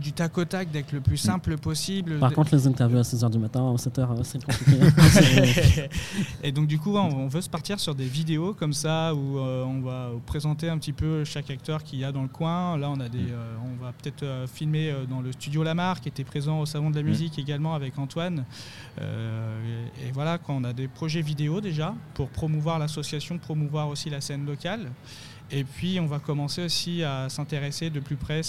du 0.00 0.12
tac 0.12 0.36
au 0.38 0.44
tac, 0.44 0.70
d'être 0.70 0.92
le 0.92 1.00
plus 1.00 1.16
simple 1.16 1.56
possible. 1.58 2.18
Par 2.18 2.32
contre, 2.32 2.54
les 2.54 2.66
interviews 2.66 2.98
à 2.98 3.02
6h 3.02 3.30
du 3.30 3.38
matin, 3.38 3.60
à 3.60 3.76
7h, 3.76 4.24
c'est 4.24 4.44
compliqué. 4.44 5.88
et 6.42 6.52
donc, 6.52 6.66
du 6.66 6.78
coup, 6.78 6.96
on 6.96 7.28
veut 7.28 7.40
se 7.40 7.48
partir 7.50 7.78
sur 7.78 7.94
des 7.94 8.06
vidéos 8.06 8.54
comme 8.54 8.72
ça 8.72 9.14
où 9.14 9.38
euh, 9.38 9.64
on 9.64 9.80
va 9.80 10.10
présenter 10.26 10.68
un 10.68 10.78
petit 10.78 10.92
peu 10.92 11.24
chaque 11.24 11.50
acteur 11.50 11.84
qu'il 11.84 11.98
y 11.98 12.04
a 12.04 12.12
dans 12.12 12.22
le 12.22 12.28
coin. 12.28 12.76
Là, 12.78 12.90
on, 12.90 13.00
a 13.00 13.08
des, 13.08 13.18
mm. 13.18 13.32
euh, 13.32 13.54
on 13.64 13.84
va 13.84 13.92
peut-être 13.92 14.22
euh, 14.22 14.46
filmer 14.46 14.92
dans 15.08 15.20
le 15.20 15.32
studio 15.32 15.62
Lamar 15.62 16.00
qui 16.00 16.08
était 16.08 16.24
présent 16.24 16.60
au 16.60 16.66
Salon 16.66 16.90
de 16.90 16.96
la 16.96 17.02
mm. 17.02 17.06
musique 17.06 17.38
également 17.38 17.74
avec 17.74 17.98
Antoine. 17.98 18.44
et 18.98 20.12
voilà, 20.12 20.38
quand 20.38 20.54
on 20.56 20.64
a 20.64 20.72
des 20.72 20.88
projets 20.88 21.22
vidéo 21.22 21.60
déjà 21.60 21.94
pour 22.14 22.28
promouvoir 22.28 22.78
l'association, 22.78 23.38
promouvoir 23.38 23.88
aussi 23.88 24.10
la 24.10 24.20
scène 24.20 24.46
locale. 24.46 24.90
Et 25.52 25.64
puis 25.64 25.98
on 26.00 26.06
va 26.06 26.20
commencer 26.20 26.62
aussi 26.62 27.02
à 27.02 27.28
s'intéresser 27.28 27.90
de 27.90 27.98
plus 28.00 28.16
près 28.16 28.42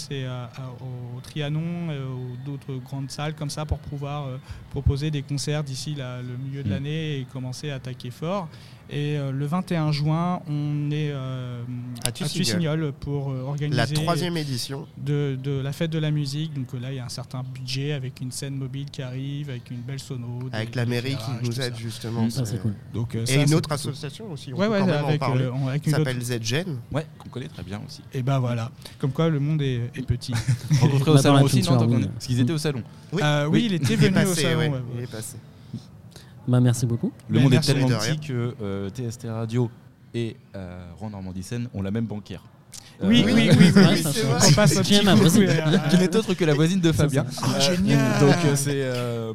au 0.80 1.20
Trianon, 1.20 1.90
et 1.90 1.98
aux 1.98 2.36
d'autres 2.44 2.74
grandes 2.76 3.10
salles 3.10 3.34
comme 3.34 3.50
ça 3.50 3.64
pour 3.64 3.78
pouvoir 3.78 4.26
euh, 4.26 4.38
proposer 4.70 5.10
des 5.10 5.22
concerts 5.22 5.64
d'ici 5.64 5.96
le 5.96 6.36
milieu 6.36 6.62
de 6.62 6.68
mm. 6.68 6.72
l'année 6.72 7.18
et 7.18 7.26
commencer 7.32 7.70
à 7.70 7.76
attaquer 7.76 8.10
fort. 8.10 8.48
Et 8.92 9.16
euh, 9.16 9.32
le 9.32 9.46
21 9.46 9.90
juin, 9.90 10.42
on 10.46 10.90
est 10.90 11.10
euh, 11.12 11.62
à 12.04 12.12
Tussignol 12.12 12.92
pour 13.00 13.30
euh, 13.30 13.40
organiser 13.40 13.74
la 13.74 13.86
troisième 13.86 14.36
édition 14.36 14.86
de, 14.98 15.38
la 15.62 15.72
fête 15.72 15.90
de 15.90 15.98
la 15.98 16.10
musique. 16.10 16.52
Donc 16.52 16.74
là, 16.78 16.92
il 16.92 16.96
y 16.96 16.98
a 16.98 17.04
un 17.06 17.08
certain 17.08 17.42
budget 17.42 17.92
avec 17.92 18.20
une 18.20 18.30
scène 18.30 18.54
mobile 18.54 18.90
qui 18.90 19.00
arrive, 19.00 19.48
avec 19.48 19.70
une 19.70 19.80
belle 19.80 19.98
sono. 19.98 20.40
Avec 20.52 20.74
la 20.74 20.84
mairie 20.84 21.16
qui 21.16 21.48
nous 21.48 21.58
aide 21.58 21.74
justement. 21.74 22.28
Ça, 22.28 22.44
c'est 22.44 22.60
cool. 22.60 22.74
Donc, 22.92 23.14
et 23.14 23.42
une 23.42 23.54
autre 23.54 23.72
association 23.72 24.30
aussi. 24.30 24.52
On 24.52 24.58
ouais, 24.58 24.66
ouais, 24.66 24.82
avec, 24.82 25.22
avec 25.22 25.86
une 25.86 25.92
s'appelle 25.92 26.20
ZGen. 26.20 26.78
Ouais, 26.92 27.06
qu'on 27.18 27.30
connaît 27.30 27.48
très 27.48 27.62
bien 27.62 27.80
aussi. 27.86 28.02
Et 28.12 28.22
ben 28.22 28.40
voilà. 28.40 28.70
Comme 28.98 29.12
quoi, 29.12 29.30
le 29.30 29.40
monde 29.40 29.62
est, 29.62 29.90
petit. 30.06 30.34
Rencontré 30.82 31.10
au 31.12 31.16
salon 31.16 31.42
aussi, 31.42 31.62
non 31.62 31.78
Parce 32.12 32.26
qu'ils 32.26 32.40
étaient 32.40 32.52
au 32.52 32.58
salon. 32.58 32.82
Oui, 33.10 33.64
il 33.64 33.72
était 33.72 33.96
venu 33.96 34.26
au 34.26 34.34
salon. 34.34 34.82
Il 34.98 35.04
est 35.04 35.10
passé. 35.10 35.38
Bah, 36.48 36.60
merci 36.60 36.86
beaucoup. 36.86 37.12
Le 37.28 37.40
monde 37.40 37.54
est 37.54 37.60
tellement 37.60 37.88
petit 37.88 38.18
que 38.18 38.54
euh, 38.60 38.90
TST 38.90 39.26
Radio 39.28 39.70
et 40.14 40.36
euh, 40.54 40.90
Rouen 40.96 41.10
Normandie 41.10 41.42
Seine 41.42 41.68
ont 41.74 41.82
la 41.82 41.90
même 41.90 42.06
banquière. 42.06 42.42
Oui, 43.02 43.22
oui, 43.26 43.32
oui, 43.34 43.50
oui, 43.58 43.72
oui. 43.74 44.04
On 44.48 44.52
passe 44.52 44.80
qui 44.82 45.00
n'est 45.00 46.16
autre 46.16 46.34
que 46.34 46.44
la 46.44 46.54
voisine 46.54 46.80
de 46.80 46.92
Fabien. 46.92 47.26
Ah, 47.42 47.60
génial. 47.60 48.20
Donc 48.20 48.36
euh, 48.44 48.56
c'est. 48.56 48.82
Euh... 48.82 49.32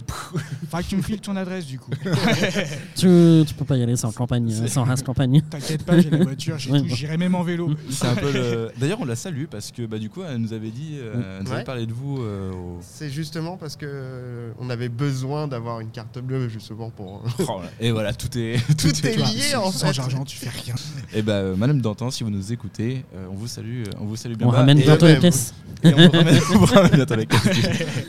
Faudra 0.66 0.84
que 0.84 0.88
tu 0.88 0.98
me 0.98 1.02
files 1.02 1.20
ton 1.20 1.36
adresse 1.36 1.66
du 1.66 1.80
coup. 1.80 1.92
tu, 2.96 3.44
tu 3.48 3.54
peux 3.54 3.66
pas 3.66 3.78
y 3.78 3.84
aller 3.84 3.96
sans 3.96 4.12
campagne, 4.12 4.68
sans 4.68 4.84
race 4.84 5.02
campagne. 5.02 5.42
T'inquiète 5.50 5.84
pas, 5.84 6.00
j'ai 6.00 6.10
la 6.10 6.24
voiture, 6.24 6.58
j'irai 6.58 7.18
même 7.18 7.36
en 7.36 7.44
vélo. 7.44 7.72
C'est 7.90 8.08
un 8.08 8.16
peu 8.16 8.32
le... 8.32 8.72
D'ailleurs, 8.78 9.00
on 9.02 9.06
la 9.06 9.16
salue 9.16 9.46
parce 9.50 9.72
que 9.72 9.86
bah, 9.86 9.98
du 9.98 10.10
coup, 10.10 10.22
elle 10.24 10.38
nous 10.38 10.54
avait 10.54 10.70
dit, 10.70 10.98
euh, 11.00 11.38
elle 11.40 11.46
nous 11.46 11.52
avait 11.52 11.64
parlé 11.64 11.86
de 11.86 11.94
vous. 11.94 12.22
Euh, 12.22 12.52
c'est 12.82 13.10
justement 13.10 13.58
parce 13.58 13.76
que 13.76 14.52
on 14.60 14.70
avait 14.70 14.90
besoin 14.90 15.48
d'avoir 15.48 15.80
une 15.80 15.90
carte 15.90 16.20
bleue 16.20 16.50
justement 16.50 16.90
pour. 16.90 17.24
Oh, 17.40 17.62
et 17.80 17.92
voilà, 17.92 18.14
tout 18.14 18.38
est 18.38 18.58
tout, 18.78 18.88
est, 19.06 19.16
lié 19.16 19.56
en 19.56 19.72
fait. 19.72 19.94
Sans 19.94 20.00
argent, 20.00 20.24
tu 20.26 20.38
fais 20.38 20.50
rien. 20.50 20.76
Et 21.14 21.22
bah, 21.22 21.44
Madame 21.56 21.82
Dantan, 21.82 22.12
si 22.12 22.24
vous 22.24 22.30
nous 22.30 22.52
écoutez, 22.52 23.06
on 23.32 23.36
vous 23.36 23.47
salue, 23.48 23.84
on 24.00 24.06
vous 24.06 24.16
salue 24.16 24.34
bien. 24.34 24.48
On 24.48 24.52
ramène 24.52 24.80
bientôt 24.80 25.08
les 25.08 25.20
caisses. 25.20 25.54
Et 25.84 25.94
on 25.94 26.58
vous 26.58 26.66
ramène, 26.66 26.92
bientôt 26.94 27.16
les 27.16 27.26
caisses 27.26 27.50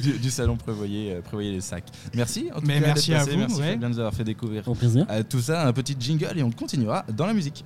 du, 0.01 0.31
salon 0.31 0.57
prévoyez, 0.57 1.17
prévoyez 1.25 1.53
les 1.53 1.61
sacs. 1.61 1.85
Merci. 2.15 2.49
En 2.55 2.61
tout 2.61 2.67
Mais 2.67 2.81
merci 2.81 3.13
à 3.15 3.25
vous. 3.25 3.37
Merci 3.37 3.61
bien 3.61 3.77
de 3.77 3.89
nous 3.89 3.99
avoir 3.99 4.15
fait 4.15 4.25
découvrir 4.25 4.65
euh, 4.67 5.23
tout 5.29 5.41
ça. 5.41 5.67
Un 5.67 5.73
petit 5.73 5.97
jingle 5.99 6.33
et 6.37 6.43
on 6.43 6.51
continuera 6.51 7.05
dans 7.15 7.27
la 7.27 7.35
musique. 7.35 7.65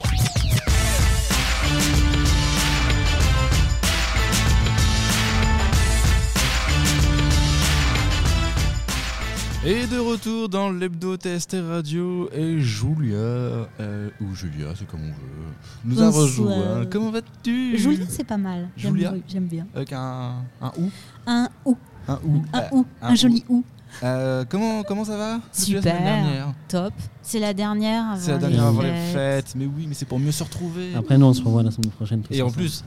Et 9.64 9.86
de 9.86 9.96
retour 9.96 10.48
dans 10.48 10.70
l'hebdo 10.72 11.16
TST 11.16 11.56
Radio 11.68 12.28
et 12.32 12.58
Julia, 12.58 13.14
euh, 13.14 14.10
ou 14.20 14.34
Julia, 14.34 14.72
c'est 14.76 14.88
comme 14.88 15.02
on 15.02 15.06
veut, 15.06 15.54
nous 15.84 16.02
a 16.02 16.10
rejoint. 16.10 16.84
Comment 16.90 17.12
vas-tu? 17.12 17.78
Julia, 17.78 18.04
c'est 18.08 18.24
pas 18.26 18.38
mal. 18.38 18.68
Julia, 18.76 19.14
j'aime 19.28 19.46
bien. 19.46 19.68
Avec 19.72 19.92
un, 19.92 20.32
un 20.60 20.72
ou? 20.76 20.90
Un 21.28 21.48
ou. 21.64 21.76
Un 22.08 22.18
ou. 22.24 22.42
Un 22.52 22.62
ou. 22.72 22.86
Un, 23.00 23.14
joli 23.14 23.44
ou. 23.48 23.62
Euh, 24.02 24.44
comment, 24.48 24.82
comment 24.82 25.04
ça 25.04 25.16
va? 25.16 25.40
Super, 25.52 26.52
top. 26.66 26.94
C'est 27.22 27.38
la 27.38 27.54
dernière 27.54 28.04
avant, 28.10 28.20
C'est 28.20 28.32
la 28.32 28.38
dernière 28.38 28.64
avant 28.64 28.82
les 28.82 29.12
fêtes. 29.12 29.54
Mais 29.56 29.66
oui, 29.66 29.86
mais 29.86 29.94
c'est 29.94 30.06
pour 30.06 30.18
mieux 30.18 30.32
se 30.32 30.42
retrouver. 30.42 30.92
Après, 30.96 31.16
nous, 31.16 31.26
on 31.26 31.34
se 31.34 31.42
revoit 31.42 31.62
la 31.62 31.70
semaine 31.70 31.92
prochaine. 31.92 32.22
Et 32.32 32.42
en 32.42 32.50
plus, 32.50 32.82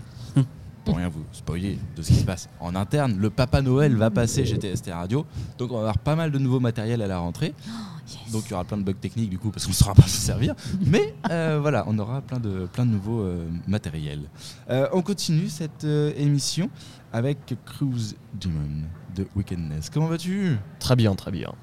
pour 0.86 0.98
rien 0.98 1.10
vous 1.10 1.26
spoiler 1.32 1.80
de 1.96 2.02
ce 2.02 2.10
qui 2.10 2.20
se 2.20 2.24
passe 2.24 2.48
en 2.60 2.76
interne, 2.76 3.18
le 3.18 3.30
Papa 3.30 3.62
Noël 3.62 3.96
va 3.96 4.12
passer 4.12 4.46
chez 4.46 4.58
TST 4.58 4.92
Radio. 4.92 5.26
Donc 5.58 5.72
on 5.72 5.76
va 5.76 5.80
avoir 5.82 5.98
pas 5.98 6.16
mal 6.16 6.32
de 6.32 6.38
nouveaux 6.38 6.60
matériels 6.60 7.02
à 7.02 7.08
la 7.08 7.18
rentrée. 7.18 7.54
Oh, 7.68 8.32
donc 8.32 8.44
il 8.46 8.52
y 8.52 8.54
aura 8.54 8.64
plein 8.64 8.78
de 8.78 8.84
bugs 8.84 8.94
techniques 8.94 9.32
du 9.32 9.40
coup 9.40 9.50
parce 9.50 9.66
qu'on 9.66 9.72
ne 9.72 9.76
saura 9.76 9.96
pas 9.96 10.04
se 10.04 10.22
servir. 10.22 10.54
Mais 10.86 11.16
euh, 11.32 11.58
voilà, 11.62 11.84
on 11.88 11.98
aura 11.98 12.22
plein 12.22 12.40
de, 12.40 12.68
plein 12.72 12.86
de 12.86 12.92
nouveaux 12.92 13.22
euh, 13.22 13.48
matériels. 13.68 14.30
Euh, 14.70 14.88
on 14.94 15.02
continue 15.02 15.50
cette 15.50 15.84
émission 15.84 16.70
avec 17.12 17.56
Cruise 17.66 18.16
Demon 18.40 18.84
de 19.16 19.26
Wickedness. 19.36 19.90
Comment 19.90 20.08
vas-tu? 20.08 20.58
Très 20.80 20.96
bien, 20.96 21.16
très 21.16 21.32
bien. 21.32 21.54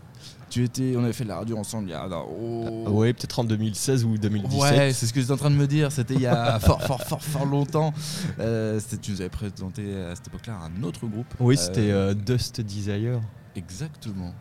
Tu 0.52 0.62
étais, 0.64 0.92
on 0.98 1.02
avait 1.02 1.14
fait 1.14 1.24
de 1.24 1.30
la 1.30 1.38
radio 1.38 1.56
ensemble 1.56 1.88
il 1.88 1.92
y 1.92 1.94
a. 1.94 2.06
Oh. 2.10 2.84
oui, 2.88 3.14
peut-être 3.14 3.38
en 3.38 3.44
2016 3.44 4.04
ou 4.04 4.18
2017. 4.18 4.60
Ouais, 4.60 4.92
c'est 4.92 5.06
ce 5.06 5.14
que 5.14 5.18
j'étais 5.18 5.32
en 5.32 5.38
train 5.38 5.48
de 5.48 5.56
me 5.56 5.66
dire. 5.66 5.90
C'était 5.90 6.12
il 6.12 6.20
y 6.20 6.26
a 6.26 6.58
fort, 6.60 6.82
fort, 6.82 7.02
fort, 7.02 7.22
fort 7.22 7.46
longtemps. 7.46 7.94
Euh, 8.38 8.78
tu 9.00 9.12
nous 9.12 9.22
avais 9.22 9.30
présenté 9.30 9.96
à 9.96 10.14
cette 10.14 10.26
époque-là 10.26 10.58
un 10.62 10.82
autre 10.82 11.06
groupe. 11.06 11.32
Oui, 11.40 11.56
c'était 11.56 11.90
euh, 11.90 12.10
euh, 12.10 12.14
Dust 12.14 12.60
Desire. 12.60 13.22
Exactement. 13.56 14.34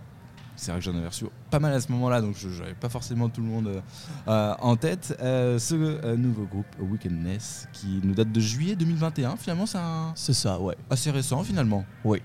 C'est 0.58 0.72
vrai 0.72 0.82
que 0.82 0.86
j'en 0.86 0.98
avais 0.98 1.08
reçu 1.08 1.28
pas 1.50 1.60
mal 1.60 1.72
à 1.72 1.80
ce 1.80 1.90
moment-là, 1.94 2.20
donc 2.20 2.36
je 2.36 2.50
n'avais 2.62 2.74
pas 2.74 2.90
forcément 2.90 3.30
tout 3.30 3.40
le 3.40 3.48
monde 3.48 3.82
en 4.28 4.76
tête. 4.76 5.16
ce 5.18 6.16
nouveau 6.16 6.44
groupe, 6.44 6.68
Wickedness, 6.78 7.70
qui 7.72 8.02
nous 8.04 8.16
date 8.16 8.34
de 8.34 8.40
juillet 8.42 8.76
2021, 8.76 9.38
finalement, 9.38 9.66
c'est 9.66 9.78
un. 9.78 10.12
C'est 10.16 10.34
ça, 10.34 10.60
ouais. 10.60 10.76
Assez 10.90 11.10
récent, 11.10 11.42
finalement. 11.46 11.86
Oui. 12.04 12.22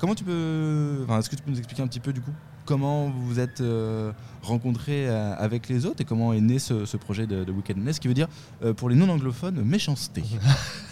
comment 0.00 0.14
tu 0.14 0.24
peux. 0.24 1.04
Enfin, 1.04 1.18
est-ce 1.18 1.28
que 1.28 1.36
tu 1.36 1.42
peux 1.42 1.50
nous 1.50 1.58
expliquer 1.58 1.82
un 1.82 1.88
petit 1.88 2.00
peu, 2.00 2.14
du 2.14 2.22
coup, 2.22 2.32
comment 2.66 3.06
vous 3.06 3.26
vous 3.26 3.40
êtes 3.40 3.62
euh, 3.62 4.12
rencontrés 4.42 5.08
euh, 5.08 5.34
avec 5.38 5.68
les 5.68 5.86
autres 5.86 6.02
et 6.02 6.04
comment 6.04 6.34
est 6.34 6.40
né 6.40 6.58
ce, 6.58 6.96
projet 6.96 7.26
de, 7.26 7.50
Wickedness, 7.50 7.98
qui 7.98 8.08
veut 8.08 8.14
dire, 8.14 8.28
euh, 8.62 8.74
pour 8.74 8.90
les 8.90 8.96
non-anglophones, 8.96 9.62
méchanceté. 9.62 10.22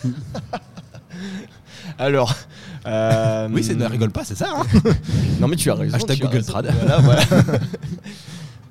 Alors. 1.99 2.35
Oui, 3.51 3.63
c'est 3.63 3.75
ne 3.75 3.85
rigole 3.85 4.11
pas, 4.11 4.25
c'est 4.25 4.37
ça. 4.37 4.49
Hein 4.57 4.63
non, 5.41 5.49
mais 5.49 5.57
tu 5.57 5.71
as 5.71 5.75
raison. 5.75 5.97
Hashtag 5.97 6.21
Google 6.21 6.45
Trad. 6.45 6.73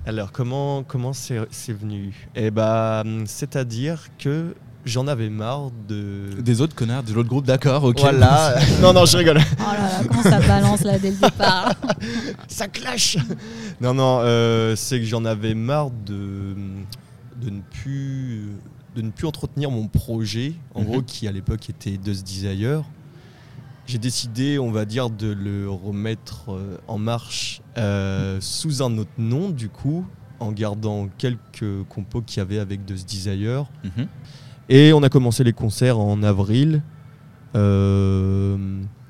Alors, 0.06 0.32
comment 0.32 0.84
comment 0.84 1.13
c'est 1.13 1.46
venu? 1.70 2.28
Eh 2.36 2.52
bah, 2.52 3.04
c'est-à-dire 3.26 4.08
que 4.18 4.54
j'en 4.86 5.08
avais 5.08 5.30
marre 5.30 5.72
de. 5.88 6.41
Des 6.41 6.62
autres 6.62 6.76
connards 6.76 7.04
de 7.04 7.13
l'autre 7.13 7.30
groupe, 7.30 7.46
d'accord, 7.46 7.84
ok. 7.84 8.00
Voilà. 8.00 8.56
non, 8.82 8.93
non, 8.93 9.06
je 9.06 9.17
rigole. 9.17 9.39
Oh 9.60 9.63
là 9.63 9.78
là, 9.78 10.02
comment 10.08 10.24
ça 10.24 10.39
balance 10.39 10.82
là 10.82 11.00
dès 11.00 11.12
le 11.12 11.17
départ 11.17 11.74
Ça 12.48 12.67
clash 12.67 13.17
Non, 13.82 13.93
non, 13.93 14.19
euh, 14.22 14.76
c'est 14.76 15.00
que 15.00 15.06
j'en 15.06 15.26
avais 15.26 15.54
marre 15.54 15.91
de, 16.06 16.56
de, 17.41 17.50
ne 17.50 17.62
plus, 17.62 18.50
de 18.96 19.02
ne 19.02 19.10
plus 19.10 19.28
entretenir 19.28 19.72
mon 19.72 19.88
projet, 19.88 20.54
en 20.74 20.82
mhm. 20.82 20.88
gros, 20.88 21.02
qui 21.02 21.28
à 21.28 21.32
l'époque 21.32 21.69
était 21.69 21.98
Dust 21.98 22.26
Desire. 22.26 22.84
J'ai 23.86 23.98
décidé, 23.98 24.60
on 24.60 24.72
va 24.72 24.86
dire, 24.86 25.10
de 25.10 25.28
le 25.28 25.69
remettre 25.69 26.52
euh, 26.54 26.78
en 26.88 26.98
marche 26.98 27.62
euh, 27.78 28.38
sous 28.39 28.82
un 28.82 28.98
autre 28.98 29.12
nom, 29.17 29.50
du 29.50 29.67
coup, 29.67 30.06
en 30.39 30.54
gardant 30.54 31.10
quelques 31.17 31.84
compos 31.89 32.22
qu'il 32.22 32.38
y 32.38 32.41
avait 32.41 32.60
avec 32.60 32.86
Dust 32.86 33.08
Desire. 33.10 33.65
Mhm. 33.84 34.08
Et 34.69 34.93
on 34.93 35.04
a 35.04 35.10
commencé 35.10 35.43
les 35.43 35.54
concerts 35.54 35.99
en 35.99 36.23
avril. 36.23 36.82
Euh, 37.56 38.58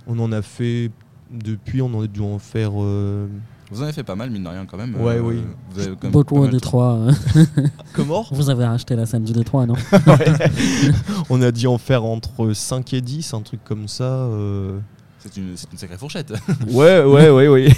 on 0.08 0.20
en 0.20 0.32
a 0.32 0.42
fait 0.42 0.92
depuis, 1.32 1.82
on 1.82 1.94
en 1.94 2.04
a 2.04 2.08
dû 2.08 2.22
en 2.22 2.40
faire. 2.40 2.72
Euh, 2.76 3.28
vous 3.72 3.80
en 3.80 3.84
avez 3.84 3.94
fait 3.94 4.04
pas 4.04 4.16
mal, 4.16 4.30
mine 4.30 4.44
de 4.44 4.50
rien, 4.50 4.66
quand 4.66 4.78
même. 4.78 4.96
Ouais, 5.02 5.20
oui. 5.20 5.42
Vous 5.72 5.80
avez 5.82 5.96
Beaucoup 6.10 6.38
au 6.38 6.48
Détroit. 6.48 7.08
Comment? 7.94 8.26
Vous 8.32 8.50
avez 8.50 8.66
racheté 8.66 8.96
la 8.96 9.06
scène 9.06 9.24
du 9.24 9.34
Détroit, 9.34 9.66
non? 9.66 9.76
On 11.30 11.42
a 11.42 11.52
dû 11.52 11.66
en 11.66 11.78
faire 11.78 12.04
entre 12.04 12.54
5 12.54 12.94
et 12.94 13.02
10, 13.02 13.34
un 13.34 13.42
truc 13.42 13.64
comme 13.64 13.88
ça. 13.88 14.04
Euh. 14.04 14.80
C'est 15.20 15.38
une, 15.38 15.56
sacrée 15.56 15.98
fourchette. 15.98 16.34
ouais, 16.68 17.04
ouais, 17.04 17.30
ouais, 17.30 17.48
oui. 17.48 17.74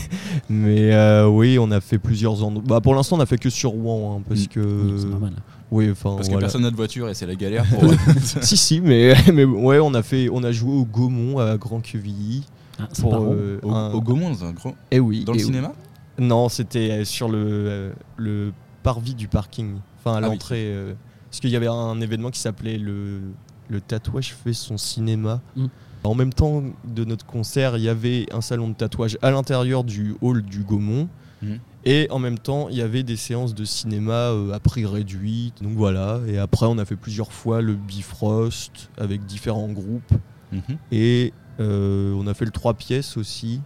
Mais 0.50 1.24
oui, 1.28 1.58
on 1.60 1.70
a 1.72 1.80
fait 1.80 2.00
plusieurs 2.00 2.44
endroits. 2.44 2.64
Bah, 2.66 2.82
pour 2.82 2.96
l'instant, 2.96 3.18
on 3.18 3.22
a 3.22 3.26
fait 3.26 3.38
que 3.38 3.52
sur 3.52 3.70
Rouen, 3.70 4.18
hein, 4.18 4.24
parce 4.28 4.46
mm. 4.46 4.48
que. 4.48 4.98
c'est 4.98 5.08
normal. 5.08 5.34
Oui, 5.72 5.90
enfin. 5.92 6.16
Parce 6.16 6.30
que 6.30 6.38
personne 6.38 6.62
n'a 6.62 6.72
de 6.72 6.76
voiture 6.76 7.10
et 7.10 7.14
c'est 7.14 7.26
la 7.26 7.36
galère. 7.36 7.66
si, 8.42 8.58
si, 8.58 8.82
mais, 8.82 9.14
mais 9.34 9.44
ouais, 9.46 9.80
on 9.80 9.94
a, 9.94 10.04
fait, 10.04 10.30
on 10.32 10.44
a 10.44 10.52
joué 10.52 10.74
au 10.74 10.86
Gaumont 10.86 11.40
à 11.40 11.58
Grand 11.58 11.82
Quevilly. 11.82 12.46
Ah, 12.80 12.88
pour, 13.00 13.16
euh, 13.16 13.60
au, 13.64 14.02
Gaumont, 14.02 14.30
dans 14.30 14.46
un 14.46 14.52
grand. 14.52 14.76
Eh 14.92 15.00
oui. 15.00 15.24
Dans 15.24 15.34
le 15.34 15.40
cinéma 15.40 15.72
Non, 16.20 16.50
c'était 16.50 17.06
sur 17.06 17.30
le, 17.30 17.40
euh, 17.40 17.94
le 18.18 18.52
parvis 18.84 19.16
du 19.16 19.28
parking. 19.28 19.78
Enfin, 20.00 20.16
à 20.16 20.18
ah 20.18 20.22
l'entrée. 20.22 20.66
Euh, 20.68 20.94
parce 21.30 21.40
qu'il 21.40 21.50
y 21.50 21.56
avait 21.56 21.68
un 21.68 22.00
événement 22.02 22.32
qui 22.32 22.40
s'appelait 22.40 22.78
le, 22.78 23.22
le 23.70 23.82
tatouage 23.82 24.34
fait 24.34 24.54
son 24.54 24.78
cinéma. 24.78 25.42
Mm. 25.56 25.66
En 26.04 26.14
même 26.14 26.34
temps 26.34 26.64
de 26.86 27.04
notre 27.04 27.26
concert, 27.26 27.78
il 27.78 27.84
y 27.84 27.90
avait 27.90 28.28
un 28.32 28.42
salon 28.42 28.70
de 28.70 28.76
tatouage 28.76 29.18
à 29.22 29.32
l'intérieur 29.32 29.84
du 29.84 30.16
hall 30.22 30.44
du 30.44 30.64
Gaumont. 30.64 31.10
Mm. 31.42 31.56
Et 31.86 32.08
en 32.10 32.18
même 32.18 32.40
temps, 32.40 32.68
il 32.70 32.78
y 32.78 32.82
avait 32.82 33.04
des 33.04 33.16
séances 33.16 33.54
de 33.54 33.64
cinéma 33.64 34.32
euh, 34.32 34.52
à 34.52 34.60
prix 34.60 34.86
réduit. 34.86 35.54
Donc 35.62 35.74
voilà. 35.74 36.20
Et 36.28 36.40
après, 36.40 36.66
on 36.66 36.80
a 36.80 36.86
fait 36.86 36.96
plusieurs 36.96 37.32
fois 37.32 37.62
le 37.62 37.76
Bifrost 37.76 38.90
avec 38.98 39.26
différents 39.26 39.70
groupes. 39.70 40.14
Mhm. 40.52 40.78
Et 40.92 41.32
euh, 41.60 42.14
on 42.14 42.26
a 42.26 42.34
fait 42.34 42.46
le 42.46 42.52
3 42.52 42.74
pièces 42.74 43.18
aussi. 43.18 43.62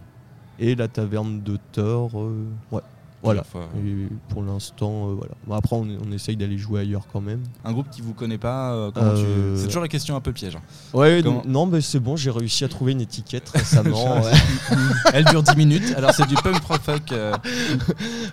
Et 0.58 0.74
la 0.74 0.88
taverne 0.88 1.42
de 1.42 1.56
Thor. 1.72 2.10
Euh, 2.14 2.44
ouais. 2.72 2.82
Voilà. 3.22 3.42
Et 3.76 4.08
pour 4.28 4.42
l'instant, 4.42 5.10
euh, 5.10 5.14
voilà. 5.14 5.58
après, 5.58 5.76
on, 5.76 6.12
essaye 6.12 6.36
d'aller 6.36 6.56
jouer 6.56 6.80
ailleurs 6.80 7.06
quand 7.12 7.20
même. 7.20 7.42
Un 7.64 7.72
groupe 7.72 7.90
qui 7.90 8.00
vous 8.00 8.14
connaît 8.14 8.38
pas, 8.38 8.72
euh, 8.72 8.90
euh, 8.96 9.56
c'est 9.56 9.66
toujours 9.66 9.82
la 9.82 9.88
question 9.88 10.16
un 10.16 10.20
peu 10.20 10.32
piège. 10.32 10.56
Hein. 10.56 10.62
Ouais, 10.94 11.22
non, 11.22 11.66
mais 11.66 11.80
c'est 11.80 12.00
bon, 12.00 12.16
j'ai 12.16 12.30
réussi 12.30 12.64
à 12.64 12.68
trouver 12.68 12.92
une 12.92 13.00
étiquette 13.00 13.48
récemment. 13.54 14.22
Elle 15.12 15.24
dure 15.24 15.42
10 15.42 15.56
minutes. 15.56 15.94
Alors, 15.96 16.12
c'est 16.12 16.26
du 16.26 16.34
punk 16.34 16.62
rock 16.64 16.80
folk. 16.80 17.14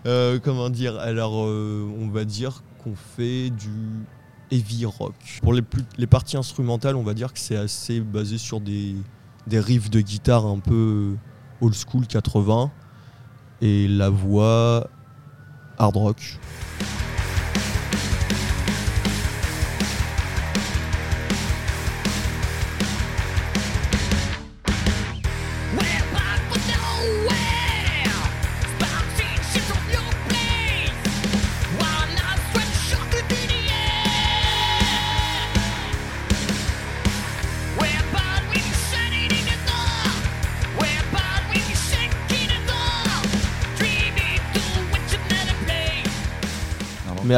comment 0.43 0.69
dire 0.69 0.97
Alors, 0.99 1.33
on 1.33 2.09
va 2.09 2.23
dire 2.23 2.63
qu'on 2.83 2.95
fait 2.95 3.49
du 3.49 4.05
heavy 4.51 4.85
rock. 4.85 5.15
Pour 5.41 5.53
les, 5.53 5.63
les 5.97 6.07
parties 6.07 6.37
instrumentales, 6.37 6.95
on 6.95 7.03
va 7.03 7.13
dire 7.13 7.33
que 7.33 7.39
c'est 7.39 7.57
assez 7.57 7.99
basé 7.99 8.37
sur 8.37 8.61
des, 8.61 8.95
des 9.47 9.59
riffs 9.59 9.89
de 9.89 9.99
guitare 9.99 10.45
un 10.45 10.59
peu 10.59 11.15
old 11.59 11.75
school 11.75 12.07
80 12.07 12.71
et 13.61 13.87
la 13.87 14.09
voix 14.09 14.87
hard 15.77 15.97
rock. 15.97 16.39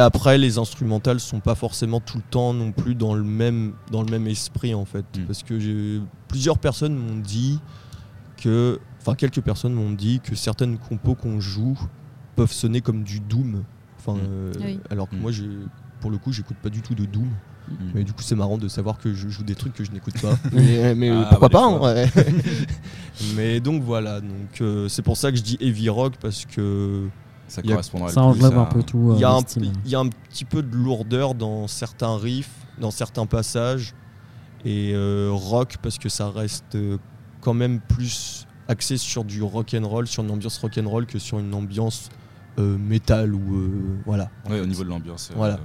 Après, 0.00 0.38
les 0.38 0.58
instrumentales 0.58 1.20
sont 1.20 1.40
pas 1.40 1.54
forcément 1.54 2.00
tout 2.00 2.18
le 2.18 2.24
temps 2.30 2.54
non 2.54 2.72
plus 2.72 2.94
dans 2.94 3.14
le 3.14 3.24
même, 3.24 3.74
dans 3.90 4.02
le 4.02 4.10
même 4.10 4.26
esprit 4.26 4.74
en 4.74 4.84
fait. 4.84 5.04
Mm. 5.16 5.24
Parce 5.26 5.42
que 5.42 6.00
plusieurs 6.28 6.58
personnes 6.58 6.94
m'ont 6.94 7.18
dit 7.18 7.60
que, 8.36 8.78
enfin 9.00 9.14
quelques 9.14 9.40
personnes 9.40 9.72
m'ont 9.72 9.92
dit 9.92 10.20
que 10.20 10.34
certaines 10.34 10.78
compos 10.78 11.14
qu'on 11.14 11.40
joue 11.40 11.78
peuvent 12.36 12.52
sonner 12.52 12.80
comme 12.80 13.02
du 13.02 13.20
doom. 13.20 13.64
Enfin, 13.98 14.14
mm. 14.14 14.28
euh, 14.28 14.76
alors 14.90 15.08
que 15.08 15.16
mm. 15.16 15.20
moi, 15.20 15.32
pour 16.00 16.10
le 16.10 16.18
coup, 16.18 16.32
j'écoute 16.32 16.56
pas 16.62 16.70
du 16.70 16.82
tout 16.82 16.94
de 16.94 17.04
doom. 17.04 17.28
Mais 17.94 18.02
du 18.02 18.12
coup, 18.12 18.22
c'est 18.22 18.34
marrant 18.34 18.58
de 18.58 18.68
savoir 18.68 18.98
que 18.98 19.14
je 19.14 19.28
joue 19.28 19.44
des 19.44 19.54
trucs 19.54 19.74
que 19.74 19.84
je 19.84 19.92
n'écoute 19.92 20.20
pas. 20.20 20.36
mais, 20.52 21.10
ah, 21.10 21.26
pourquoi 21.30 21.48
pas 21.48 21.64
hein, 21.64 22.06
Mais 23.36 23.60
donc 23.60 23.82
voilà, 23.82 24.20
donc 24.20 24.60
euh, 24.60 24.88
c'est 24.88 25.02
pour 25.02 25.16
ça 25.16 25.30
que 25.30 25.36
je 25.36 25.42
dis 25.42 25.56
heavy 25.60 25.88
rock 25.88 26.14
parce 26.20 26.46
que 26.46 27.08
ça 27.50 27.62
correspondra 27.62 28.08
Ça 28.10 28.22
englobe 28.22 28.58
un 28.58 28.64
peu 28.64 28.82
tout. 28.82 29.12
Il 29.14 29.20
y, 29.20 29.24
a 29.24 29.32
un, 29.32 29.40
y, 29.84 29.94
a 29.94 29.98
un 29.98 30.08
petit 30.08 30.44
peu 30.44 30.62
de 30.62 30.74
lourdeur 30.74 31.34
dans 31.34 31.66
certains 31.66 32.16
riffs, 32.16 32.66
dans 32.78 32.92
certains 32.92 33.26
passages. 33.26 33.94
Et 34.64 34.92
euh, 34.94 35.30
rock, 35.32 35.76
parce 35.82 35.98
que 35.98 36.08
ça 36.08 36.30
reste 36.30 36.76
euh, 36.76 36.98
quand 37.40 37.54
même 37.54 37.80
plus 37.80 38.46
axé 38.68 38.98
sur 38.98 39.24
du 39.24 39.42
rock 39.42 39.74
and 39.74 39.86
roll, 39.86 40.06
sur 40.06 40.22
une 40.22 40.30
ambiance 40.30 40.58
rock 40.58 40.78
and 40.78 40.88
roll 40.88 41.06
que 41.06 41.18
sur 41.18 41.40
une 41.40 41.52
ambiance 41.54 42.08
euh, 42.58 42.78
métal 42.78 43.34
ou 43.34 43.68
voilà. 44.06 44.30
Ouais, 44.48 44.60
au 44.60 44.66
niveau 44.66 44.84
de 44.84 44.88
l'ambiance. 44.88 45.30
Voilà. 45.34 45.58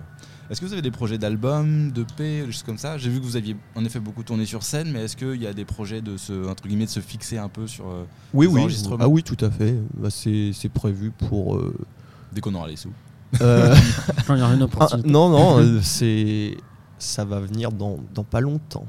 Est-ce 0.49 0.61
que 0.61 0.65
vous 0.65 0.73
avez 0.73 0.81
des 0.81 0.91
projets 0.91 1.17
d'albums, 1.17 1.91
de 1.91 2.03
paix, 2.03 2.45
des 2.45 2.51
choses 2.51 2.63
comme 2.63 2.77
ça? 2.77 2.97
J'ai 2.97 3.09
vu 3.09 3.19
que 3.19 3.25
vous 3.25 3.35
aviez 3.35 3.55
en 3.75 3.83
effet 3.83 3.99
beaucoup 3.99 4.23
tourné 4.23 4.45
sur 4.45 4.63
scène, 4.63 4.91
mais 4.91 5.05
est-ce 5.05 5.17
qu'il 5.17 5.41
y 5.41 5.47
a 5.47 5.53
des 5.53 5.65
projets 5.65 6.01
de 6.01 6.17
se, 6.17 6.47
entre 6.47 6.67
guillemets, 6.67 6.85
de 6.85 6.91
se 6.91 6.99
fixer 6.99 7.37
un 7.37 7.49
peu 7.49 7.65
sur 7.65 7.87
euh, 7.87 8.05
oui, 8.33 8.45
oui. 8.47 8.61
Ah 8.99 9.07
oui, 9.07 9.23
tout 9.23 9.43
à 9.43 9.49
fait. 9.49 9.75
Bah, 9.97 10.09
c'est 10.11 10.69
prévu 10.73 11.11
pour. 11.11 11.55
Euh, 11.55 11.73
Dès 12.31 12.41
qu'on 12.41 12.53
aura 12.53 12.67
les 12.67 12.75
sous. 12.75 12.91
Euh... 13.41 13.75
il 14.29 14.37
y 14.37 14.41
a 14.41 14.47
rien 14.47 14.69
ah, 14.79 14.87
non, 15.03 15.29
non, 15.29 15.59
euh, 15.59 15.79
c'est 15.83 16.57
ça 16.97 17.25
va 17.25 17.39
venir 17.39 17.71
dans, 17.71 17.99
dans 18.13 18.23
pas 18.23 18.39
longtemps. 18.39 18.85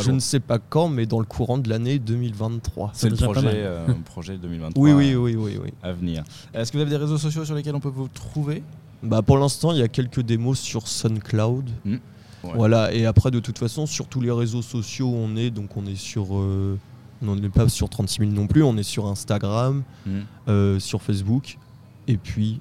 je 0.00 0.10
ne 0.10 0.20
sais 0.20 0.40
pas 0.40 0.58
quand, 0.58 0.88
mais 0.88 1.06
dans 1.06 1.18
le 1.18 1.24
courant 1.24 1.58
de 1.58 1.68
l'année 1.68 1.98
2023. 1.98 2.92
C'est 2.94 3.10
le 3.10 3.16
projet, 3.16 3.46
euh, 3.46 3.86
projet 4.04 4.38
2023 4.38 4.82
oui, 4.82 4.92
oui, 4.92 5.14
oui, 5.14 5.36
oui, 5.36 5.58
oui. 5.62 5.72
à 5.82 5.92
venir. 5.92 6.22
Est-ce 6.54 6.70
que 6.70 6.76
vous 6.76 6.82
avez 6.82 6.90
des 6.90 6.96
réseaux 6.96 7.18
sociaux 7.18 7.44
sur 7.44 7.54
lesquels 7.54 7.74
on 7.74 7.80
peut 7.80 7.88
vous 7.88 8.08
trouver? 8.08 8.62
Bah, 9.02 9.22
Pour 9.22 9.38
l'instant, 9.38 9.72
il 9.72 9.78
y 9.78 9.82
a 9.82 9.88
quelques 9.88 10.20
démos 10.20 10.58
sur 10.58 10.88
SoundCloud. 10.88 11.70
Hmm. 11.84 11.96
Voilà, 12.42 12.92
et 12.94 13.04
après, 13.04 13.30
de 13.30 13.40
toute 13.40 13.58
façon, 13.58 13.86
sur 13.86 14.06
tous 14.06 14.20
les 14.20 14.30
réseaux 14.30 14.62
sociaux, 14.62 15.12
on 15.12 15.36
est, 15.36 15.50
donc 15.50 15.76
on 15.76 15.86
est 15.86 15.96
sur. 15.96 16.38
Euh, 16.38 16.78
on 17.20 17.34
n'est 17.34 17.48
pas 17.48 17.68
sur 17.68 17.88
36 17.88 18.20
000 18.20 18.30
non 18.30 18.46
plus, 18.46 18.62
on 18.62 18.76
est 18.76 18.84
sur 18.84 19.06
Instagram, 19.06 19.82
hmm. 20.06 20.20
euh, 20.48 20.78
sur 20.78 21.02
Facebook, 21.02 21.58
et 22.06 22.16
puis 22.16 22.60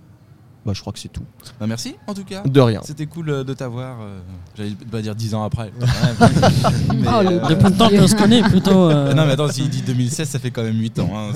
bah, 0.68 0.74
je 0.76 0.82
crois 0.82 0.92
que 0.92 1.00
c'est 1.00 1.08
tout. 1.08 1.24
Bah, 1.62 1.66
merci 1.66 1.96
en 2.08 2.14
tout 2.14 2.26
cas. 2.26 2.44
De 2.44 2.60
rien. 2.60 2.82
C'était 2.84 3.06
cool 3.06 3.30
euh, 3.30 3.44
de 3.46 3.54
t'avoir. 3.54 4.02
Euh, 4.02 4.20
j'allais 4.58 4.72
pas 4.92 5.02
dire 5.02 5.16
10 5.16 5.34
ans 5.34 5.46
après. 5.46 5.72
mais, 5.80 7.08
oh, 7.08 7.22
le, 7.24 7.42
euh, 7.42 7.48
de 7.48 7.70
temps 7.70 7.90
qu'on 7.90 8.08
se 8.08 8.16
connaît 8.16 8.42
plutôt. 8.42 8.92
Non, 9.18 9.26
mais 9.26 9.32
attends, 9.32 9.48
s'il 9.48 9.70
dit 9.70 9.82
2016, 9.82 10.28
ça 10.28 10.40
fait 10.40 10.52
quand 10.52 10.64
même 10.64 10.78
8 10.78 11.00
ans. 11.00 11.10
Hein, 11.16 11.32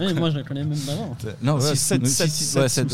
oui, 0.00 0.12
moi 0.14 0.30
je 0.30 0.38
le 0.38 0.42
connais 0.44 0.64
même 0.64 0.78
d'avant. 0.84 1.16
Non, 1.40 1.60
7, 1.60 2.04
7, 2.04 2.90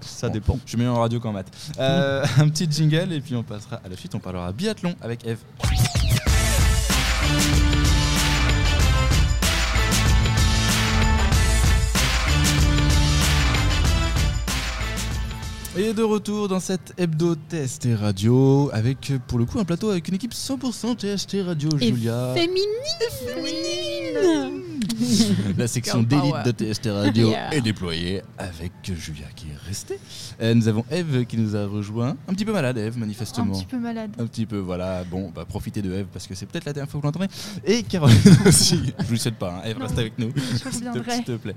ça 0.00 0.28
dépend. 0.28 0.58
Je 0.64 0.70
suis 0.70 0.78
meilleur 0.78 0.96
en 0.96 1.00
radio 1.00 1.20
qu'en 1.20 1.32
maths. 1.32 1.52
un 1.78 2.48
petit 2.48 2.66
jingle 2.68 3.12
et 3.12 3.20
puis 3.20 3.36
on 3.36 3.44
passera 3.44 3.76
à 3.84 3.88
la 3.88 3.96
suite. 3.96 4.16
On 4.16 4.18
parlera 4.18 4.50
biathlon 4.50 4.96
avec 5.00 5.24
Eve. 5.24 5.38
Et 15.76 15.92
de 15.92 16.02
retour 16.02 16.48
dans 16.48 16.58
cette 16.58 16.94
hebdo 16.98 17.36
TST 17.36 17.90
Radio 17.96 18.70
avec 18.72 19.12
pour 19.28 19.38
le 19.38 19.44
coup 19.44 19.60
un 19.60 19.64
plateau 19.64 19.90
avec 19.90 20.08
une 20.08 20.14
équipe 20.14 20.34
100% 20.34 20.96
TST 20.96 21.36
Radio 21.46 21.70
Julia. 21.78 22.34
Féminine. 22.34 22.66
La 25.58 25.66
section 25.66 26.02
d'élite 26.02 26.34
de 26.44 26.50
TST 26.72 26.86
Radio 26.86 27.32
est 27.52 27.60
déployée 27.60 28.22
avec 28.38 28.72
Julia 28.84 29.26
qui 29.34 29.46
est 29.46 29.66
restée. 29.66 29.98
Euh, 30.40 30.54
nous 30.54 30.68
avons 30.68 30.84
Eve 30.90 31.24
qui 31.26 31.36
nous 31.36 31.56
a 31.56 31.66
rejoint. 31.66 32.16
Un 32.28 32.34
petit 32.34 32.44
peu 32.44 32.52
malade 32.52 32.76
Eve 32.78 32.98
manifestement. 32.98 33.54
Un 33.54 33.58
petit 33.58 33.66
peu 33.66 33.78
malade. 33.78 34.10
Un 34.18 34.26
petit 34.26 34.46
peu 34.46 34.58
voilà. 34.58 35.04
Bon, 35.04 35.30
bah 35.34 35.44
profitez 35.46 35.82
de 35.82 35.92
Eve 35.92 36.06
parce 36.12 36.26
que 36.26 36.34
c'est 36.34 36.46
peut-être 36.46 36.64
la 36.64 36.72
dernière 36.72 36.90
fois 36.90 37.00
que 37.00 37.06
vous 37.06 37.08
l'entendrez. 37.08 37.28
Et 37.64 37.82
Caroline 37.82 38.18
aussi. 38.46 38.92
Je 38.98 39.04
vous 39.04 39.12
le 39.12 39.18
souhaite 39.18 39.38
pas. 39.38 39.54
Hein. 39.54 39.68
Eve 39.68 39.78
reste 39.78 39.98
avec 39.98 40.18
nous. 40.18 40.32
S'il 40.70 41.24
te 41.24 41.36
plaît. 41.36 41.54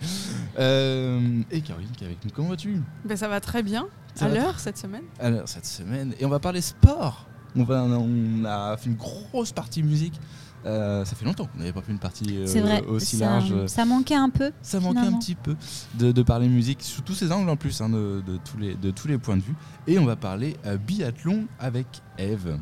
Euh, 0.59 1.41
et 1.51 1.61
Caroline 1.61 1.91
qui 1.97 2.03
est 2.03 2.07
avec 2.07 2.23
nous. 2.23 2.31
Comment 2.31 2.49
vas-tu? 2.49 2.81
Ben, 3.05 3.17
Ça 3.17 3.27
va 3.27 3.39
très 3.39 3.63
bien. 3.63 3.87
À 4.19 4.29
l'heure 4.29 4.59
cette 4.59 4.77
semaine 4.77 5.03
À 5.19 5.29
l'heure 5.29 5.47
cette 5.47 5.65
semaine. 5.65 6.13
Et 6.19 6.25
on 6.25 6.29
va 6.29 6.39
parler 6.39 6.61
sport. 6.61 7.27
On, 7.55 7.63
va, 7.63 7.83
on 7.83 8.45
a 8.45 8.77
fait 8.77 8.89
une 8.89 8.95
grosse 8.95 9.51
partie 9.51 9.83
musique. 9.83 10.19
Euh, 10.65 11.03
ça 11.03 11.15
fait 11.15 11.25
longtemps 11.25 11.45
qu'on 11.45 11.59
n'avait 11.59 11.73
pas 11.73 11.81
fait 11.81 11.91
une 11.91 11.99
partie 11.99 12.37
euh, 12.37 12.81
aussi 12.87 13.17
large. 13.17 13.65
Ça 13.67 13.85
manquait 13.85 14.15
un 14.15 14.29
peu. 14.29 14.51
Ça 14.61 14.79
manquait 14.79 14.99
un 14.99 15.17
petit 15.17 15.35
peu 15.35 15.55
de, 15.95 16.23
parler 16.23 16.47
musique 16.47 16.81
sous 16.81 17.01
tous 17.01 17.13
ces 17.13 17.31
angles 17.31 17.49
en 17.49 17.57
plus, 17.57 17.81
hein, 17.81 17.89
de, 17.89 18.21
tous 18.49 18.57
les, 18.57 18.75
de 18.75 18.91
tous 18.91 19.07
les 19.07 19.17
points 19.17 19.37
de 19.37 19.41
vue. 19.41 19.55
Et 19.87 19.99
on 19.99 20.05
va 20.05 20.15
parler 20.15 20.55
euh, 20.65 20.77
biathlon 20.77 21.45
avec 21.59 21.87
Eve. 22.17 22.57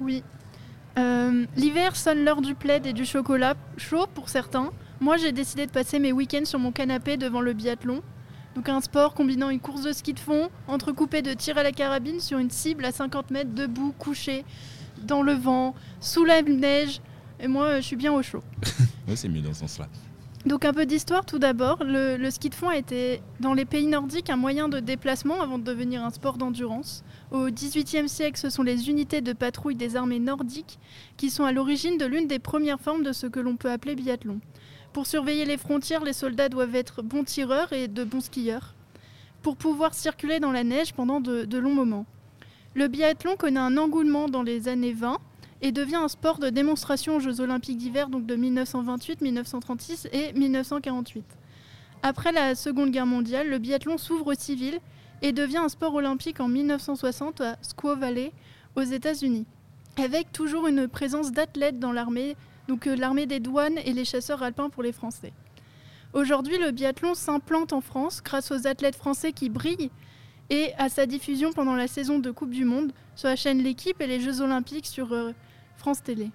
Oui. 0.00 0.22
L'hiver 1.56 1.96
sonne 1.96 2.24
l'heure 2.24 2.40
du 2.40 2.54
plaid 2.54 2.86
et 2.86 2.92
du 2.92 3.04
chocolat 3.04 3.54
chaud 3.76 4.06
pour 4.14 4.28
certains. 4.28 4.70
Moi, 5.00 5.16
j'ai 5.16 5.32
décidé 5.32 5.66
de 5.66 5.72
passer 5.72 5.98
mes 5.98 6.12
week-ends 6.12 6.44
sur 6.44 6.60
mon 6.60 6.70
canapé 6.70 7.16
devant 7.16 7.40
le 7.40 7.52
biathlon. 7.52 8.00
Donc 8.54 8.68
un 8.68 8.80
sport 8.80 9.14
combinant 9.14 9.50
une 9.50 9.58
course 9.58 9.82
de 9.82 9.92
ski 9.92 10.14
de 10.14 10.20
fond, 10.20 10.48
entrecoupée 10.68 11.22
de 11.22 11.32
tir 11.32 11.58
à 11.58 11.64
la 11.64 11.72
carabine 11.72 12.20
sur 12.20 12.38
une 12.38 12.50
cible 12.50 12.84
à 12.84 12.92
50 12.92 13.32
mètres 13.32 13.52
debout, 13.52 13.92
couché, 13.98 14.44
dans 15.02 15.22
le 15.22 15.32
vent, 15.32 15.74
sous 16.00 16.24
la 16.24 16.42
neige. 16.42 17.00
Et 17.44 17.46
moi, 17.46 17.76
je 17.76 17.86
suis 17.86 17.96
bien 17.96 18.10
au 18.10 18.22
chaud. 18.22 18.42
oui, 19.06 19.18
c'est 19.18 19.28
mieux 19.28 19.42
dans 19.42 19.52
ce 19.52 19.60
sens-là. 19.60 19.86
Donc 20.46 20.64
un 20.64 20.72
peu 20.72 20.86
d'histoire 20.86 21.26
tout 21.26 21.38
d'abord. 21.38 21.84
Le, 21.84 22.30
ski 22.30 22.48
de 22.48 22.54
fond 22.54 22.70
a 22.70 22.76
été 22.78 23.20
dans 23.38 23.52
les 23.52 23.66
pays 23.66 23.86
nordiques 23.86 24.30
un 24.30 24.36
moyen 24.36 24.70
de 24.70 24.80
déplacement 24.80 25.42
avant 25.42 25.58
de 25.58 25.62
devenir 25.62 26.02
un 26.02 26.08
sport 26.08 26.38
d'endurance. 26.38 27.04
Au 27.30 27.50
XVIIIe 27.50 28.08
siècle, 28.08 28.38
ce 28.38 28.48
sont 28.48 28.62
les 28.62 28.88
unités 28.88 29.20
de 29.20 29.34
patrouille 29.34 29.74
des 29.74 29.94
armées 29.94 30.20
nordiques 30.20 30.78
qui 31.18 31.28
sont 31.28 31.44
à 31.44 31.52
l'origine 31.52 31.98
de 31.98 32.06
l'une 32.06 32.28
des 32.28 32.38
premières 32.38 32.80
formes 32.80 33.02
de 33.02 33.12
ce 33.12 33.26
que 33.26 33.40
l'on 33.40 33.56
peut 33.56 33.70
appeler 33.70 33.94
biathlon. 33.94 34.40
Pour 34.94 35.06
surveiller 35.06 35.44
les 35.44 35.58
frontières, 35.58 36.02
les 36.02 36.14
soldats 36.14 36.48
doivent 36.48 36.74
être 36.74 37.02
bons 37.02 37.24
tireurs 37.24 37.74
et 37.74 37.88
de 37.88 38.04
bons 38.04 38.24
skieurs 38.24 38.74
pour 39.42 39.58
pouvoir 39.58 39.92
circuler 39.92 40.40
dans 40.40 40.52
la 40.52 40.64
neige 40.64 40.94
pendant 40.94 41.20
de, 41.20 41.58
longs 41.58 41.74
moments. 41.74 42.06
Le 42.74 42.88
biathlon 42.88 43.36
connaît 43.36 43.60
un 43.60 43.76
engouement 43.76 44.30
dans 44.30 44.42
les 44.42 44.66
années 44.66 44.94
20 44.94 45.18
et 45.64 45.72
devient 45.72 45.96
un 45.96 46.08
sport 46.08 46.38
de 46.38 46.50
démonstration 46.50 47.16
aux 47.16 47.20
Jeux 47.20 47.40
olympiques 47.40 47.78
d'hiver 47.78 48.10
donc 48.10 48.26
de 48.26 48.36
1928, 48.36 49.22
1936 49.22 50.08
et 50.12 50.34
1948. 50.34 51.24
Après 52.02 52.32
la 52.32 52.54
Seconde 52.54 52.90
Guerre 52.90 53.06
mondiale, 53.06 53.48
le 53.48 53.56
biathlon 53.56 53.96
s'ouvre 53.96 54.32
aux 54.32 54.38
civils 54.38 54.78
et 55.22 55.32
devient 55.32 55.56
un 55.56 55.70
sport 55.70 55.94
olympique 55.94 56.38
en 56.40 56.48
1960 56.48 57.40
à 57.40 57.56
Squaw 57.62 57.96
Valley 57.96 58.30
aux 58.76 58.82
États-Unis, 58.82 59.46
avec 59.96 60.30
toujours 60.32 60.66
une 60.66 60.86
présence 60.86 61.32
d'athlètes 61.32 61.78
dans 61.78 61.92
l'armée 61.92 62.36
donc 62.68 62.86
euh, 62.86 62.94
l'armée 62.94 63.24
des 63.24 63.40
douanes 63.40 63.78
et 63.86 63.94
les 63.94 64.04
chasseurs 64.04 64.42
alpins 64.42 64.68
pour 64.68 64.82
les 64.82 64.92
Français. 64.92 65.32
Aujourd'hui, 66.12 66.58
le 66.58 66.72
biathlon 66.72 67.14
s'implante 67.14 67.72
en 67.72 67.80
France 67.80 68.20
grâce 68.22 68.50
aux 68.50 68.66
athlètes 68.66 68.96
français 68.96 69.32
qui 69.32 69.48
brillent 69.48 69.90
et 70.50 70.74
à 70.76 70.90
sa 70.90 71.06
diffusion 71.06 71.54
pendant 71.54 71.74
la 71.74 71.88
saison 71.88 72.18
de 72.18 72.30
Coupe 72.30 72.50
du 72.50 72.66
Monde 72.66 72.92
sur 73.16 73.28
la 73.28 73.36
chaîne 73.36 73.62
L'équipe 73.62 74.02
et 74.02 74.06
les 74.06 74.20
Jeux 74.20 74.42
Olympiques 74.42 74.86
sur 74.86 75.14
euh, 75.14 75.32
France 75.84 76.02
Télé. 76.02 76.30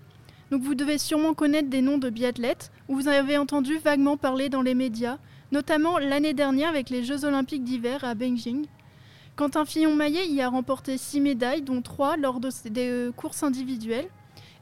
Donc 0.52 0.62
vous 0.62 0.76
devez 0.76 1.00
sûrement 1.00 1.34
connaître 1.34 1.72
des 1.72 1.82
noms 1.82 1.98
de 1.98 2.12
biathlètes 2.12 2.72
ou 2.88 2.94
vous 2.94 3.08
avez 3.08 3.36
entendu 3.36 3.80
vaguement 3.80 4.16
parler 4.16 4.48
dans 4.48 4.62
les 4.62 4.76
médias, 4.76 5.18
notamment 5.52 5.98
l'année 5.98 6.36
dernière 6.36 6.70
avec 6.70 6.92
les 6.92 7.04
Jeux 7.04 7.26
Olympiques 7.26 7.64
d'hiver 7.64 8.04
à 8.04 8.14
Beijing. 8.14 8.68
Quentin 9.36 9.66
Fillon-Maillet 9.66 10.28
y 10.28 10.44
a 10.44 10.50
remporté 10.50 11.00
six 11.00 11.20
médailles, 11.20 11.64
dont 11.64 11.82
trois 11.82 12.16
lors 12.16 12.40
de 12.40 12.52
des 12.70 12.90
euh, 12.90 13.12
courses 13.12 13.42
individuelles 13.42 14.08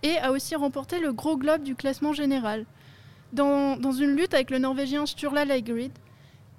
et 0.04 0.18
a 0.20 0.32
aussi 0.32 0.56
remporté 0.56 1.02
le 1.02 1.12
gros 1.12 1.36
globe 1.36 1.64
du 1.64 1.76
classement 1.76 2.14
général. 2.14 2.66
Dans, 3.34 3.76
une 3.92 4.16
lutte 4.16 4.34
avec 4.34 4.52
le 4.52 4.58
Norvégien 4.58 5.06
Sturla 5.06 5.44
Leigrid. 5.44 5.92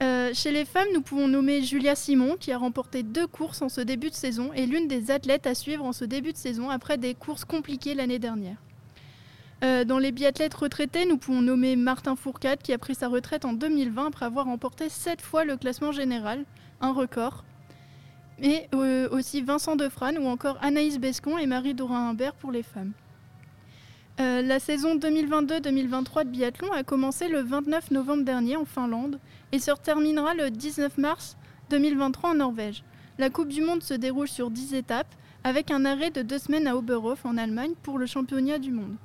Euh, 0.00 0.30
chez 0.32 0.52
les 0.52 0.64
femmes, 0.64 0.86
nous 0.94 1.02
pouvons 1.02 1.26
nommer 1.26 1.62
Julia 1.62 1.96
Simon, 1.96 2.36
qui 2.38 2.52
a 2.52 2.58
remporté 2.58 3.02
deux 3.02 3.26
courses 3.26 3.62
en 3.62 3.68
ce 3.68 3.80
début 3.80 4.10
de 4.10 4.14
saison 4.14 4.52
et 4.54 4.66
l'une 4.66 4.86
des 4.86 5.10
athlètes 5.10 5.46
à 5.46 5.54
suivre 5.54 5.84
en 5.84 5.92
ce 5.92 6.04
début 6.04 6.32
de 6.32 6.36
saison 6.36 6.70
après 6.70 6.98
des 6.98 7.14
courses 7.14 7.44
compliquées 7.44 7.94
l'année 7.94 8.20
dernière. 8.20 8.56
Euh, 9.64 9.84
dans 9.84 9.98
les 9.98 10.12
biathlètes 10.12 10.54
retraités, 10.54 11.04
nous 11.04 11.18
pouvons 11.18 11.42
nommer 11.42 11.74
Martin 11.74 12.14
Fourcade, 12.14 12.62
qui 12.62 12.72
a 12.72 12.78
pris 12.78 12.94
sa 12.94 13.08
retraite 13.08 13.44
en 13.44 13.52
2020 13.52 14.06
après 14.06 14.26
avoir 14.26 14.46
remporté 14.46 14.88
sept 14.88 15.20
fois 15.20 15.44
le 15.44 15.56
classement 15.56 15.90
général, 15.90 16.44
un 16.80 16.92
record. 16.92 17.44
Et 18.40 18.68
euh, 18.72 19.08
aussi 19.10 19.42
Vincent 19.42 19.74
Defrane 19.74 20.16
ou 20.18 20.28
encore 20.28 20.58
Anaïs 20.62 20.98
Bescon 20.98 21.38
et 21.38 21.46
Marie 21.46 21.74
Dorin-Humbert 21.74 22.34
pour 22.34 22.52
les 22.52 22.62
femmes. 22.62 22.92
Euh, 24.20 24.42
la 24.42 24.58
saison 24.58 24.96
2022-2023 24.96 26.24
de 26.24 26.30
biathlon 26.30 26.72
a 26.72 26.82
commencé 26.82 27.28
le 27.28 27.40
29 27.40 27.92
novembre 27.92 28.24
dernier 28.24 28.56
en 28.56 28.64
Finlande 28.64 29.20
et 29.52 29.60
se 29.60 29.70
terminera 29.80 30.34
le 30.34 30.50
19 30.50 30.98
mars 30.98 31.36
2023 31.70 32.30
en 32.30 32.34
Norvège. 32.34 32.82
La 33.18 33.30
Coupe 33.30 33.48
du 33.48 33.62
Monde 33.62 33.82
se 33.82 33.94
déroule 33.94 34.26
sur 34.26 34.50
10 34.50 34.74
étapes 34.74 35.14
avec 35.44 35.70
un 35.70 35.84
arrêt 35.84 36.10
de 36.10 36.22
deux 36.22 36.38
semaines 36.38 36.66
à 36.66 36.76
Oberhof 36.76 37.24
en 37.24 37.36
Allemagne 37.36 37.74
pour 37.84 37.96
le 37.96 38.06
championnat 38.06 38.58
du 38.58 38.72
monde. 38.72 38.96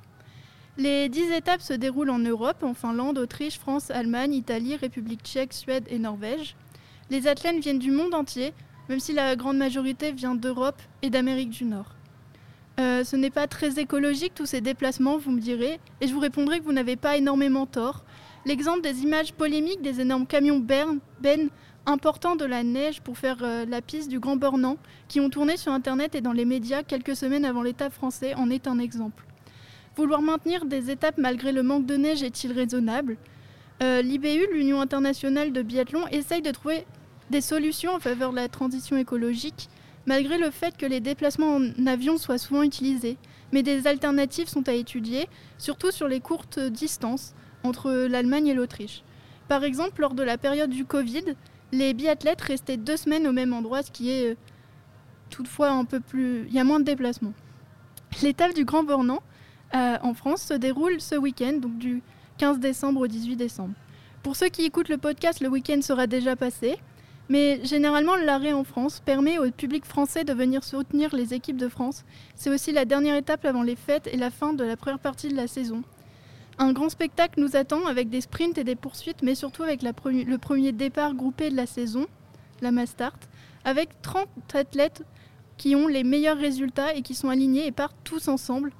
Les 0.78 1.08
10 1.08 1.30
étapes 1.30 1.62
se 1.62 1.74
déroulent 1.74 2.10
en 2.10 2.18
Europe, 2.18 2.64
en 2.64 2.74
Finlande, 2.74 3.18
Autriche, 3.18 3.60
France, 3.60 3.92
Allemagne, 3.92 4.34
Italie, 4.34 4.74
République 4.74 5.22
tchèque, 5.22 5.52
Suède 5.52 5.86
et 5.90 6.00
Norvège. 6.00 6.56
Les 7.10 7.28
athlètes 7.28 7.62
viennent 7.62 7.78
du 7.78 7.92
monde 7.92 8.14
entier, 8.14 8.52
même 8.88 8.98
si 8.98 9.12
la 9.12 9.36
grande 9.36 9.58
majorité 9.58 10.10
vient 10.10 10.34
d'Europe 10.34 10.82
et 11.02 11.10
d'Amérique 11.10 11.50
du 11.50 11.66
Nord. 11.66 11.94
Euh, 12.80 13.04
ce 13.04 13.14
n'est 13.14 13.30
pas 13.30 13.46
très 13.46 13.78
écologique 13.78 14.34
tous 14.34 14.46
ces 14.46 14.60
déplacements, 14.60 15.16
vous 15.16 15.30
me 15.30 15.40
direz, 15.40 15.78
et 16.00 16.08
je 16.08 16.12
vous 16.12 16.20
répondrai 16.20 16.58
que 16.58 16.64
vous 16.64 16.72
n'avez 16.72 16.96
pas 16.96 17.16
énormément 17.16 17.66
tort. 17.66 18.04
L'exemple 18.46 18.80
des 18.80 19.02
images 19.02 19.32
polémiques 19.32 19.80
des 19.80 20.00
énormes 20.00 20.26
camions 20.26 20.58
Ben, 20.58 20.98
ben 21.20 21.50
importants 21.86 22.34
de 22.34 22.44
la 22.44 22.62
neige 22.62 23.00
pour 23.00 23.16
faire 23.16 23.38
euh, 23.42 23.64
la 23.66 23.80
piste 23.80 24.10
du 24.10 24.18
Grand 24.18 24.36
Bornand, 24.36 24.76
qui 25.06 25.20
ont 25.20 25.30
tourné 25.30 25.56
sur 25.56 25.72
Internet 25.72 26.14
et 26.14 26.20
dans 26.20 26.32
les 26.32 26.44
médias 26.44 26.82
quelques 26.82 27.14
semaines 27.14 27.44
avant 27.44 27.62
l'étape 27.62 27.92
français, 27.92 28.34
en 28.34 28.50
est 28.50 28.66
un 28.66 28.78
exemple. 28.78 29.24
Vouloir 29.96 30.22
maintenir 30.22 30.64
des 30.64 30.90
étapes 30.90 31.18
malgré 31.18 31.52
le 31.52 31.62
manque 31.62 31.86
de 31.86 31.96
neige 31.96 32.22
est-il 32.22 32.52
raisonnable? 32.52 33.16
Euh, 33.82 34.02
L'IBU, 34.02 34.48
l'Union 34.52 34.80
internationale 34.80 35.52
de 35.52 35.62
biathlon, 35.62 36.08
essaye 36.08 36.42
de 36.42 36.50
trouver 36.50 36.84
des 37.30 37.40
solutions 37.40 37.94
en 37.94 38.00
faveur 38.00 38.30
de 38.30 38.36
la 38.36 38.48
transition 38.48 38.96
écologique 38.96 39.68
malgré 40.06 40.38
le 40.38 40.50
fait 40.50 40.76
que 40.76 40.86
les 40.86 41.00
déplacements 41.00 41.56
en 41.56 41.86
avion 41.86 42.18
soient 42.18 42.38
souvent 42.38 42.62
utilisés. 42.62 43.16
Mais 43.52 43.62
des 43.62 43.86
alternatives 43.86 44.48
sont 44.48 44.68
à 44.68 44.72
étudier, 44.72 45.28
surtout 45.58 45.90
sur 45.90 46.08
les 46.08 46.20
courtes 46.20 46.58
distances 46.58 47.34
entre 47.62 47.90
l'Allemagne 47.90 48.48
et 48.48 48.54
l'Autriche. 48.54 49.02
Par 49.48 49.64
exemple, 49.64 50.00
lors 50.00 50.14
de 50.14 50.22
la 50.22 50.38
période 50.38 50.70
du 50.70 50.84
Covid, 50.84 51.36
les 51.72 51.94
biathlètes 51.94 52.40
restaient 52.40 52.76
deux 52.76 52.96
semaines 52.96 53.26
au 53.26 53.32
même 53.32 53.52
endroit, 53.52 53.82
ce 53.82 53.90
qui 53.90 54.10
est 54.10 54.32
euh, 54.32 54.36
toutefois 55.30 55.70
un 55.70 55.84
peu 55.84 56.00
plus... 56.00 56.46
Il 56.48 56.54
y 56.54 56.58
a 56.58 56.64
moins 56.64 56.80
de 56.80 56.84
déplacements. 56.84 57.32
L'étape 58.22 58.54
du 58.54 58.64
Grand 58.64 58.84
Bornand 58.84 59.22
euh, 59.74 59.96
en 60.02 60.14
France 60.14 60.42
se 60.42 60.54
déroule 60.54 61.00
ce 61.00 61.16
week-end, 61.16 61.54
donc 61.54 61.78
du 61.78 62.02
15 62.38 62.58
décembre 62.58 63.00
au 63.00 63.06
18 63.06 63.36
décembre. 63.36 63.74
Pour 64.22 64.36
ceux 64.36 64.48
qui 64.48 64.64
écoutent 64.64 64.88
le 64.88 64.98
podcast, 64.98 65.40
le 65.40 65.48
week-end 65.48 65.80
sera 65.82 66.06
déjà 66.06 66.36
passé. 66.36 66.78
Mais 67.28 67.64
généralement, 67.64 68.16
l'arrêt 68.16 68.52
en 68.52 68.64
France 68.64 69.00
permet 69.04 69.38
au 69.38 69.50
public 69.50 69.86
français 69.86 70.24
de 70.24 70.32
venir 70.34 70.62
soutenir 70.62 71.14
les 71.14 71.32
équipes 71.32 71.56
de 71.56 71.68
France. 71.68 72.04
C'est 72.34 72.50
aussi 72.50 72.72
la 72.72 72.84
dernière 72.84 73.16
étape 73.16 73.44
avant 73.44 73.62
les 73.62 73.76
fêtes 73.76 74.08
et 74.12 74.16
la 74.16 74.30
fin 74.30 74.52
de 74.52 74.64
la 74.64 74.76
première 74.76 74.98
partie 74.98 75.28
de 75.28 75.36
la 75.36 75.46
saison. 75.46 75.82
Un 76.58 76.72
grand 76.72 76.88
spectacle 76.88 77.40
nous 77.40 77.56
attend 77.56 77.86
avec 77.86 78.10
des 78.10 78.20
sprints 78.20 78.58
et 78.58 78.64
des 78.64 78.76
poursuites, 78.76 79.22
mais 79.22 79.34
surtout 79.34 79.62
avec 79.62 79.82
le 79.82 80.36
premier 80.38 80.72
départ 80.72 81.14
groupé 81.14 81.50
de 81.50 81.56
la 81.56 81.66
saison, 81.66 82.06
la 82.60 82.70
Mastart, 82.70 83.18
avec 83.64 84.00
30 84.02 84.28
athlètes 84.54 85.02
qui 85.56 85.74
ont 85.74 85.88
les 85.88 86.04
meilleurs 86.04 86.36
résultats 86.36 86.94
et 86.94 87.02
qui 87.02 87.14
sont 87.14 87.28
alignés 87.28 87.66
et 87.66 87.72
partent 87.72 87.96
tous 88.04 88.28
ensemble. 88.28 88.70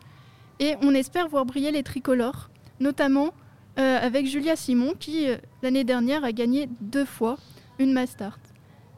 Et 0.61 0.74
on 0.82 0.95
espère 0.95 1.28
voir 1.28 1.47
briller 1.47 1.72
les 1.72 1.82
tricolores, 1.82 2.51
notamment 2.78 3.32
euh, 3.78 3.99
avec 4.01 4.26
Julia 4.26 4.55
Simon 4.55 4.95
qui, 4.99 5.28
euh, 5.28 5.36
l'année 5.62 5.84
dernière, 5.84 6.24
a 6.24 6.32
gagné 6.32 6.68
deux 6.80 7.05
fois 7.05 7.38
une 7.79 7.93
Mastart. 7.93 8.39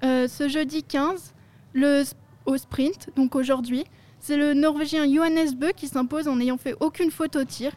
Euh, 0.04 0.28
ce 0.28 0.48
jeudi 0.48 0.82
15, 0.82 1.34
le, 1.72 2.02
au 2.44 2.56
sprint, 2.56 3.10
donc 3.16 3.34
aujourd'hui, 3.34 3.84
c'est 4.20 4.36
le 4.36 4.54
Norvégien 4.54 5.10
Johannes 5.10 5.54
Bö 5.54 5.72
qui 5.72 5.88
s'impose 5.88 6.28
en 6.28 6.36
n'ayant 6.36 6.58
fait 6.58 6.74
aucune 6.80 7.10
faute 7.10 7.36
au 7.36 7.44
tir 7.44 7.72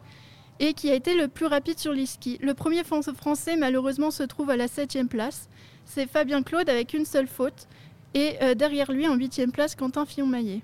et 0.60 0.74
qui 0.74 0.90
a 0.90 0.96
été 0.96 1.16
le 1.16 1.28
plus 1.28 1.46
rapide 1.46 1.80
sur 1.80 1.94
les 1.94 2.06
skis. 2.06 2.38
Le 2.42 2.54
premier 2.54 2.84
français, 2.84 3.56
malheureusement, 3.56 4.12
se 4.12 4.24
trouve 4.24 4.50
à 4.50 4.58
la 4.58 4.68
7 4.68 5.08
place. 5.08 5.48
C'est 5.86 6.06
Fabien 6.06 6.44
Claude 6.44 6.70
avec 6.70 6.94
une 6.94 7.06
seule 7.06 7.28
faute. 7.28 7.68
Et 8.14 8.36
euh, 8.42 8.56
derrière 8.56 8.92
lui, 8.92 9.08
en 9.08 9.16
8 9.16 9.52
place, 9.54 9.76
Quentin 9.76 10.06
Fillon-Maillet. 10.06 10.62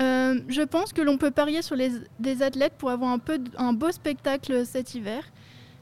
Euh, 0.00 0.40
je 0.48 0.62
pense 0.62 0.92
que 0.92 1.02
l'on 1.02 1.18
peut 1.18 1.30
parier 1.30 1.62
sur 1.62 1.76
des 1.76 2.42
athlètes 2.42 2.74
pour 2.78 2.90
avoir 2.90 3.10
un, 3.10 3.18
peu, 3.18 3.40
un 3.56 3.72
beau 3.72 3.90
spectacle 3.90 4.64
cet 4.64 4.94
hiver. 4.94 5.24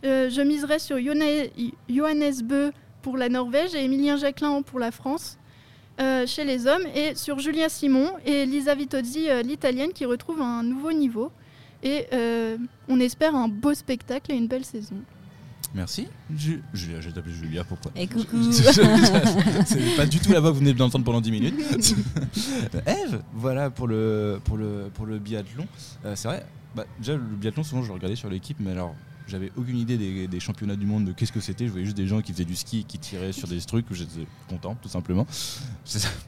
je 0.02 0.40
miserai 0.40 0.78
sur 0.78 0.98
Johannes 0.98 2.42
Bö 2.44 2.70
pour 3.08 3.16
la 3.16 3.30
Norvège 3.30 3.74
et 3.74 3.82
Emilien 3.82 4.18
Jacquelin 4.18 4.60
pour 4.60 4.78
la 4.78 4.90
France 4.90 5.38
euh, 5.98 6.26
chez 6.26 6.44
les 6.44 6.66
hommes, 6.66 6.82
et 6.94 7.14
sur 7.14 7.38
Julien 7.38 7.70
Simon 7.70 8.10
et 8.26 8.44
Lisa 8.44 8.74
Vitozzi, 8.74 9.30
euh, 9.30 9.40
l'italienne, 9.40 9.94
qui 9.94 10.04
retrouve 10.04 10.42
un 10.42 10.62
nouveau 10.62 10.92
niveau. 10.92 11.32
Et 11.82 12.04
euh, 12.12 12.58
on 12.86 13.00
espère 13.00 13.34
un 13.34 13.48
beau 13.48 13.72
spectacle 13.72 14.30
et 14.30 14.36
une 14.36 14.46
belle 14.46 14.66
saison. 14.66 14.96
Merci. 15.74 16.06
Julia, 16.36 17.00
je 17.00 17.08
t'appelle 17.08 17.32
Julia, 17.32 17.64
pourquoi 17.64 17.92
Et 17.96 18.06
coucou 18.08 18.52
C'est 18.52 19.96
pas 19.96 20.04
du 20.04 20.18
tout 20.18 20.30
la 20.30 20.40
voix 20.40 20.50
que 20.50 20.54
vous 20.56 20.60
venez 20.60 20.74
d'entendre 20.74 21.06
pendant 21.06 21.22
10 21.22 21.30
minutes. 21.30 21.54
Eve, 22.86 23.22
voilà 23.32 23.70
pour 23.70 23.86
le, 23.86 24.38
pour 24.44 24.58
le, 24.58 24.90
pour 24.92 25.06
le 25.06 25.18
biathlon. 25.18 25.66
c'est 26.14 26.28
vrai, 26.28 26.44
bah, 26.76 26.84
déjà 26.98 27.14
le 27.14 27.20
biathlon, 27.20 27.62
souvent 27.62 27.80
je 27.80 27.88
le 27.88 27.94
regardais 27.94 28.16
sur 28.16 28.28
l'équipe, 28.28 28.58
mais 28.60 28.72
alors 28.72 28.94
j'avais 29.28 29.52
aucune 29.56 29.78
idée 29.78 30.26
des, 30.26 30.40
championnats 30.40 30.76
du 30.76 30.86
monde, 30.86 31.04
de 31.04 31.12
qu'est-ce 31.12 31.32
que 31.32 31.40
c'était. 31.40 31.66
Je 31.66 31.70
voyais 31.70 31.84
juste 31.84 31.96
des 31.96 32.06
gens 32.06 32.22
qui 32.22 32.32
faisaient 32.32 32.44
du 32.44 32.56
ski, 32.56 32.84
qui 32.88 32.98
tiraient 32.98 33.32
sur 33.32 33.46
des 33.46 33.60
trucs, 33.60 33.86
j'étais 33.92 34.26
content, 34.48 34.76
tout 34.80 34.88
simplement. 34.88 35.26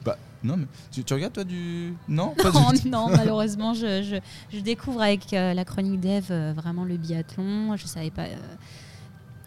Bah, 0.03 0.17
non, 0.43 0.57
mais 0.57 0.65
tu, 0.91 1.13
regardes 1.13 1.33
toi 1.33 1.43
du. 1.43 1.93
Non? 2.07 2.33
Non, 2.85 3.09
malheureusement, 3.09 3.73
je, 3.73 4.19
découvre 4.63 5.01
avec 5.01 5.33
euh, 5.33 5.53
la 5.53 5.65
chronique 5.65 5.99
d'Eve 5.99 6.31
euh, 6.31 6.53
vraiment 6.55 6.83
le 6.83 6.97
biathlon. 6.97 7.75
Je 7.77 7.85
savais 7.85 8.09
pas. 8.09 8.23
Euh, 8.23 8.35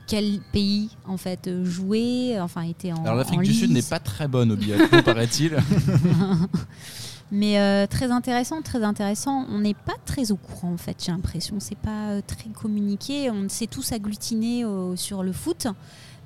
quel 0.06 0.40
pays 0.52 0.90
en 1.06 1.16
fait 1.16 1.50
jouait, 1.64 2.38
enfin 2.38 2.62
était 2.62 2.92
en. 2.92 3.02
Alors 3.02 3.16
l'Afrique 3.16 3.40
du 3.40 3.54
Sud 3.54 3.70
n'est 3.70 3.82
pas 3.82 3.98
très 3.98 4.28
bonne 4.28 4.52
au 4.52 4.56
biathlon, 4.56 5.02
paraît-il. 5.04 5.56
Mais 7.30 7.58
euh, 7.58 7.86
très 7.86 8.10
intéressant, 8.10 8.62
très 8.62 8.82
intéressant. 8.82 9.46
On 9.50 9.60
n'est 9.60 9.74
pas 9.74 9.96
très 10.04 10.30
au 10.30 10.36
courant 10.36 10.72
en 10.72 10.76
fait, 10.76 10.96
j'ai 11.04 11.12
l'impression. 11.12 11.56
C'est 11.58 11.78
pas 11.78 12.10
euh, 12.10 12.20
très 12.26 12.50
communiqué. 12.50 13.30
On 13.30 13.48
s'est 13.48 13.66
tous 13.66 13.92
agglutinés 13.92 14.64
sur 14.96 15.22
le 15.22 15.32
foot. 15.32 15.66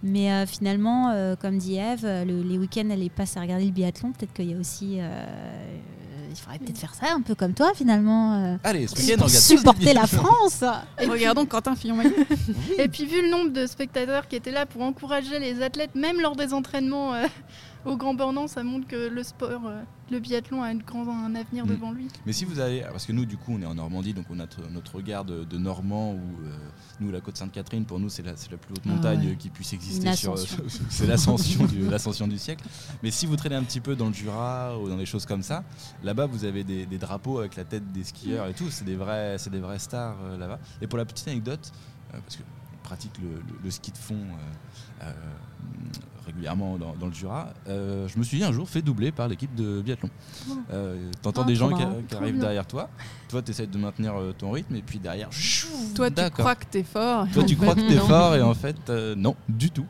Mais 0.03 0.31
euh, 0.31 0.47
finalement, 0.47 1.13
comme 1.41 1.59
dit 1.59 1.77
Eve, 1.77 2.07
les 2.25 2.59
week-ends, 2.59 2.89
elle 2.91 3.03
est 3.03 3.11
pas 3.11 3.25
à 3.37 3.41
regarder 3.41 3.65
le 3.65 3.73
biathlon. 3.73 4.13
Peut-être 4.13 4.33
qu'il 4.33 4.51
y 4.51 4.55
a 4.55 4.59
aussi. 4.59 4.99
il 6.31 6.37
faudrait 6.37 6.59
peut-être 6.59 6.79
faire 6.79 6.95
ça 6.95 7.07
un 7.15 7.23
peu 7.23 7.35
comme 7.35 7.55
toi 7.55 7.73
finalement. 7.75 8.59
Allez, 8.63 8.87
pour 9.17 9.31
supporter 9.31 9.95
la 9.95 10.07
France. 10.07 10.63
Et 11.01 11.07
Regardons 11.07 11.47
Quentin 11.47 11.75
Fillon. 11.75 11.97
Et 12.79 12.89
puis 12.89 13.07
vu 13.07 13.23
le 13.23 13.31
nombre 13.31 13.51
de 13.51 13.67
spectateurs 13.67 14.29
qui 14.29 14.37
étaient 14.37 14.53
là 14.53 14.67
pour 14.67 14.83
encourager 14.83 15.39
les 15.39 15.63
athlètes, 15.63 15.95
même 15.95 16.21
lors 16.21 16.37
des 16.37 16.53
entraînements 16.55 17.15
au 17.89 17.97
Grand 17.97 18.15
Bornand, 18.15 18.47
ça 18.47 18.63
montre 18.63 18.87
que 18.87 19.09
le 19.09 19.23
sport, 19.23 19.67
euh, 19.67 19.83
le 20.11 20.21
biathlon 20.21 20.63
a 20.63 20.69
un 20.69 20.77
grand 20.77 21.09
un 21.09 21.35
avenir 21.35 21.65
mm. 21.65 21.69
devant 21.69 21.93
lui. 21.93 22.09
Mais 22.27 22.33
si 22.33 22.45
vous 22.45 22.61
allez, 22.61 22.83
parce 22.83 23.07
que 23.07 23.13
nous 23.13 23.25
du 23.25 23.37
coup 23.37 23.55
on 23.55 23.63
est 23.63 23.67
en 23.67 23.75
Normandie, 23.75 24.13
donc 24.13 24.27
on 24.31 24.39
a 24.41 24.47
notre 24.71 24.97
regard 24.97 25.25
de, 25.25 25.59
Normand 25.59 26.13
où 26.13 26.17
euh, 26.17 26.51
nous 27.01 27.11
la 27.11 27.21
côte 27.21 27.37
Sainte-Catherine 27.37 27.85
pour 27.85 27.99
nous 27.99 28.09
c'est 28.09 28.23
la, 28.23 28.33
la, 28.33 28.57
plus 28.57 28.73
haute 28.73 28.83
ah 28.85 28.89
montagne 28.89 29.37
qui 29.37 29.49
puisse 29.49 29.73
exister. 29.73 30.11
c'est 30.91 31.07
l'ascension 31.07 31.65
du, 31.65 31.81
l'ascension 31.91 32.29
du 32.29 32.39
siècle. 32.39 32.65
Mais 33.03 33.11
si 33.11 33.27
vous 33.27 33.37
traînez 33.37 33.57
un 33.57 33.65
petit 33.65 33.81
peu 33.81 33.97
dans 33.97 34.09
le 34.09 34.15
Jura 34.15 34.79
ou 34.79 34.89
dans 34.89 34.97
des 34.97 35.07
choses 35.07 35.27
comme 35.27 35.43
ça, 35.43 35.65
là-bas 36.05 36.27
vous 36.27 36.45
avez 36.45 36.65
des, 36.65 36.87
drapeaux 36.99 37.39
avec 37.39 37.57
la 37.57 37.65
tête 37.65 37.91
des 37.93 38.05
skieurs 38.05 38.47
et 38.49 38.55
tout. 38.55 38.71
C'est 38.71 38.85
des 38.85 38.97
vrais, 38.97 39.39
c'est 39.39 39.51
des 39.51 39.61
vrais 39.61 39.79
stars 39.79 40.17
euh, 40.23 40.37
là-bas. 40.37 40.59
Et 40.83 40.87
pour 40.87 40.99
la 40.99 41.05
petite 41.05 41.27
anecdote, 41.29 41.73
parce 42.11 42.37
que 42.37 42.43
pratique 42.83 43.13
le, 43.65 43.71
ski 43.71 43.93
de 43.93 43.99
fond 43.99 44.17
régulièrement 46.29 46.77
dans, 46.79 47.07
le 47.07 47.13
Jura, 47.13 47.53
euh, 47.69 48.07
je 48.07 48.19
me 48.19 48.23
suis 48.23 48.45
un 48.45 48.53
jour 48.53 48.69
fait 48.69 48.83
doubler 48.83 49.13
par 49.13 49.29
l'équipe 49.29 49.55
de 49.55 49.81
biathlon. 49.81 50.11
Oh. 50.49 50.53
Euh, 50.71 51.11
T'entends 51.23 51.45
des 51.45 51.55
gens 51.55 51.71
qui, 51.71 52.15
arrivent 52.15 52.39
derrière 52.39 52.67
toi, 52.67 52.91
toi 53.29 53.43
tu 53.43 53.51
essaies 53.51 53.67
de 53.67 53.79
maintenir 53.79 54.15
euh, 54.15 54.33
ton 54.37 54.51
rythme 54.51 54.77
et 54.77 54.83
puis 54.83 54.99
derrière... 54.99 55.31
toi 55.95 56.11
tu 56.11 56.31
crois 56.31 56.55
que 56.55 56.67
t'es 56.67 56.83
fort. 56.83 57.27
Toi 57.33 57.45
tu 57.45 57.57
crois 57.57 57.75
que 57.75 57.81
t'es 57.81 57.97
fort 57.97 58.35
et 58.37 58.43
en 58.43 58.55
fait 58.55 58.91
non, 59.17 59.37
du 59.49 59.71
tout. 59.71 59.87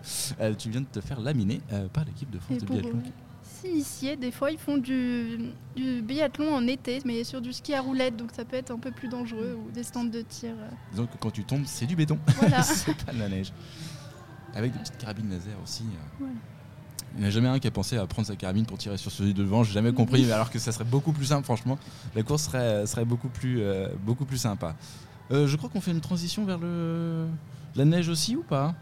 tu 0.58 0.70
viens 0.70 0.80
de 0.80 0.86
te 0.86 1.00
faire 1.00 1.20
laminer 1.20 1.60
par 1.92 2.04
l'équipe 2.04 2.30
de 2.30 2.38
France 2.38 2.58
de 2.58 2.66
biathlon. 2.66 3.02
S'initier, 3.42 4.16
des 4.16 4.30
fois 4.30 4.52
ils 4.52 4.58
font 4.58 4.76
du, 4.76 5.50
du, 5.74 6.00
biathlon 6.00 6.54
en 6.54 6.64
été, 6.68 7.00
mais 7.04 7.24
sur 7.24 7.40
du 7.40 7.52
ski 7.52 7.74
à 7.74 7.80
roulette, 7.80 8.16
donc 8.16 8.30
ça 8.32 8.44
peut 8.44 8.54
être 8.54 8.70
un 8.70 8.78
peu 8.78 8.92
plus 8.92 9.08
dangereux, 9.08 9.58
ou 9.58 9.72
des 9.72 9.82
stands 9.82 10.04
de 10.04 10.22
tir. 10.22 10.52
Donc 10.94 11.08
quand 11.18 11.32
tu 11.32 11.42
tombes, 11.42 11.64
c'est 11.66 11.86
du 11.86 11.96
béton, 11.96 12.20
c'est 12.62 12.94
pas 13.04 13.12
de 13.12 13.18
la 13.18 13.28
neige. 13.28 13.52
Avec 14.54 14.72
des 14.72 14.78
petites 14.78 14.98
carabines 14.98 15.30
laser 15.30 15.56
aussi. 15.62 15.84
Euh. 16.20 16.24
Il 17.14 17.20
n'y 17.20 17.26
en 17.26 17.28
a 17.28 17.30
jamais 17.30 17.48
un 17.48 17.58
qui 17.58 17.66
a 17.66 17.70
pensé 17.70 17.96
à 17.96 18.06
prendre 18.06 18.28
sa 18.28 18.36
carabine 18.36 18.66
pour 18.66 18.78
tirer 18.78 18.96
sur 18.96 19.10
celui 19.10 19.34
devant. 19.34 19.64
J'ai 19.64 19.72
jamais 19.72 19.92
compris, 19.92 20.24
mais 20.24 20.32
alors 20.32 20.50
que 20.50 20.58
ça 20.58 20.72
serait 20.72 20.84
beaucoup 20.84 21.12
plus 21.12 21.26
simple, 21.26 21.44
franchement. 21.44 21.78
La 22.14 22.22
course 22.22 22.44
serait, 22.44 22.86
serait 22.86 23.04
beaucoup, 23.04 23.28
plus, 23.28 23.60
euh, 23.60 23.88
beaucoup 24.04 24.24
plus 24.24 24.38
sympa. 24.38 24.74
Euh, 25.30 25.46
je 25.46 25.56
crois 25.56 25.68
qu'on 25.68 25.80
fait 25.80 25.90
une 25.90 26.00
transition 26.00 26.44
vers 26.44 26.58
le... 26.58 27.26
la 27.76 27.84
neige 27.84 28.08
aussi 28.08 28.36
ou 28.36 28.42
pas? 28.42 28.74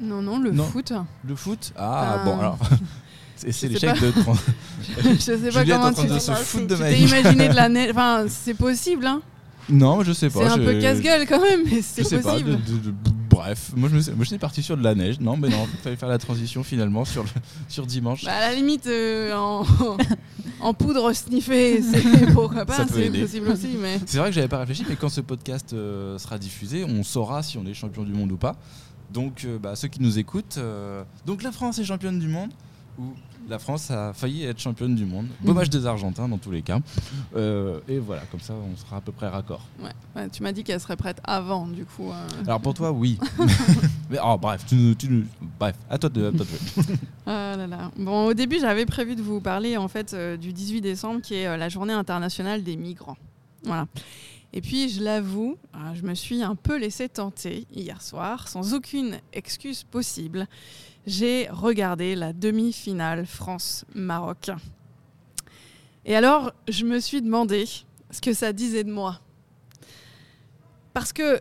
Non, 0.00 0.22
non, 0.22 0.38
le 0.38 0.52
foot. 0.52 0.92
Le 1.24 1.34
foot? 1.34 1.72
Ah, 1.76 2.22
bon, 2.24 2.38
alors. 2.38 2.58
c'est 3.36 3.68
l'échec 3.68 4.00
de. 4.00 4.12
je 5.04 5.18
sais 5.18 5.36
pas 5.50 5.64
comment 5.64 5.92
tu 5.92 6.06
de 6.06 6.18
se 6.18 6.58
de 6.58 7.06
imaginé 7.06 7.48
de 7.48 7.54
la 7.54 7.68
neige. 7.68 7.90
Enfin, 7.90 8.26
c'est 8.28 8.54
possible, 8.54 9.06
hein 9.06 9.22
Non, 9.68 10.02
je 10.02 10.12
sais 10.12 10.28
pas. 10.30 10.40
C'est 10.40 10.60
un 10.60 10.64
peu 10.64 10.80
casse-gueule 10.80 11.26
quand 11.26 11.40
même, 11.40 11.62
mais 11.64 11.82
c'est 11.82 12.02
possible. 12.02 12.58
Bref, 13.38 13.70
moi 13.76 13.88
je 13.88 14.24
suis 14.24 14.38
parti 14.38 14.64
sur 14.64 14.76
de 14.76 14.82
la 14.82 14.96
neige. 14.96 15.20
Non, 15.20 15.36
mais 15.36 15.48
non, 15.48 15.64
il 15.72 15.78
fallait 15.78 15.94
faire 15.94 16.08
la 16.08 16.18
transition 16.18 16.64
finalement 16.64 17.04
sur, 17.04 17.24
sur 17.68 17.86
dimanche. 17.86 18.24
Bah, 18.24 18.32
à 18.32 18.40
la 18.40 18.54
limite, 18.56 18.88
euh, 18.88 19.32
en, 19.32 19.64
en, 20.60 20.74
poudre 20.74 21.12
sniffée, 21.12 21.80
c'est 21.80 22.02
pourquoi 22.34 22.66
pas, 22.66 22.84
c'est 22.88 23.10
possible 23.10 23.50
aussi. 23.50 23.76
Mais... 23.80 24.00
C'est 24.06 24.18
vrai 24.18 24.30
que 24.30 24.34
j'avais 24.34 24.48
pas 24.48 24.58
réfléchi, 24.58 24.84
mais 24.88 24.96
quand 24.96 25.08
ce 25.08 25.20
podcast 25.20 25.72
euh, 25.72 26.18
sera 26.18 26.36
diffusé, 26.36 26.84
on 26.84 27.04
saura 27.04 27.44
si 27.44 27.58
on 27.58 27.64
est 27.64 27.74
champion 27.74 28.02
du 28.02 28.12
monde 28.12 28.32
ou 28.32 28.36
pas. 28.36 28.56
Donc, 29.12 29.44
euh, 29.44 29.56
bah, 29.56 29.76
ceux 29.76 29.86
qui 29.86 30.02
nous 30.02 30.18
écoutent, 30.18 30.58
donc 31.24 31.44
la 31.44 31.52
France 31.52 31.78
est 31.78 31.84
championne 31.84 32.18
du 32.18 32.26
monde 32.26 32.50
ou 32.98 33.14
la 33.48 33.58
France 33.58 33.90
a 33.90 34.12
failli 34.12 34.44
être 34.44 34.58
championne 34.58 34.94
du 34.94 35.06
monde. 35.06 35.26
Beau 35.40 35.54
match 35.54 35.68
des 35.70 35.86
Argentins 35.86 36.28
dans 36.28 36.38
tous 36.38 36.50
les 36.50 36.62
cas. 36.62 36.80
Euh, 37.34 37.80
et 37.88 37.98
voilà, 37.98 38.22
comme 38.30 38.40
ça, 38.40 38.54
on 38.54 38.76
sera 38.76 38.96
à 38.96 39.00
peu 39.00 39.12
près 39.12 39.28
raccord. 39.28 39.66
Ouais, 39.82 40.28
tu 40.28 40.42
m'as 40.42 40.52
dit 40.52 40.64
qu'elle 40.64 40.80
serait 40.80 40.96
prête 40.96 41.20
avant, 41.24 41.66
du 41.66 41.84
coup. 41.84 42.10
Euh. 42.10 42.42
Alors 42.44 42.60
pour 42.60 42.74
toi, 42.74 42.92
oui. 42.92 43.18
Mais 44.10 44.18
oh, 44.22 44.36
bref, 44.38 44.64
tu, 44.66 44.94
tu, 44.96 45.26
bref, 45.58 45.76
à 45.88 45.98
toi 45.98 46.10
de. 46.10 46.32
Ah 47.26 47.56
bon, 47.96 48.26
au 48.26 48.34
début, 48.34 48.58
j'avais 48.58 48.86
prévu 48.86 49.14
de 49.16 49.22
vous 49.22 49.40
parler 49.40 49.76
en 49.76 49.88
fait 49.88 50.14
euh, 50.14 50.36
du 50.36 50.52
18 50.52 50.80
décembre, 50.80 51.20
qui 51.20 51.34
est 51.34 51.56
la 51.56 51.68
Journée 51.68 51.92
internationale 51.92 52.62
des 52.62 52.76
migrants. 52.76 53.18
Voilà. 53.64 53.86
Et 54.52 54.60
puis, 54.62 54.88
je 54.88 55.02
l'avoue, 55.02 55.56
je 55.94 56.02
me 56.02 56.14
suis 56.14 56.42
un 56.42 56.54
peu 56.54 56.78
laissé 56.78 57.08
tenter 57.08 57.66
hier 57.70 58.00
soir, 58.00 58.48
sans 58.48 58.72
aucune 58.72 59.18
excuse 59.32 59.84
possible 59.84 60.48
j'ai 61.08 61.48
regardé 61.50 62.14
la 62.14 62.34
demi-finale 62.34 63.24
France-Maroc. 63.26 64.50
Et 66.04 66.14
alors, 66.14 66.52
je 66.68 66.84
me 66.84 67.00
suis 67.00 67.22
demandé 67.22 67.64
ce 68.10 68.20
que 68.20 68.34
ça 68.34 68.52
disait 68.52 68.84
de 68.84 68.92
moi. 68.92 69.20
Parce 70.92 71.14
que 71.14 71.40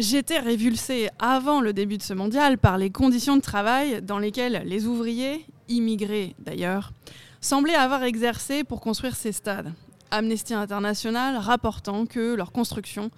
j'étais 0.00 0.40
révulsée 0.40 1.10
avant 1.20 1.60
le 1.60 1.72
début 1.72 1.96
de 1.96 2.02
ce 2.02 2.12
mondial 2.12 2.58
par 2.58 2.76
les 2.76 2.90
conditions 2.90 3.36
de 3.36 3.40
travail 3.40 4.02
dans 4.02 4.18
lesquelles 4.18 4.62
les 4.66 4.86
ouvriers, 4.86 5.46
immigrés 5.68 6.34
d'ailleurs, 6.40 6.92
semblaient 7.40 7.76
avoir 7.76 8.02
exercé 8.02 8.64
pour 8.64 8.80
construire 8.80 9.14
ces 9.14 9.30
stades. 9.30 9.72
Amnesty 10.10 10.54
International 10.54 11.36
rapportant 11.36 12.04
que 12.04 12.34
leur 12.34 12.50
construction 12.50 13.12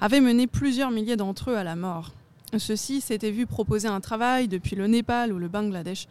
avait 0.00 0.20
mené 0.20 0.46
plusieurs 0.46 0.90
milliers 0.90 1.16
d'entre 1.16 1.50
eux 1.50 1.56
à 1.56 1.64
la 1.64 1.76
mort. 1.76 2.14
Ceux-ci 2.56 3.00
s'étaient 3.00 3.30
vus 3.30 3.46
proposer 3.46 3.88
un 3.88 4.00
travail 4.00 4.48
depuis 4.48 4.76
le 4.76 4.86
Népal 4.86 5.32
ou 5.32 5.38
le 5.38 5.48
Bangladesh, 5.48 6.06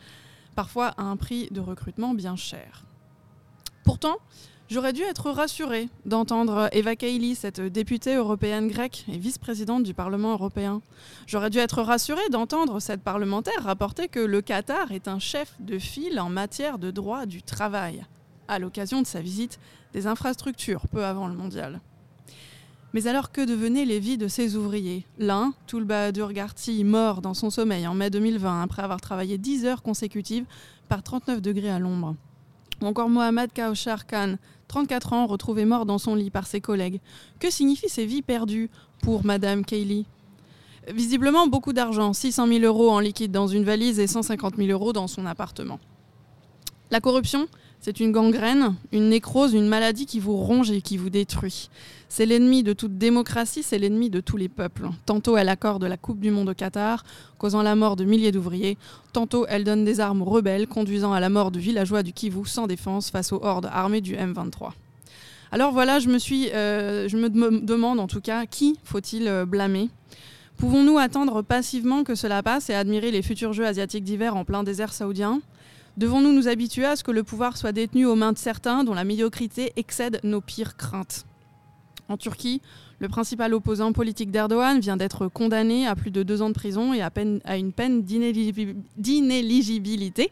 parfois 0.56 0.88
à 0.98 1.04
un 1.04 1.18
prix 1.18 1.48
de 1.52 1.62
recrutement 1.62 2.14
bien 2.14 2.36
cher. 2.36 2.84
Pourtant, 3.84 4.18
j'aurais 4.70 4.94
dû 4.94 5.02
être 5.02 5.32
rassurée 5.32 5.90
d'entendre 6.06 6.70
Eva 6.72 6.96
Kaili, 6.96 7.36
cette 7.36 7.62
députée 7.62 8.16
européenne 8.16 8.68
grecque 8.68 9.06
et 9.08 9.18
vice-présidente 9.18 9.84
du 9.84 9.94
Parlement 9.94 10.34
européen. 10.34 10.82
J'aurais 11.26 11.50
dû 11.50 11.60
être 11.60 11.82
rassurée 11.82 12.30
d'entendre 12.32 12.80
cette 12.80 13.02
parlementaire 13.02 13.64
rapporter 13.64 14.08
que 14.08 14.20
le 14.20 14.42
Qatar 14.42 14.92
est 14.92 15.08
un 15.08 15.20
chef 15.20 15.56
de 15.60 15.80
file 15.80 16.20
en 16.20 16.30
matière 16.30 16.80
de 16.80 16.92
droit 16.92 17.26
du 17.26 17.44
travail, 17.44 18.06
à 18.48 18.60
l'occasion 18.60 19.02
de 19.02 19.08
sa 19.08 19.22
visite 19.22 19.60
des 19.94 20.08
infrastructures 20.08 20.88
peu 20.88 21.06
avant 21.06 21.28
le 21.28 21.36
mondial. 21.36 21.80
Mais 22.96 23.08
alors 23.08 23.34
que 23.34 23.46
devenaient 23.46 23.84
les 23.84 24.00
vies 24.00 24.18
de 24.18 24.30
ces 24.30 24.56
ouvriers? 24.56 25.06
L'un, 25.20 25.54
Toulba 25.68 26.14
Durgarti, 26.14 26.86
mort 26.86 27.22
dans 27.22 27.34
son 27.34 27.50
sommeil 27.50 27.86
en 27.86 27.94
mai 27.94 28.10
2020 28.10 28.62
après 28.62 28.84
avoir 28.84 29.02
travaillé 29.02 29.38
10 29.38 29.66
heures 29.66 29.84
consécutives 29.84 30.46
par 30.88 31.04
39 31.04 31.42
degrés 31.42 31.70
à 31.70 31.78
l'ombre. 31.78 32.16
Ou 32.82 32.86
encore 32.86 33.10
Mohamed 33.10 33.52
Kaushar 33.52 34.08
Khan, 34.08 34.38
34 34.70 35.12
ans, 35.12 35.26
retrouvé 35.26 35.66
mort 35.66 35.86
dans 35.86 35.98
son 35.98 36.16
lit 36.16 36.30
par 36.30 36.48
ses 36.48 36.62
collègues. 36.62 37.02
Que 37.42 37.52
signifient 37.52 37.90
ces 37.90 38.06
vies 38.06 38.22
perdues 38.22 38.70
pour 39.02 39.26
Madame 39.26 39.66
Kaylee? 39.66 40.06
Visiblement 40.88 41.48
beaucoup 41.48 41.74
d'argent, 41.74 42.14
600 42.14 42.48
000 42.48 42.60
euros 42.64 42.92
en 42.92 43.02
liquide 43.02 43.34
dans 43.34 43.48
une 43.48 43.66
valise 43.66 44.00
et 44.00 44.08
150 44.08 44.56
000 44.56 44.70
euros 44.70 44.94
dans 44.94 45.08
son 45.08 45.26
appartement. 45.26 45.82
La 46.92 47.02
corruption, 47.02 47.50
c'est 47.86 48.00
une 48.00 48.12
gangrène, 48.12 48.74
une 48.92 49.10
nécrose, 49.10 49.54
une 49.54 49.68
maladie 49.68 50.08
qui 50.08 50.20
vous 50.20 50.38
ronge 50.38 50.72
et 50.72 50.82
qui 50.82 50.98
vous 50.98 51.12
détruit. 51.12 51.70
C'est 52.10 52.26
l'ennemi 52.26 52.64
de 52.64 52.74
toute 52.74 52.98
démocratie, 52.98 53.62
c'est 53.62 53.78
l'ennemi 53.78 54.10
de 54.10 54.22
tous 54.22 54.38
les 54.38 54.50
peuples. 54.50 54.90
Tantôt 55.06 55.38
elle 55.38 55.50
accorde 55.50 55.84
la 55.84 55.96
Coupe 55.96 56.20
du 56.20 56.32
Monde 56.32 56.50
au 56.50 56.56
Qatar, 56.56 57.04
causant 57.38 57.62
la 57.62 57.76
mort 57.76 57.96
de 57.96 58.04
milliers 58.04 58.32
d'ouvriers. 58.32 58.80
Tantôt 59.14 59.46
elle 59.48 59.64
donne 59.64 59.86
des 59.86 60.00
armes 60.00 60.24
rebelles, 60.24 60.66
conduisant 60.66 61.14
à 61.14 61.20
la 61.20 61.30
mort 61.30 61.52
de 61.52 61.60
villageois 61.60 62.02
du 62.02 62.12
Kivu 62.12 62.48
sans 62.48 62.66
défense 62.66 63.12
face 63.12 63.32
aux 63.32 63.44
hordes 63.44 63.70
armées 63.72 64.02
du 64.02 64.16
M23. 64.16 64.72
Alors 65.52 65.72
voilà, 65.72 66.00
je 66.00 66.10
me, 66.10 66.18
suis, 66.18 66.50
euh, 66.54 67.08
je 67.08 67.18
me 67.18 67.30
demande 67.30 68.00
en 68.00 68.08
tout 68.08 68.20
cas, 68.20 68.48
qui 68.48 68.80
faut-il 68.84 69.28
euh, 69.28 69.46
blâmer? 69.46 69.92
Pouvons-nous 70.58 70.98
attendre 70.98 71.44
passivement 71.44 72.04
que 72.04 72.16
cela 72.16 72.42
passe 72.42 72.72
et 72.72 72.74
admirer 72.74 73.12
les 73.12 73.22
futurs 73.22 73.54
Jeux 73.54 73.68
asiatiques 73.68 74.06
d'hiver 74.06 74.36
en 74.36 74.44
plein 74.44 74.64
désert 74.64 74.92
saoudien? 74.92 75.40
Devons-nous 75.98 76.34
nous 76.34 76.50
habituer 76.50 76.86
à 76.86 76.98
ce 76.98 77.04
que 77.04 77.12
le 77.12 77.24
pouvoir 77.24 77.56
soit 77.56 77.72
détenu 77.72 78.06
aux 78.06 78.16
mains 78.16 78.34
de 78.34 78.38
certains 78.38 78.84
dont 78.84 78.94
la 78.94 79.06
médiocrité 79.06 79.72
excède 79.78 80.20
nos 80.24 80.42
pires 80.42 80.76
craintes? 80.76 81.26
En 82.10 82.18
Turquie, 82.18 82.62
le 83.00 83.08
principal 83.08 83.54
opposant 83.54 83.94
politique 83.94 84.30
d'Erdogan 84.30 84.80
vient 84.80 84.98
d'être 84.98 85.28
condamné 85.28 85.88
à 85.88 85.96
plus 85.96 86.12
de 86.12 86.22
deux 86.22 86.42
ans 86.42 86.50
de 86.50 86.54
prison 86.54 86.94
et 86.94 87.02
à, 87.02 87.10
une 87.58 87.72
peine 87.72 88.04
d'inéligibilité 88.04 90.32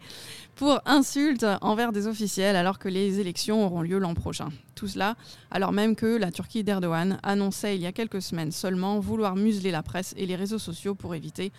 pour 0.56 0.82
insulte 0.86 1.46
envers 1.62 1.94
des 1.94 2.08
officiels 2.08 2.56
alors 2.56 2.78
que 2.78 2.90
les 2.90 3.20
élections 3.20 3.66
auront 3.66 3.82
lieu 3.82 4.00
l'an 4.00 4.14
prochain. 4.14 4.50
Tout 4.76 4.88
cela 4.88 5.16
alors 5.50 5.72
même 5.72 5.96
que 5.96 6.18
la 6.18 6.32
Turquie 6.32 6.64
d'Erdogan 6.64 7.20
annonçait 7.24 7.76
il 7.76 7.82
y 7.82 7.88
a 7.88 7.92
quelques 7.92 8.22
semaines 8.22 8.52
seulement 8.52 9.00
vouloir 9.00 9.36
museler 9.36 9.72
la 9.72 9.82
presse 9.82 10.14
et 10.18 10.26
les 10.26 10.36
réseaux 10.36 10.60
sociaux 10.60 10.94
pour 10.94 11.16
éviter 11.16 11.52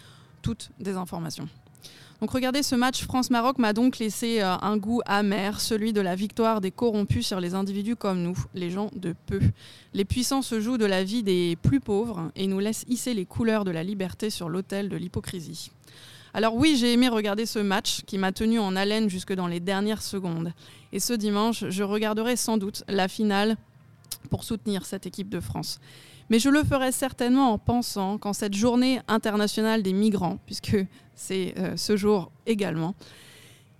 toute 0.42 0.70
désinformation. 0.78 1.48
Donc 2.20 2.30
regardez, 2.30 2.62
ce 2.62 2.74
match 2.74 3.04
France-Maroc 3.04 3.58
m'a 3.58 3.72
donc 3.72 3.98
laissé 3.98 4.40
euh, 4.40 4.56
un 4.62 4.76
goût 4.76 5.02
amer, 5.04 5.60
celui 5.60 5.92
de 5.92 6.00
la 6.00 6.14
victoire 6.14 6.60
des 6.60 6.70
corrompus 6.70 7.26
sur 7.26 7.40
les 7.40 7.54
individus 7.54 7.96
comme 7.96 8.22
nous, 8.22 8.38
les 8.54 8.70
gens 8.70 8.90
de 8.94 9.14
peu. 9.26 9.40
Les 9.92 10.04
puissants 10.04 10.42
se 10.42 10.60
jouent 10.60 10.78
de 10.78 10.86
la 10.86 11.04
vie 11.04 11.22
des 11.22 11.56
plus 11.62 11.80
pauvres 11.80 12.30
et 12.36 12.46
nous 12.46 12.60
laissent 12.60 12.84
hisser 12.88 13.14
les 13.14 13.26
couleurs 13.26 13.64
de 13.64 13.70
la 13.70 13.82
liberté 13.82 14.30
sur 14.30 14.48
l'autel 14.48 14.88
de 14.88 14.96
l'hypocrisie. 14.96 15.70
Alors 16.32 16.56
oui, 16.56 16.76
j'ai 16.76 16.92
aimé 16.92 17.08
regarder 17.08 17.46
ce 17.46 17.60
match 17.60 18.02
qui 18.06 18.18
m'a 18.18 18.32
tenu 18.32 18.58
en 18.58 18.74
haleine 18.74 19.08
jusque 19.08 19.32
dans 19.32 19.46
les 19.46 19.60
dernières 19.60 20.02
secondes. 20.02 20.52
Et 20.92 21.00
ce 21.00 21.12
dimanche, 21.12 21.64
je 21.68 21.82
regarderai 21.82 22.36
sans 22.36 22.56
doute 22.56 22.82
la 22.88 23.06
finale 23.06 23.56
pour 24.30 24.44
soutenir 24.44 24.84
cette 24.84 25.06
équipe 25.06 25.28
de 25.28 25.40
France. 25.40 25.78
Mais 26.30 26.38
je 26.38 26.48
le 26.48 26.64
ferai 26.64 26.92
certainement 26.92 27.52
en 27.52 27.58
pensant 27.58 28.18
qu'en 28.18 28.32
cette 28.32 28.54
journée 28.54 29.00
internationale 29.08 29.82
des 29.82 29.92
migrants, 29.92 30.38
puisque 30.46 30.76
c'est 31.14 31.54
euh, 31.58 31.76
ce 31.76 31.96
jour 31.96 32.30
également, 32.46 32.94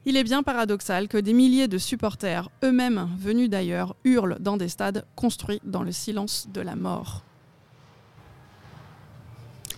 il 0.06 0.16
est 0.16 0.24
bien 0.24 0.42
paradoxal 0.42 1.08
que 1.08 1.16
des 1.16 1.32
milliers 1.32 1.68
de 1.68 1.78
supporters, 1.78 2.50
eux-mêmes 2.62 3.08
venus 3.18 3.48
d'ailleurs, 3.48 3.96
hurlent 4.04 4.36
dans 4.38 4.58
des 4.58 4.68
stades 4.68 5.06
construits 5.16 5.60
dans 5.64 5.82
le 5.82 5.92
silence 5.92 6.46
de 6.52 6.60
la 6.60 6.76
mort. 6.76 7.24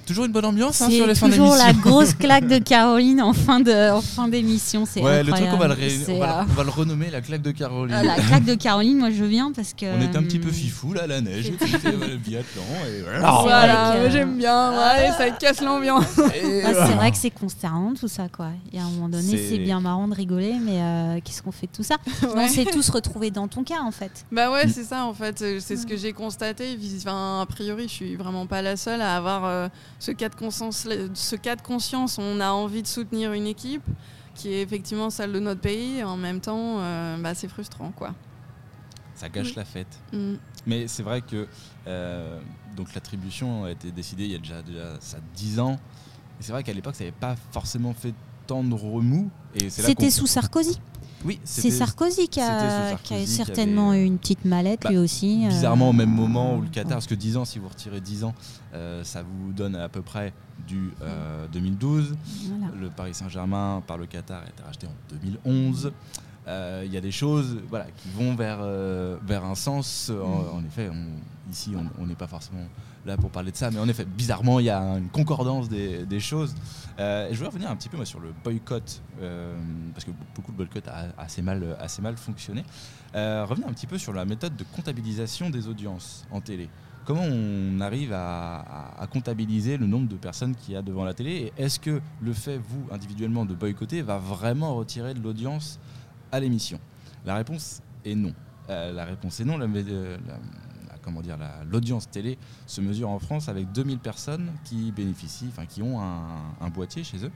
Toujours 0.07 0.25
une 0.25 0.31
bonne 0.31 0.45
ambiance 0.45 0.81
hein, 0.83 0.89
sur 0.89 1.05
les 1.05 1.17
fins 1.17 1.29
d'émission. 1.29 1.51
Toujours 1.51 1.67
la 1.67 1.73
grosse 1.73 2.15
claque 2.15 2.47
de 2.47 2.59
Caroline 2.65 3.21
en 3.21 3.33
fin 3.33 3.59
de 3.59 3.91
en 3.91 4.01
fin 4.01 4.29
d'émission, 4.29 4.87
c'est 4.87 5.03
ouais, 5.03 5.25
le 5.25 5.33
truc 5.33 5.49
on 5.53 5.57
va, 5.57 5.67
le 5.67 5.75
on, 5.75 6.19
va, 6.21 6.41
euh, 6.41 6.45
on 6.49 6.53
va, 6.53 6.63
le 6.63 6.71
renommer 6.71 7.11
la 7.11 7.21
claque 7.21 7.43
de 7.43 7.51
Caroline. 7.51 7.93
Euh, 7.93 8.03
la 8.05 8.15
claque 8.15 8.45
de 8.45 8.55
Caroline, 8.55 8.99
moi 8.99 9.11
je 9.11 9.25
viens 9.25 9.51
parce 9.51 9.75
que 9.75 9.87
on 9.87 10.01
était 10.01 10.17
un 10.17 10.23
petit 10.23 10.39
peu 10.39 10.53
fifou 10.53 10.93
là, 10.93 11.09
la 11.09 11.21
neige, 11.21 11.51
le 11.51 12.17
biathlon 12.19 12.63
et 12.89 13.03
voilà. 13.03 13.41
voilà 13.43 13.93
euh, 13.95 14.11
j'aime 14.11 14.39
bien, 14.39 14.71
ouais, 14.71 15.11
ça 15.19 15.29
casse 15.31 15.61
l'ambiance. 15.61 16.07
c'est 16.15 16.95
vrai 16.95 17.11
que 17.11 17.17
c'est 17.17 17.31
consternant 17.31 17.95
tout 17.95 18.09
ça 18.09 18.29
quoi. 18.29 18.51
Y 18.73 18.79
a 18.79 18.85
un 18.85 18.91
moment 18.91 19.09
donné, 19.09 19.37
c'est 19.37 19.59
bien 19.59 19.81
marrant 19.81 20.07
de 20.07 20.15
rigoler, 20.15 20.55
mais 20.61 21.21
qu'est-ce 21.23 21.43
qu'on 21.43 21.53
fait 21.53 21.67
de 21.67 21.73
tout 21.73 21.83
ça? 21.83 21.97
On 22.37 22.47
s'est 22.47 22.67
tous 22.67 22.89
retrouvés 22.91 23.33
dans 23.33 23.49
ton 23.49 23.65
cas 23.65 23.81
en 23.83 23.91
fait. 23.91 24.25
Bah 24.31 24.53
ouais, 24.53 24.69
c'est 24.69 24.85
ça 24.85 25.05
en 25.05 25.15
fait, 25.15 25.39
c'est 25.59 25.77
ce 25.77 25.85
que 25.85 25.97
j'ai 25.97 26.13
constaté. 26.13 26.79
Enfin, 26.99 27.41
a 27.41 27.47
priori, 27.47 27.89
je 27.89 27.93
suis 27.93 28.15
vraiment 28.15 28.47
pas 28.47 28.63
la 28.63 28.77
seule 28.77 29.01
à 29.01 29.17
avoir 29.17 29.71
ce 29.99 30.13
cas, 30.13 30.29
de 30.29 30.35
conscience, 30.35 30.87
ce 31.15 31.37
cas 31.37 31.57
de 31.57 31.63
conscience, 31.63 32.19
on 32.19 32.41
a 32.41 32.51
envie 32.51 32.83
de 32.83 32.87
soutenir 32.87 33.33
une 33.33 33.47
équipe 33.47 33.85
qui 34.35 34.53
est 34.53 34.63
effectivement 34.63 35.11
celle 35.11 35.33
de 35.33 35.41
notre 35.41 35.61
pays. 35.61 35.99
Et 35.99 36.05
en 36.05 36.17
même 36.17 36.41
temps, 36.41 36.79
euh, 36.79 37.17
bah, 37.19 37.35
c'est 37.35 37.49
frustrant, 37.49 37.93
quoi. 37.93 38.15
Ça 39.15 39.29
gâche 39.29 39.55
la 39.55 39.65
fête. 39.65 39.99
Mm. 40.13 40.35
Mais 40.67 40.89
c'est 40.89 41.03
vrai 41.03 41.23
que 41.23 41.49
euh, 41.87 42.39
donc 42.77 42.93
l'attribution 42.95 43.65
a 43.65 43.71
été 43.71 43.91
décidée 43.91 44.25
il 44.25 44.33
y 44.33 44.35
a 44.35 44.39
déjà, 44.39 44.63
déjà 44.63 45.01
ça 45.01 45.19
10 45.35 45.61
ans. 45.61 45.79
Et 46.39 46.43
c'est 46.43 46.53
vrai 46.53 46.63
qu'à 46.63 46.75
l'époque, 46.75 46.97
ça 46.97 47.05
n'avait 47.05 47.17
pas 47.19 47.35
forcément 47.51 47.95
fait 47.95 48.13
tant 48.47 48.63
de 48.63 48.75
remous. 48.75 49.31
C'était 49.69 50.11
sous 50.11 50.27
Sarkozy 50.27 50.79
c'est 51.45 51.71
Sarkozy 51.71 52.29
qui 52.29 52.41
a, 52.41 52.97
certainement 53.27 53.95
eu 53.95 54.05
une 54.05 54.19
petite 54.19 54.45
mallette 54.45 54.83
bah, 54.83 54.91
lui 54.91 54.99
aussi. 54.99 55.45
Euh. 55.45 55.49
Bizarrement 55.49 55.91
au 55.91 55.93
même 55.93 56.11
moment 56.11 56.57
où 56.57 56.63
le 56.63 56.69
Qatar, 56.69 56.93
parce 56.93 57.07
que 57.07 57.15
10 57.15 57.37
ans, 57.37 57.45
si 57.45 57.59
vous 57.59 57.69
retirez 57.69 58.01
10 58.01 58.25
ans, 58.25 58.35
euh, 58.75 59.05
ça 59.05 59.23
vous 59.23 59.53
donne 59.53 59.77
à 59.77 59.89
peu 59.89 60.03
près 60.03 60.33
du 60.67 60.93
2012. 61.53 62.13
Euh, 62.13 62.55
le 62.81 62.89
Paris 62.91 63.15
Saint-Germain 63.15 63.83
par 63.87 63.99
le 63.99 64.07
Qatar 64.07 64.43
a 64.43 64.49
été 64.49 64.63
racheté 64.63 64.87
en 64.87 64.95
2011. 65.11 65.93
Il 66.85 66.93
y 66.93 66.97
a 66.97 67.01
des 67.01 67.11
choses 67.11 67.59
voilà, 67.69 67.87
qui 67.97 68.09
vont 68.11 68.35
vers, 68.35 68.65
vers 69.27 69.45
un 69.45 69.55
sens. 69.55 70.11
En, 70.11 70.61
mm. 70.61 70.67
effet, 70.67 70.91
ici, 71.51 71.75
on 71.99 72.07
n'est 72.07 72.15
pas 72.15 72.27
forcément 72.27 72.67
là 73.07 73.17
pour 73.17 73.31
parler 73.31 73.53
de 73.53 73.57
ça, 73.57 73.71
mais 73.71 73.79
en 73.79 73.89
effet, 73.89 74.05
bizarrement, 74.05 74.61
il 74.61 74.67
y 74.67 74.71
a 74.71 74.81
une 74.81 75.09
concordance 75.09 75.69
des, 75.69 76.21
choses. 76.21 76.55
Euh, 76.99 77.29
je 77.31 77.37
voulais 77.37 77.49
revenir 77.49 77.71
un 77.71 77.77
petit 77.77 77.89
peu 77.89 77.97
moi, 77.97 78.07
sur 78.07 78.21
le 78.21 78.33
boycott, 78.45 79.03
euh, 79.21 79.57
parce 79.95 80.05
que 80.05 80.11
beaucoup 80.35 80.53
de 80.53 80.57
boycott 80.57 80.87
a 80.89 81.07
assez 81.19 81.43
mal, 81.43 81.77
assez 81.81 82.03
mal 82.03 82.17
fonctionné. 82.17 82.65
Euh, 83.15 83.45
revenir 83.45 83.69
un 83.69 83.73
petit 83.73 83.87
peu 83.87 83.99
sur 83.99 84.13
la 84.13 84.25
méthode 84.25 84.57
de 84.57 84.65
comptabilisation 84.75 85.51
des 85.51 85.69
audiences 85.69 86.27
en 86.31 86.41
télé. 86.41 86.69
Comment 87.05 87.23
on 87.23 87.81
arrive 87.81 88.13
à, 88.13 89.07
comptabiliser 89.13 89.77
le 89.77 89.87
nombre 89.87 90.09
de 90.09 90.17
personnes 90.17 90.57
qu'il 90.57 90.75
y 90.75 90.77
a 90.77 90.83
devant 90.83 91.05
la 91.05 91.15
télé 91.15 91.53
Et 91.57 91.63
est-ce 91.63 91.79
que 91.79 92.01
le 92.21 92.33
fait, 92.33 92.59
vous, 92.59 92.85
individuellement, 92.91 93.45
de 93.45 93.55
boycotter 93.55 94.03
va 94.03 94.19
vraiment 94.19 94.75
retirer 94.75 95.15
de 95.15 95.21
l'audience 95.21 95.79
à 96.33 96.41
l'émission? 96.41 96.81
La 97.25 97.37
réponse 97.37 97.81
est 98.05 98.17
non. 98.17 98.33
la 98.69 99.05
réponse 99.05 99.39
est 99.39 99.45
non. 99.45 99.57
La, 99.57 99.69
comment 101.07 101.23
dire, 101.23 101.39
l'audience 101.71 102.11
télé 102.11 102.37
se 102.67 102.81
mesure 102.81 103.09
en 103.09 103.21
France 103.21 103.49
avec 103.49 103.71
2000 103.71 104.01
personnes 104.01 104.51
qui 104.65 104.91
bénéficient, 104.91 105.47
enfin 105.49 105.65
qui 105.65 105.81
ont 105.81 106.01
un, 106.01 106.69
boîtier 106.69 107.05
chez 107.05 107.25
eux. 107.25 107.31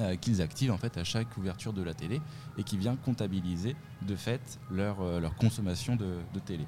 Euh, 0.00 0.16
qu'ils 0.16 0.40
activent 0.40 0.72
en 0.72 0.78
fait 0.78 0.96
à 0.96 1.04
chaque 1.04 1.36
ouverture 1.36 1.74
de 1.74 1.82
la 1.82 1.92
télé 1.92 2.22
et 2.56 2.62
qui 2.62 2.78
vient 2.78 2.96
comptabiliser 2.96 3.76
de 4.00 4.16
fait 4.16 4.58
leur, 4.70 5.02
euh, 5.02 5.20
consommation 5.38 5.94
de, 5.94 6.16
télé. 6.46 6.66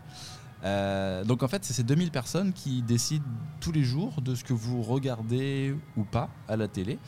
Euh, 0.64 1.24
donc 1.24 1.42
en 1.42 1.48
fait, 1.48 1.64
c'est 1.64 1.72
ces 1.72 1.82
2000 1.82 2.10
personnes 2.10 2.52
qui 2.52 2.82
décident 2.82 3.24
tous 3.60 3.72
les 3.72 3.84
jours 3.84 4.20
de 4.20 4.34
ce 4.34 4.44
que 4.44 4.52
vous 4.52 4.82
regardez 4.82 5.74
ou 5.96 6.04
pas 6.04 6.28
à 6.46 6.56
la 6.56 6.68
télé. 6.68 6.98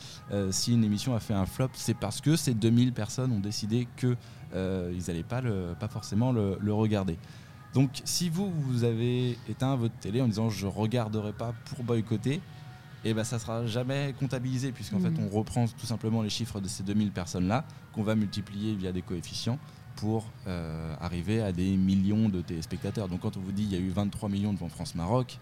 Si 0.49 0.73
une 0.73 0.83
émission 0.83 1.13
a 1.13 1.19
fait 1.19 1.35
un 1.35 1.45
flop, 1.45 1.69
c'est 1.73 1.93
parce 1.93 2.21
que 2.21 2.35
ces 2.35 2.53
2000 2.53 2.93
personnes 2.93 3.31
ont 3.31 3.39
décidé 3.39 3.87
qu'ils 3.97 4.17
n'allaient 4.53 5.23
pas 5.23 5.87
forcément 5.89 6.31
le, 6.31 6.73
regarder. 6.73 7.19
Donc 7.73 8.01
si 8.03 8.29
vous, 8.29 8.51
vous 8.51 8.83
avez 8.83 9.37
éteint 9.47 9.75
votre 9.75 9.95
télé 9.95 10.21
en 10.21 10.27
disant 10.27 10.49
je 10.49 10.67
regarderai 10.67 11.33
pas 11.33 11.53
pour 11.65 11.83
boycotter, 11.83 12.41
et 13.05 13.11
eh 13.11 13.13
ben 13.13 13.23
ça 13.23 13.39
sera 13.39 13.65
jamais 13.65 14.13
comptabilisé 14.19 14.73
puisqu'en 14.73 14.99
fait 14.99 15.09
mmh. 15.09 15.29
on 15.31 15.37
reprend 15.37 15.65
tout 15.67 15.85
simplement 15.85 16.21
les 16.21 16.29
chiffres 16.29 16.59
de 16.59 16.67
ces 16.67 16.83
2000 16.83 17.11
personnes 17.11 17.47
là 17.47 17.63
qu'on 17.93 18.03
va 18.03 18.13
multiplier 18.13 18.75
via 18.75 18.91
des 18.91 19.01
coefficients 19.01 19.57
pour 19.95 20.25
euh, 20.47 20.95
arriver 20.99 21.41
à 21.41 21.51
des 21.51 21.75
millions 21.75 22.29
de 22.29 22.41
téléspectateurs. 22.41 23.07
Donc 23.07 23.21
quand 23.21 23.37
on 23.37 23.39
vous 23.41 23.51
dit 23.51 23.63
qu'il 23.63 23.73
y 23.73 23.75
a 23.77 23.79
eu 23.79 23.89
23 23.89 24.29
millions 24.29 24.53
devant 24.53 24.69
France-Maroc, 24.69 25.39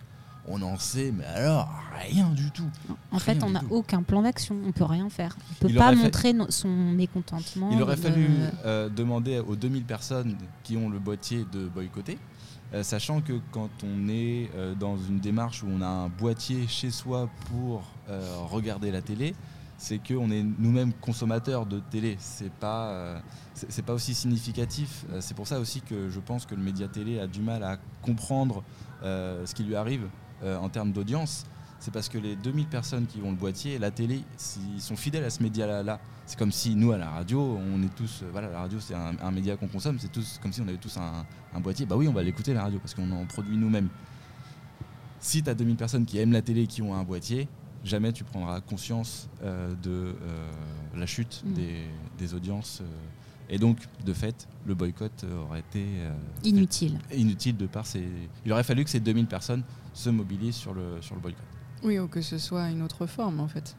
on 0.48 0.62
en 0.62 0.78
sait, 0.78 1.12
mais 1.12 1.26
alors 1.26 1.70
rien 2.00 2.30
du 2.30 2.52
tout. 2.52 2.70
En 3.12 3.20
fait, 3.20 3.44
on 3.44 3.50
n'a 3.50 3.62
aucun 3.70 4.04
plan 4.04 4.22
d'action, 4.22 4.56
on 4.66 4.72
peut 4.72 4.86
rien 4.86 5.10
faire. 5.10 5.36
On 5.52 5.68
peut 5.68 5.74
pas 5.74 5.94
montrer 5.94 6.34
son 6.50 6.70
mécontentement. 6.70 7.70
Il 7.72 7.82
aurait 7.82 7.98
fallu 7.98 8.28
euh, 8.66 8.90
demander 8.90 9.40
aux 9.40 9.56
2000 9.56 9.84
personnes 9.84 10.36
qui 10.64 10.78
ont 10.78 10.90
le 10.90 11.00
boîtier 11.00 11.46
de 11.52 11.68
boycotter, 11.68 12.18
euh, 12.74 12.84
sachant 12.84 13.22
que 13.22 13.34
quand 13.52 13.70
on 13.84 14.08
est 14.10 14.50
dans 14.80 14.98
une 14.98 15.20
démarche 15.20 15.64
où 15.64 15.68
on 15.70 15.82
a 15.82 15.88
un 15.88 16.10
boîtier 16.10 16.68
chez 16.68 16.92
soi 16.92 17.30
pour 17.50 17.84
regarder 18.50 18.92
la 18.92 19.02
télé, 19.02 19.34
c'est 19.78 20.00
qu'on 20.00 20.32
est 20.32 20.44
nous-mêmes 20.44 20.94
consommateurs 20.94 21.66
de 21.66 21.80
télé. 21.80 22.18
C'est 22.20 22.52
pas, 22.52 22.90
euh, 22.90 23.20
c'est 23.54 23.86
pas 23.86 23.94
aussi 23.94 24.14
significatif. 24.14 25.06
Euh, 25.12 25.22
c'est 25.22 25.36
pour 25.36 25.48
ça 25.48 25.60
aussi 25.60 25.82
que 25.82 26.10
je 26.10 26.20
pense 26.20 26.46
que 26.46 26.56
le 26.56 26.62
média 26.64 26.88
télé 26.88 27.20
a 27.20 27.28
du 27.28 27.42
mal 27.42 27.64
à 27.64 27.78
comprendre 28.02 28.64
euh, 29.04 29.46
ce 29.46 29.54
qui 29.54 29.64
lui 29.64 29.76
arrive 29.76 30.08
en 30.44 30.70
termes 30.70 30.92
d'audience. 30.92 31.46
C'est 31.80 31.94
parce 31.94 32.10
que 32.10 32.18
les 32.18 32.36
2000 32.36 32.68
personnes 32.68 33.06
qui 33.06 33.22
ont 33.22 33.30
le 33.30 33.36
boîtier, 33.36 33.78
la 33.78 33.92
télé, 33.92 34.24
ils 34.76 34.82
sont 34.82 34.96
fidèles 34.96 35.24
à 35.24 35.30
ce 35.30 35.44
média-là. 35.44 36.00
C'est 36.26 36.38
comme 36.38 36.52
si 36.52 36.76
nous, 36.76 36.92
à 36.92 36.98
la 36.98 37.10
radio, 37.10 37.40
on 37.40 37.82
est 37.84 37.96
tous. 37.96 38.24
voilà, 38.32 38.50
la 38.50 38.60
radio, 38.62 38.80
c'est 38.80 38.96
un, 38.96 39.32
média 39.32 39.56
qu'on 39.58 39.68
consomme. 39.68 40.00
C'est 40.00 40.12
tous 40.12 40.40
comme 40.42 40.52
si 40.52 40.62
on 40.62 40.68
avait 40.68 40.78
tous 40.78 40.98
un, 40.98 41.26
un 41.54 41.60
boîtier. 41.60 41.86
Bah 41.86 41.96
oui, 41.96 42.08
on 42.08 42.14
va 42.14 42.24
l'écouter, 42.24 42.54
la 42.54 42.64
radio, 42.64 42.80
parce 42.80 42.94
qu'on 42.94 43.12
en 43.12 43.26
produit 43.26 43.58
nous-mêmes. 43.58 43.90
Si 45.20 45.44
tu 45.44 45.50
as 45.50 45.56
2000 45.56 45.76
personnes 45.76 46.06
qui 46.06 46.20
aiment 46.20 46.32
la 46.32 46.42
télé 46.42 46.64
et 46.64 46.68
qui 46.68 46.82
ont 46.82 46.96
un 46.96 47.04
boîtier, 47.04 47.48
jamais 47.84 48.12
tu 48.14 48.24
prendras 48.24 48.62
conscience 48.62 49.30
euh, 49.44 49.74
de 49.82 49.92
euh, 49.92 50.52
la 50.96 51.06
chute 51.06 51.44
mm. 51.46 51.54
des, 52.18 52.34
audiences. 52.34 52.82
Euh, 52.82 52.86
et 53.50 53.58
donc, 53.58 53.78
de 54.06 54.14
fait, 54.14 54.48
le 54.66 54.76
boycott 54.76 55.26
aurait 55.44 55.60
été 55.60 55.86
inutile. 56.44 57.00
Inutile 57.16 57.56
de 57.56 57.66
par 57.66 57.86
ces. 57.86 58.04
Il 58.46 58.52
aurait 58.52 58.64
fallu 58.64 58.84
que 58.84 58.90
ces 58.90 59.00
2000 59.00 59.26
personnes 59.28 59.64
se 59.94 60.10
mobilisent 60.10 60.56
sur 60.56 60.74
le, 60.74 61.02
sur 61.02 61.16
le 61.16 61.22
boycott. 61.22 61.46
Oui, 61.84 62.00
ou 62.00 62.08
que 62.08 62.22
ce 62.22 62.38
soit 62.38 62.70
une 62.70 62.82
autre 62.82 63.06
forme, 63.06 63.40
en 63.40 63.48
fait 63.48 63.76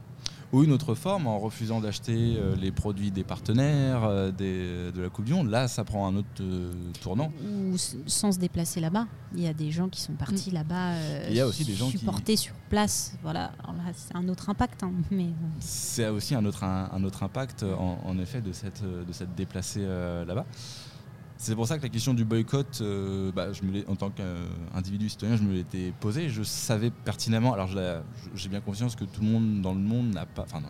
ou 0.53 0.64
une 0.64 0.72
autre 0.72 0.94
forme 0.94 1.26
en 1.26 1.38
refusant 1.38 1.80
d'acheter 1.80 2.36
euh, 2.38 2.57
les 2.57 2.72
produits 2.72 3.11
des 3.11 3.24
partenaires 3.24 4.05
euh, 4.05 4.30
de 4.32 5.01
la 5.01 5.09
Coupe 5.11 5.26
du 5.26 5.34
Monde. 5.34 5.51
Là, 5.51 5.68
ça 5.68 5.84
prend 5.84 6.07
un 6.07 6.16
autre 6.16 6.28
euh, 6.40 6.72
tournant. 7.03 7.30
Ou 7.44 7.76
sans 8.07 8.32
se 8.32 8.38
déplacer 8.38 8.80
là-bas. 8.80 9.07
Il 9.34 9.42
y 9.42 9.46
a 9.46 9.53
des 9.53 9.70
gens 9.70 9.88
qui 9.88 10.01
sont 10.01 10.14
partis 10.14 10.51
mm. 10.51 10.55
là-bas 10.55 10.92
Il 11.28 11.34
y 11.34 11.40
a 11.40 11.46
aussi 11.46 11.64
des 11.64 11.74
gens 11.74 11.90
supportés 11.90 12.36
sur 12.36 12.55
place. 12.70 13.14
Voilà, 13.22 13.53
c'est 13.94 14.16
un 14.16 14.26
autre 14.28 14.49
impact. 14.49 14.82
Hein, 14.82 14.92
mais... 15.11 15.28
C'est 15.61 16.09
aussi 16.09 16.34
un 16.34 16.44
autre, 16.44 16.64
un, 16.64 17.05
autre 17.05 17.22
impact, 17.22 17.62
en, 17.64 18.18
effet, 18.18 18.40
de 18.40 18.53
cette, 18.53 18.82
de 18.82 19.12
cette 19.12 19.34
déplacée 19.34 19.86
là-bas. 20.26 20.46
C'est 21.41 21.55
pour 21.55 21.68
ça 21.68 21.78
que 21.78 21.84
la 21.84 21.89
question 21.89 22.14
du 22.14 22.24
boycott, 22.24 22.80
euh, 22.80 23.30
bah, 23.30 23.53
je 23.53 23.62
me 23.62 23.89
en 23.89 23.95
tant 23.95 24.11
qu'individu 24.11 25.09
citoyen, 25.09 25.36
je 25.36 25.45
me 25.45 25.53
l'étais 25.53 25.93
posée. 26.01 26.28
Je 26.28 26.43
savais 26.43 26.91
pertinemment, 26.91 27.55
alors 27.55 27.68
j'ai 28.34 28.49
bien 28.49 28.61
conscience 28.61 28.97
que 28.97 29.05
tout 29.05 29.20
le 29.20 29.28
monde 29.28 29.62
dans 29.62 29.72
le 29.72 29.78
monde 29.78 30.12
n'a 30.12 30.26
pas, 30.26 30.43
enfin 30.43 30.61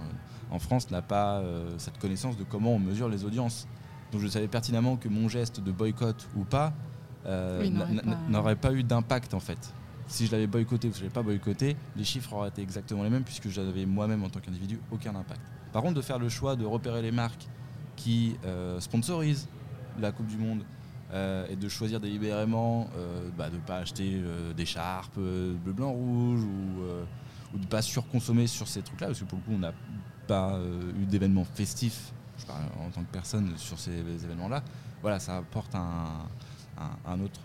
en 0.50 0.58
France 0.58 0.90
n'a 0.90 1.00
pas 1.00 1.38
euh, 1.38 1.70
cette 1.78 1.98
connaissance 1.98 2.36
de 2.36 2.44
comment 2.44 2.74
on 2.74 2.78
mesure 2.78 3.08
les 3.08 3.24
audiences. 3.24 3.66
Donc 4.12 4.20
je 4.20 4.28
savais 4.28 4.46
pertinemment 4.46 4.96
que 4.96 5.08
mon 5.08 5.26
geste 5.26 5.60
de 5.60 5.72
boycott 5.72 6.28
ou 6.36 6.44
pas 6.44 6.74
euh, 7.24 7.66
n'aurait 8.28 8.56
pas, 8.56 8.74
eu 8.74 8.82
d'impact 8.82 9.32
en 9.32 9.40
fait. 9.40 9.72
Si 10.06 10.26
je 10.26 10.32
l'avais 10.32 10.46
boycotté 10.46 10.88
ou 10.88 10.92
si 10.92 10.98
je 10.98 11.04
l'avais 11.04 11.14
pas 11.14 11.22
boycotté, 11.22 11.76
les 11.96 12.04
chiffres 12.04 12.34
auraient 12.34 12.50
été 12.50 12.60
exactement 12.60 13.04
les 13.04 13.10
mêmes 13.10 13.24
puisque 13.24 13.48
j'avais 13.48 13.86
moi-même 13.86 14.22
en 14.22 14.28
tant 14.28 14.40
qu'individu 14.40 14.78
aucun 14.92 15.14
impact. 15.16 15.40
Par 15.72 15.80
contre, 15.80 15.94
de 15.94 16.02
faire 16.02 16.18
le 16.18 16.28
choix 16.28 16.56
de 16.56 16.66
repérer 16.66 17.00
les 17.00 17.12
marques 17.12 17.46
qui 17.96 18.36
sponsorisent 18.78 19.48
la 20.02 20.12
Coupe 20.12 20.26
du 20.26 20.36
Monde 20.36 20.62
euh, 21.12 21.46
et 21.48 21.56
de 21.56 21.68
choisir 21.70 22.00
délibérément 22.00 22.90
euh, 22.96 23.30
bah, 23.36 23.48
de 23.48 23.56
ne 23.56 23.60
pas 23.60 23.78
acheter 23.78 24.12
euh, 24.14 24.52
des 24.52 24.66
charpes 24.66 25.16
bleu, 25.16 25.72
blanc, 25.72 25.90
rouge 25.90 26.42
ou, 26.42 27.56
de 27.56 27.62
ne 27.62 27.66
pas 27.66 27.80
surconsommer 27.80 28.46
sur 28.46 28.68
ces 28.68 28.82
trucs-là, 28.82 29.06
parce 29.06 29.20
que 29.20 29.24
pour 29.24 29.38
le 29.38 29.44
coup, 29.44 29.52
on 29.54 29.58
n'a 29.58 29.72
pas 30.26 30.60
eu 31.00 31.06
d'événements 31.06 31.44
festifs, 31.44 32.12
en 32.78 32.90
tant 32.90 33.02
que 33.02 33.10
personne, 33.10 33.56
sur 33.56 33.78
ces 33.78 33.92
événements-là. 33.92 34.62
Voilà, 35.00 35.18
ça 35.18 35.38
apporte 35.38 35.74
un, 35.74 37.20
autre, 37.20 37.40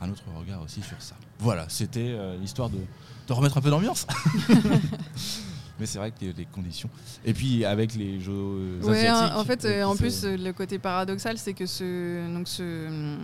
un 0.00 0.10
autre 0.10 0.24
regard 0.36 0.62
aussi 0.62 0.82
sur 0.82 1.00
ça. 1.00 1.14
Voilà, 1.38 1.68
c'était 1.68 2.18
l'histoire 2.38 2.70
de, 2.70 2.80
de 3.28 3.32
remettre 3.32 3.56
un 3.58 3.60
peu 3.60 3.70
d'ambiance. 3.70 4.04
mais 5.78 5.86
c'est 5.86 5.98
vrai 5.98 6.10
que 6.10 6.24
les 6.24 6.44
conditions. 6.46 6.90
Et 7.24 7.32
puis 7.32 7.64
avec 7.64 7.94
les 7.94 8.20
jeux 8.20 8.80
ouais, 8.82 9.08
En, 9.10 9.44
fait, 9.44 9.64
euh, 9.64 9.82
en 9.84 9.96
plus, 9.96 10.24
le 10.24 10.52
côté 10.52 10.78
paradoxal, 10.78 11.38
c'est 11.38 11.54
que 11.54 11.66
ce, 11.66 12.32
donc 12.34 12.48
ce, 12.48 13.16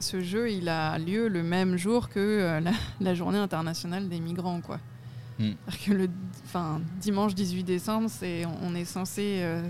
ce 0.00 0.20
jeu, 0.20 0.50
il 0.50 0.68
a 0.68 0.98
lieu 0.98 1.28
le 1.28 1.42
même 1.42 1.76
jour 1.76 2.08
que 2.08 2.18
euh, 2.18 2.60
la, 3.00 3.14
journée 3.14 3.38
internationale 3.38 4.08
des 4.08 4.20
migrants, 4.20 4.60
quoi. 4.60 4.78
Hmm. 5.38 5.52
Que 5.86 5.92
le, 5.92 6.10
enfin, 6.44 6.80
dimanche 7.00 7.34
18 7.34 7.64
décembre, 7.64 8.08
c'est, 8.10 8.44
on 8.62 8.74
est 8.74 8.84
censé 8.84 9.38
euh, 9.40 9.62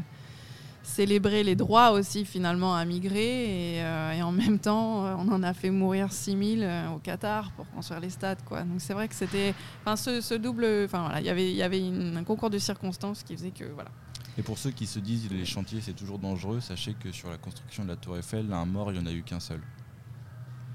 célébrer 0.82 1.42
les 1.42 1.56
droits 1.56 1.92
aussi 1.92 2.24
finalement 2.24 2.74
à 2.74 2.84
migrer. 2.84 3.76
Et, 3.76 3.82
euh, 3.82 4.12
et, 4.12 4.22
en 4.22 4.32
même 4.32 4.58
temps 4.58 5.06
euh, 5.06 5.14
on 5.18 5.28
en 5.28 5.42
a 5.42 5.54
fait 5.54 5.70
mourir 5.70 6.12
6000 6.12 6.62
euh, 6.62 6.88
au 6.90 6.98
Qatar 6.98 7.52
pour 7.52 7.68
construire 7.70 8.00
les 8.00 8.10
stades 8.10 8.42
quoi. 8.44 8.62
Donc 8.62 8.80
c'est 8.80 8.94
vrai 8.94 9.08
que 9.08 9.14
c'était 9.14 9.54
enfin 9.80 9.96
ce, 9.96 10.20
ce, 10.20 10.34
double 10.34 10.66
enfin 10.84 11.02
voilà 11.02 11.20
il 11.20 11.26
y 11.26 11.30
avait 11.30 11.50
il 11.50 11.56
y 11.56 11.62
avait 11.62 11.82
un 11.82 12.24
concours 12.24 12.50
de 12.50 12.58
circonstances 12.58 13.22
qui 13.22 13.36
faisait 13.36 13.50
que 13.50 13.64
voilà. 13.64 13.90
Et 14.38 14.42
pour 14.42 14.58
ceux 14.58 14.70
qui 14.70 14.86
se 14.86 14.98
disent 14.98 15.30
les 15.30 15.44
chantiers 15.44 15.80
c'est 15.80 15.92
toujours 15.92 16.18
dangereux 16.18 16.60
sachez 16.60 16.94
que 16.94 17.12
sur 17.12 17.30
la 17.30 17.38
construction 17.38 17.84
de 17.84 17.88
la 17.88 17.96
tour 17.96 18.16
Eiffel 18.16 18.52
un 18.52 18.66
mort 18.66 18.92
il 18.92 18.98
n'y 18.98 19.04
en 19.04 19.06
a 19.06 19.12
eu 19.12 19.22
qu'un 19.22 19.40
seul. 19.40 19.60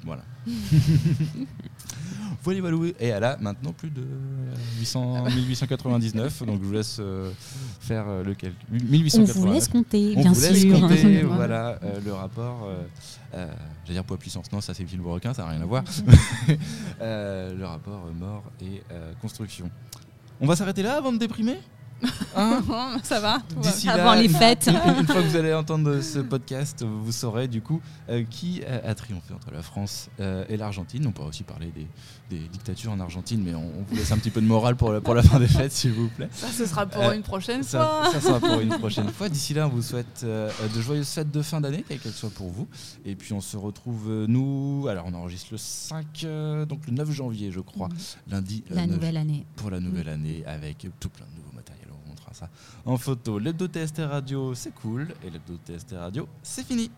Voilà. 0.03 0.23
voilà, 2.43 2.61
voilà. 2.61 2.91
Et 2.99 3.07
elle 3.07 3.23
a 3.23 3.38
maintenant 3.38 3.71
plus 3.73 3.89
de 3.89 4.03
800, 4.79 5.25
1899. 5.25 6.43
donc 6.45 6.61
je 6.61 6.65
vous 6.65 6.73
laisse 6.73 6.97
euh, 6.99 7.31
faire 7.79 8.05
euh, 8.07 8.23
le 8.23 8.33
calcul. 8.33 8.57
1889. 8.71 9.35
On 9.35 9.39
vous 9.39 9.53
laisse 9.53 9.67
compter, 9.67 10.13
On 10.15 10.21
bien 10.21 10.31
vous 10.31 10.41
laisse 10.41 10.65
Compter, 10.65 11.23
voilà 11.23 11.79
euh, 11.83 11.99
le 12.03 12.13
rapport. 12.13 12.67
J'allais 13.33 13.93
dire 13.93 14.03
poids 14.03 14.17
puissance. 14.17 14.51
Non, 14.51 14.61
ça 14.61 14.73
c'est 14.73 14.83
le 14.91 15.03
requin, 15.03 15.33
ça 15.33 15.43
n'a 15.43 15.49
rien 15.49 15.61
à 15.61 15.65
voir. 15.65 15.83
le 16.99 17.63
rapport 17.63 18.07
mort 18.17 18.43
et 18.61 18.81
construction. 19.21 19.69
On 20.39 20.47
va 20.47 20.55
s'arrêter 20.55 20.83
là 20.83 20.97
avant 20.97 21.11
de 21.11 21.17
déprimer? 21.17 21.57
Hein 22.35 22.61
ça 23.03 23.19
va. 23.19 23.41
Avant 23.87 24.13
les 24.13 24.29
fêtes. 24.29 24.67
Une, 24.67 25.05
fois 25.05 25.21
que 25.21 25.27
vous 25.27 25.35
allez 25.35 25.53
entendre 25.53 26.01
ce 26.01 26.19
podcast, 26.37 26.83
vous 26.83 27.11
saurez 27.11 27.47
du 27.47 27.61
coup 27.61 27.81
euh, 28.09 28.23
qui 28.29 28.61
a, 28.65 28.93
triomphé 28.95 29.33
entre 29.33 29.51
la 29.51 29.61
France 29.61 30.09
euh, 30.19 30.45
et 30.49 30.57
l'Argentine. 30.57 31.05
On 31.07 31.11
pourra 31.11 31.29
aussi 31.29 31.43
parler 31.43 31.71
des, 31.75 31.87
dictatures 32.29 32.91
en 32.91 32.99
Argentine, 32.99 33.41
mais 33.41 33.55
on, 33.55 33.71
vous 33.87 33.95
laisse 33.95 34.11
un 34.11 34.17
petit 34.17 34.29
peu 34.29 34.41
de 34.41 34.45
morale 34.45 34.75
pour 34.75 34.91
la, 34.91 34.99
pour 34.99 35.15
la 35.15 35.23
fin 35.23 35.39
des 35.39 35.47
fêtes, 35.47 35.71
s'il 35.71 35.93
vous 35.93 36.09
plaît. 36.09 36.27
Ça, 36.33 36.47
ce 36.47 36.65
sera 36.65 36.85
pour 36.85 37.03
euh, 37.03 37.13
une 37.13 37.21
prochaine 37.21 37.63
fois. 37.63 38.09
Ça 38.11 38.19
sera 38.19 38.39
pour 38.39 38.59
une 38.59 38.69
prochaine 38.79 39.09
fois. 39.09 39.29
D'ici 39.29 39.53
là, 39.53 39.67
on 39.67 39.69
vous 39.69 39.81
souhaite 39.81 40.25
de 40.25 40.81
joyeuses 40.81 41.07
fêtes 41.07 41.31
de 41.31 41.41
fin 41.41 41.61
d'année, 41.61 41.85
quelle 41.87 41.99
qu'elle 41.99 42.11
soit 42.11 42.29
pour 42.29 42.49
vous. 42.49 42.67
Et 43.05 43.15
puis 43.15 43.31
on 43.33 43.41
se 43.41 43.55
retrouve, 43.55 44.25
nous, 44.27 44.87
alors 44.89 45.05
on 45.07 45.13
enregistre 45.13 45.49
le 45.51 45.57
5, 45.57 46.05
donc 46.67 46.85
le 46.85 46.93
9 46.93 47.11
janvier, 47.11 47.51
je 47.51 47.61
crois, 47.61 47.87
mmh. 47.87 48.31
lundi. 48.31 48.63
La 48.69 48.87
nouvelle 48.87 49.17
année. 49.17 49.45
Pour 49.55 49.71
la 49.71 49.79
nouvelle 49.79 50.07
mmh. 50.07 50.09
année, 50.09 50.43
avec 50.45 50.85
tout 50.99 51.09
plein 51.09 51.25
de 51.25 51.35
nouveaux 51.37 51.46
en 52.85 52.97
photo. 52.97 53.39
L'hebdo 53.39 53.67
TST 53.67 53.99
Radio, 53.99 54.53
c'est 54.55 54.73
cool. 54.73 55.07
Et 55.23 55.29
l'hebdo 55.29 55.57
TST 55.65 55.95
Radio, 55.97 56.27
c'est 56.43 56.65
fini. 56.65 56.91